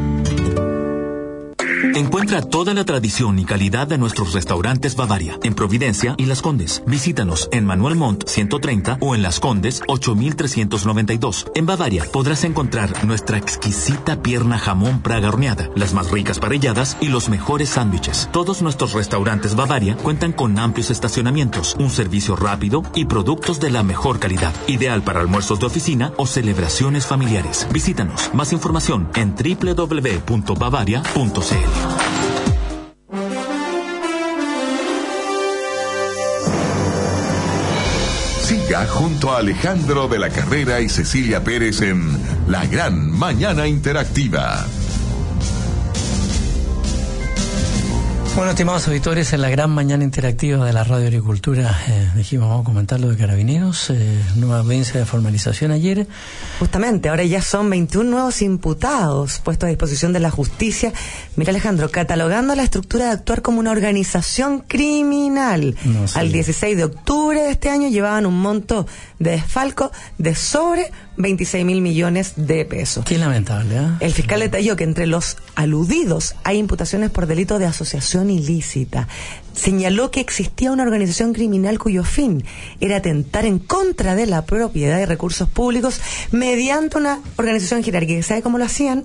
Encuentra 1.95 2.41
toda 2.41 2.73
la 2.73 2.85
tradición 2.85 3.39
y 3.39 3.45
calidad 3.45 3.87
de 3.87 3.97
nuestros 3.97 4.33
restaurantes 4.33 4.95
Bavaria 4.95 5.37
en 5.43 5.53
Providencia 5.53 6.15
y 6.17 6.25
Las 6.25 6.41
Condes. 6.41 6.83
Visítanos 6.85 7.49
en 7.51 7.65
Manuel 7.65 7.95
Montt 7.95 8.27
130 8.27 8.97
o 9.01 9.15
en 9.15 9.21
Las 9.21 9.39
Condes 9.39 9.81
8392. 9.87 11.47
En 11.55 11.65
Bavaria 11.65 12.05
podrás 12.11 12.43
encontrar 12.43 13.05
nuestra 13.05 13.37
exquisita 13.37 14.21
pierna 14.21 14.57
jamón 14.57 15.01
praga 15.01 15.29
horneada, 15.29 15.69
las 15.75 15.93
más 15.93 16.11
ricas 16.11 16.39
parelladas 16.39 16.97
y 16.99 17.07
los 17.07 17.29
mejores 17.29 17.69
sándwiches. 17.69 18.29
Todos 18.31 18.61
nuestros 18.61 18.93
restaurantes 18.93 19.55
Bavaria 19.55 19.95
cuentan 19.95 20.33
con 20.33 20.57
amplios 20.59 20.91
estacionamientos, 20.91 21.75
un 21.79 21.89
servicio 21.89 22.35
rápido 22.35 22.83
y 22.95 23.05
productos 23.05 23.59
de 23.59 23.71
la 23.71 23.83
mejor 23.83 24.19
calidad, 24.19 24.53
ideal 24.67 25.03
para 25.03 25.21
almuerzos 25.21 25.59
de 25.59 25.67
oficina 25.67 26.11
o 26.17 26.27
celebraciones 26.27 27.05
familiares. 27.05 27.67
Visítanos. 27.71 28.31
Más 28.33 28.53
información 28.53 29.09
en 29.15 29.35
www.bavaria.cl. 29.35 31.60
Siga 38.41 38.85
junto 38.87 39.31
a 39.31 39.37
Alejandro 39.37 40.07
de 40.07 40.19
la 40.19 40.29
Carrera 40.29 40.81
y 40.81 40.89
Cecilia 40.89 41.43
Pérez 41.43 41.81
en 41.81 42.17
La 42.47 42.65
Gran 42.65 43.11
Mañana 43.11 43.67
Interactiva. 43.67 44.65
Bueno, 48.33 48.51
estimados 48.51 48.87
auditores, 48.87 49.33
en 49.33 49.41
la 49.41 49.49
gran 49.49 49.71
mañana 49.71 50.05
interactiva 50.05 50.65
de 50.65 50.71
la 50.71 50.85
Radio 50.85 51.07
Agricultura 51.07 51.77
eh, 51.89 52.09
dijimos 52.15 52.47
vamos 52.47 52.63
a 52.63 52.65
comentar 52.65 52.97
lo 53.01 53.09
de 53.09 53.17
Carabineros, 53.17 53.89
eh, 53.89 54.23
nueva 54.35 54.59
audiencia 54.59 54.97
de 55.01 55.05
formalización 55.05 55.71
ayer. 55.71 56.07
Justamente, 56.57 57.09
ahora 57.09 57.25
ya 57.25 57.41
son 57.41 57.69
21 57.69 58.09
nuevos 58.09 58.41
imputados 58.41 59.39
puestos 59.39 59.67
a 59.67 59.69
disposición 59.69 60.13
de 60.13 60.21
la 60.21 60.31
justicia. 60.31 60.93
Mira 61.35 61.49
Alejandro, 61.49 61.91
catalogando 61.91 62.55
la 62.55 62.63
estructura 62.63 63.07
de 63.07 63.11
actuar 63.11 63.41
como 63.41 63.59
una 63.59 63.71
organización 63.71 64.59
criminal. 64.59 65.75
No. 65.83 66.05
Al 66.15 66.31
16 66.31 66.77
de 66.77 66.85
octubre 66.85 67.41
de 67.41 67.51
este 67.51 67.69
año 67.69 67.89
llevaban 67.89 68.25
un 68.25 68.39
monto 68.39 68.87
de 69.19 69.31
desfalco 69.31 69.91
de 70.17 70.35
sobre 70.35 70.89
26 71.21 71.65
mil 71.65 71.81
millones 71.81 72.33
de 72.35 72.65
pesos. 72.65 73.05
Qué 73.05 73.17
lamentable, 73.17 73.77
¿ah? 73.77 73.97
El 73.99 74.13
fiscal 74.13 74.39
detalló 74.39 74.75
que 74.75 74.83
entre 74.83 75.07
los 75.07 75.37
aludidos 75.55 76.35
hay 76.43 76.57
imputaciones 76.57 77.09
por 77.09 77.27
delito 77.27 77.59
de 77.59 77.65
asociación 77.65 78.29
ilícita. 78.29 79.07
Señaló 79.53 80.11
que 80.11 80.21
existía 80.21 80.71
una 80.71 80.83
organización 80.83 81.33
criminal 81.33 81.77
cuyo 81.77 82.03
fin 82.03 82.45
era 82.79 82.97
atentar 82.97 83.45
en 83.45 83.59
contra 83.59 84.15
de 84.15 84.25
la 84.25 84.45
propiedad 84.45 84.97
de 84.97 85.05
recursos 85.05 85.49
públicos 85.49 85.99
mediante 86.31 86.97
una 86.97 87.19
organización 87.35 87.83
jerárquica. 87.83 88.23
¿Sabe 88.23 88.41
cómo 88.41 88.57
lo 88.57 88.65
hacían? 88.65 89.03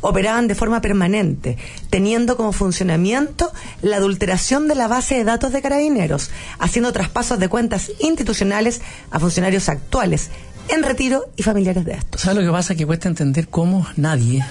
Operaban 0.00 0.48
de 0.48 0.56
forma 0.56 0.80
permanente, 0.80 1.56
teniendo 1.90 2.36
como 2.36 2.52
funcionamiento 2.52 3.52
la 3.82 3.96
adulteración 3.96 4.68
de 4.68 4.74
la 4.74 4.88
base 4.88 5.14
de 5.14 5.24
datos 5.24 5.52
de 5.52 5.62
carabineros, 5.62 6.30
haciendo 6.58 6.92
traspasos 6.92 7.38
de 7.38 7.48
cuentas 7.48 7.92
institucionales 8.00 8.82
a 9.10 9.20
funcionarios 9.20 9.68
actuales 9.68 10.30
en 10.68 10.82
retiro 10.82 11.24
y 11.36 11.42
familiares 11.42 11.84
de 11.84 11.92
estos. 11.92 12.20
¿Sabes 12.20 12.38
lo 12.38 12.50
que 12.50 12.52
pasa? 12.52 12.74
Que 12.74 12.86
cuesta 12.86 13.08
entender 13.08 13.48
cómo 13.48 13.86
nadie 13.96 14.44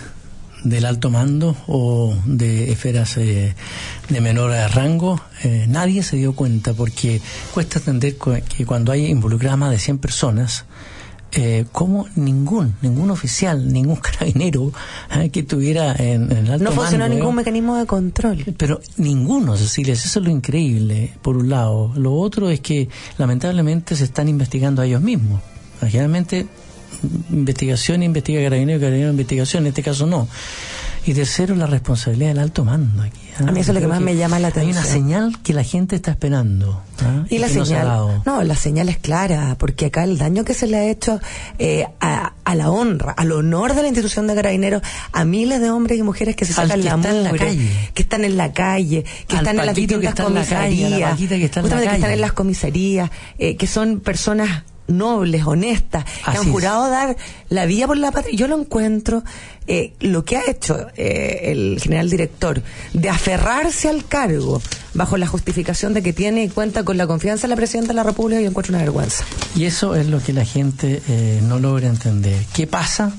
del 0.64 0.86
alto 0.86 1.10
mando 1.10 1.56
o 1.68 2.16
de 2.26 2.72
esferas 2.72 3.18
eh, 3.18 3.54
de 4.10 4.22
menor 4.22 4.52
rango, 4.74 5.20
eh, 5.44 5.66
nadie 5.68 6.04
se 6.04 6.16
dio 6.16 6.34
cuenta 6.34 6.74
porque 6.74 7.22
cuesta 7.54 7.80
entender 7.80 8.16
que 8.16 8.66
cuando 8.66 8.92
hay 8.92 9.08
involucradas 9.08 9.58
más 9.58 9.72
de 9.72 9.80
100 9.80 9.98
personas, 9.98 10.66
eh, 11.36 11.66
como 11.72 12.08
ningún, 12.16 12.76
ningún 12.84 13.10
oficial, 13.10 13.74
ningún 13.74 13.96
carabinero 14.02 14.72
eh, 15.16 15.30
que 15.30 15.42
tuviera 15.42 15.96
en, 15.96 16.32
en 16.32 16.46
el 16.46 16.52
alto 16.52 16.66
No 16.66 16.72
funcionó 16.72 17.06
mando, 17.06 17.16
ningún 17.16 17.34
¿eh? 17.34 17.38
mecanismo 17.38 17.76
de 17.76 17.88
control. 17.88 18.46
Pero 18.56 18.80
ninguno, 18.98 19.58
Cecilia, 19.58 19.94
eso 19.94 20.20
es 20.20 20.26
lo 20.26 20.30
increíble, 20.30 21.14
por 21.24 21.38
un 21.38 21.50
lado. 21.50 21.92
Lo 21.96 22.14
otro 22.14 22.52
es 22.52 22.60
que 22.60 22.88
lamentablemente 23.18 23.96
se 23.96 24.04
están 24.04 24.28
investigando 24.28 24.84
a 24.84 24.86
ellos 24.86 25.02
mismos. 25.02 25.42
Generalmente 25.90 26.48
investigación 27.32 28.04
investiga 28.04 28.42
carabinero, 28.44 28.80
carabinero 28.80 29.12
investigación, 29.12 29.64
en 29.64 29.68
este 29.70 29.84
caso 29.84 30.06
no. 30.06 30.28
Y 31.06 31.14
tercero, 31.14 31.54
la 31.58 31.66
responsabilidad 31.68 32.30
del 32.30 32.40
alto 32.40 32.64
mando 32.64 33.04
aquí. 33.04 33.20
¿ah? 33.38 33.50
A 33.50 33.52
mí 33.52 33.60
eso 33.60 33.72
es 33.72 33.76
lo 33.76 33.82
que 33.82 33.88
más 33.88 34.00
me 34.00 34.16
llama 34.16 34.40
la 34.40 34.48
Hay 34.56 34.70
una 34.70 34.80
atención. 34.80 34.86
señal 34.86 35.42
que 35.44 35.52
la 35.52 35.64
gente 35.66 35.98
está 35.98 36.12
esperando. 36.12 36.82
¿ah? 37.02 37.26
Y 37.30 37.40
la 37.40 37.48
no 37.48 37.54
se 37.54 37.66
señal, 37.66 38.22
no, 38.26 38.42
la 38.42 38.56
señal 38.56 38.88
es 38.88 39.00
clara, 39.00 39.58
porque 39.60 39.88
acá 39.88 40.06
el 40.06 40.18
daño 40.18 40.46
que 40.46 40.54
se 40.54 40.66
le 40.66 40.78
ha 40.78 40.86
hecho 40.90 41.20
eh, 41.60 41.86
a, 42.00 42.32
a 42.46 42.56
la 42.56 42.70
honra, 42.72 43.12
al 43.12 43.34
honor 43.34 43.76
de 43.76 43.82
la 43.82 43.90
institución 43.90 44.28
de 44.28 44.36
carabineros, 44.36 44.82
a 45.12 45.26
miles 45.26 45.60
de 45.60 45.72
hombres 45.72 46.00
y 46.00 46.04
mujeres 46.04 46.38
que 46.38 46.46
se 46.46 46.54
sacan 46.54 46.80
que 46.80 46.86
la 46.86 46.96
está 46.96 47.10
en 47.10 47.24
la 47.24 47.30
mugre, 47.32 47.46
calle. 47.48 47.90
que 47.94 48.02
están 48.02 48.24
en 48.24 48.38
la 48.38 48.54
calle, 48.54 49.04
que 49.28 49.36
Al 49.36 49.40
están 49.40 49.60
en 49.60 49.66
las 49.66 49.76
distintas 49.76 50.16
comisarías, 50.16 51.18
que 51.20 51.44
están 51.44 52.12
en 52.12 52.22
las 52.22 52.32
comisarías, 52.32 53.10
eh, 53.40 53.58
que 53.58 53.68
son 53.68 54.00
personas 54.00 54.64
nobles, 54.88 55.46
honestas, 55.46 56.06
que 56.06 56.38
han 56.38 56.46
es. 56.46 56.52
jurado 56.52 56.90
dar 56.90 57.16
la 57.50 57.66
vida 57.66 57.88
por 57.88 57.98
la 57.98 58.12
patria. 58.12 58.36
Yo 58.36 58.48
lo 58.48 58.60
encuentro, 58.60 59.24
eh, 59.68 59.94
lo 60.00 60.26
que 60.26 60.38
ha 60.38 60.44
hecho 60.50 60.88
eh, 60.96 61.52
el 61.52 61.80
general 61.82 62.10
director, 62.10 62.62
de 62.94 63.10
aferrarse 63.10 63.90
al 63.90 64.06
cargo 64.06 64.62
bajo 64.94 65.18
la 65.18 65.28
justificación 65.28 65.94
de 65.94 66.04
que 66.04 66.14
tiene 66.14 66.44
y 66.44 66.50
cuenta 66.50 66.84
con 66.84 66.98
la 66.98 67.08
confianza 67.08 67.44
de 67.44 67.50
la 67.50 67.56
presidenta 67.56 67.90
de 67.90 67.96
la 67.96 68.04
República, 68.04 68.42
yo 68.42 68.48
encuentro 68.48 68.72
una 68.74 68.84
vergüenza. 68.84 69.24
Y 69.56 69.66
eso 69.66 69.96
es 69.96 70.08
lo 70.08 70.22
que 70.22 70.34
la 70.34 70.46
gente 70.46 71.02
eh, 71.08 71.40
no 71.44 71.60
logra 71.60 71.88
entender. 71.88 72.40
¿Qué 72.54 72.68
pasa? 72.68 73.12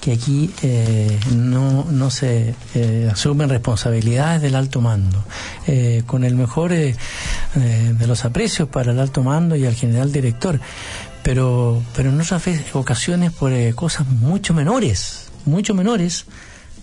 Que 0.00 0.12
aquí 0.12 0.52
eh, 0.62 1.18
no, 1.34 1.84
no 1.90 2.10
se 2.12 2.54
eh, 2.76 3.08
asumen 3.10 3.48
responsabilidades 3.48 4.40
del 4.40 4.54
alto 4.54 4.80
mando. 4.80 5.24
Eh, 5.66 6.04
con 6.06 6.22
el 6.22 6.36
mejor 6.36 6.70
de 6.70 6.94
los 8.06 8.24
aprecios 8.24 8.68
para 8.68 8.92
el 8.92 9.00
alto 9.00 9.24
mando 9.24 9.56
y 9.56 9.66
al 9.66 9.74
general 9.74 10.12
director. 10.12 10.60
Pero, 11.26 11.82
pero 11.96 12.10
en 12.10 12.20
otras 12.20 12.46
ocasiones 12.72 13.32
por 13.32 13.52
eh, 13.52 13.74
cosas 13.74 14.06
mucho 14.06 14.54
menores, 14.54 15.26
mucho 15.44 15.74
menores, 15.74 16.24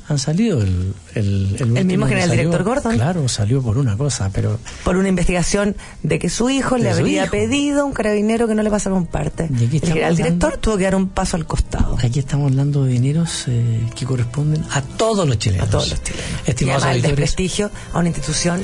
han 0.10 0.20
salido 0.20 0.62
el... 0.62 0.94
El, 1.16 1.52
último 1.62 1.84
mismo 1.86 2.08
general 2.08 2.28
salió, 2.28 2.42
director 2.44 2.64
Gordon. 2.66 2.96
Claro, 2.96 3.30
salió 3.30 3.62
por 3.62 3.78
una 3.78 3.96
cosa, 3.96 4.30
pero... 4.34 4.60
Por 4.84 4.98
una 4.98 5.08
investigación 5.08 5.78
de 6.02 6.20
que 6.20 6.30
su 6.30 6.50
hijo 6.50 6.78
le 6.78 6.92
su 6.92 7.00
habría 7.00 7.24
hijo. 7.24 7.32
pedido 7.32 7.84
a 7.84 7.86
un 7.86 7.94
carabinero 7.94 8.46
que 8.50 8.54
no 8.54 8.64
le 8.64 8.70
pasara 8.70 8.96
un 8.96 9.06
parte. 9.06 9.48
Y 9.50 9.64
El 9.64 9.70
general 9.80 10.12
hablando- 10.12 10.16
director 10.18 10.58
tuvo 10.58 10.78
que 10.78 10.84
dar 10.84 10.96
un 10.96 11.08
paso 11.08 11.38
al 11.38 11.46
costado. 11.46 11.98
Aquí 12.04 12.20
estamos 12.20 12.52
hablando 12.52 12.84
de 12.84 12.92
dineros 12.92 13.46
eh, 13.48 13.80
que 13.96 14.06
corresponden 14.06 14.62
a 14.72 14.82
todos 14.82 15.26
los 15.26 15.38
chilenos. 15.40 15.70
A 15.70 15.72
todos 15.72 15.90
los 15.92 16.04
chilenos. 16.04 16.26
Y 16.46 16.50
Estimados 16.50 16.84
además 16.84 16.98
el 16.98 17.06
auditores, 17.06 17.18
desprestigio 17.18 17.72
a 17.94 18.00
una 18.00 18.08
institución 18.10 18.62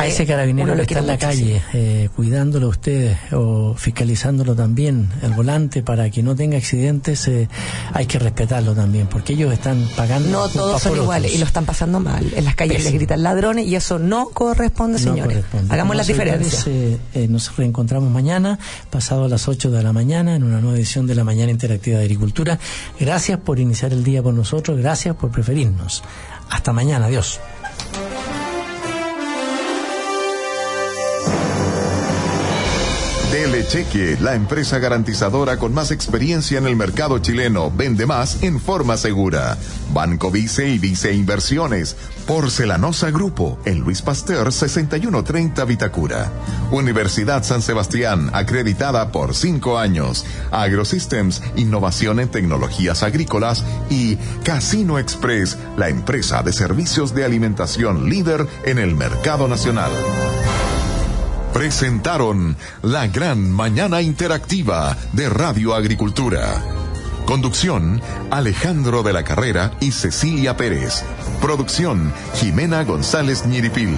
A 0.00 0.06
ese 0.06 0.24
carabinero 0.24 0.74
que 0.76 0.82
está 0.82 1.00
en 1.00 1.06
la 1.06 1.18
calle, 1.18 1.62
eh, 1.74 2.08
cuidándolo 2.16 2.68
a 2.68 2.70
ustedes 2.70 3.18
o 3.32 3.74
fiscalizándolo 3.74 4.56
también, 4.56 5.10
el 5.22 5.32
volante, 5.32 5.82
para 5.82 6.08
que 6.08 6.22
no 6.22 6.34
tenga 6.34 6.56
accidentes, 6.56 7.28
eh, 7.28 7.50
hay 7.92 8.06
que 8.06 8.18
respetarlo 8.18 8.74
también, 8.74 9.08
porque 9.08 9.34
ellos 9.34 9.52
están 9.52 9.86
pagando. 9.96 10.30
No 10.30 10.48
todos 10.48 10.80
son 10.80 10.96
iguales 10.96 11.34
y 11.34 11.38
lo 11.38 11.44
están 11.44 11.66
pasando 11.66 12.00
mal. 12.00 12.32
En 12.34 12.46
las 12.46 12.54
calles 12.54 12.82
les 12.82 12.94
gritan 12.94 13.22
ladrones 13.22 13.66
y 13.66 13.76
eso 13.76 13.98
no 13.98 14.30
corresponde, 14.30 14.98
señores. 14.98 15.44
Hagamos 15.68 15.94
la 15.94 16.04
diferencia. 16.04 16.64
Eh, 16.66 17.26
nos 17.28 17.54
reencontramos 17.54 18.10
mañana, 18.10 18.58
pasado 18.88 19.26
a 19.26 19.28
las 19.28 19.48
8 19.48 19.70
de 19.70 19.82
la 19.82 19.92
mañana, 19.92 20.34
en 20.34 20.44
una 20.44 20.62
nueva 20.62 20.78
edición 20.78 21.06
de 21.06 21.14
la 21.14 21.24
Mañana 21.24 21.50
Interactiva 21.50 21.98
de 21.98 22.04
Agricultura. 22.04 22.58
Gracias 22.98 23.38
por 23.38 23.60
iniciar 23.60 23.92
el 23.92 24.02
día 24.02 24.22
por 24.22 24.32
nosotros, 24.32 24.78
gracias 24.78 25.14
por 25.16 25.30
preferirnos. 25.30 26.02
Hasta 26.48 26.72
mañana, 26.72 27.04
adiós. 27.04 27.38
Cheque, 33.70 34.16
la 34.20 34.34
empresa 34.34 34.80
garantizadora 34.80 35.56
con 35.56 35.72
más 35.72 35.92
experiencia 35.92 36.58
en 36.58 36.66
el 36.66 36.74
mercado 36.74 37.20
chileno, 37.20 37.70
vende 37.70 38.04
más 38.04 38.42
en 38.42 38.58
forma 38.58 38.96
segura. 38.96 39.56
Banco 39.92 40.32
Vice 40.32 40.68
y 40.68 40.80
Vice 40.80 41.12
Inversiones. 41.12 41.96
Porcelanosa 42.26 43.12
Grupo, 43.12 43.60
en 43.64 43.78
Luis 43.78 44.02
Pasteur 44.02 44.50
6130 44.52 45.64
Vitacura. 45.66 46.32
Universidad 46.72 47.44
San 47.44 47.62
Sebastián, 47.62 48.30
acreditada 48.32 49.12
por 49.12 49.36
cinco 49.36 49.78
años. 49.78 50.26
AgroSystems, 50.50 51.40
innovación 51.54 52.18
en 52.18 52.28
tecnologías 52.28 53.04
agrícolas. 53.04 53.64
Y 53.88 54.16
Casino 54.42 54.98
Express, 54.98 55.56
la 55.76 55.88
empresa 55.90 56.42
de 56.42 56.52
servicios 56.52 57.14
de 57.14 57.24
alimentación 57.24 58.10
líder 58.10 58.48
en 58.64 58.80
el 58.80 58.96
mercado 58.96 59.46
nacional 59.46 59.92
presentaron 61.52 62.56
la 62.82 63.06
gran 63.06 63.50
mañana 63.50 64.02
interactiva 64.02 64.96
de 65.12 65.28
Radio 65.28 65.74
Agricultura. 65.74 66.62
Conducción, 67.26 68.00
Alejandro 68.30 69.02
de 69.02 69.12
la 69.12 69.24
Carrera 69.24 69.72
y 69.80 69.92
Cecilia 69.92 70.56
Pérez. 70.56 71.02
Producción, 71.40 72.12
Jimena 72.34 72.84
González 72.84 73.46
Ñiripil. 73.46 73.96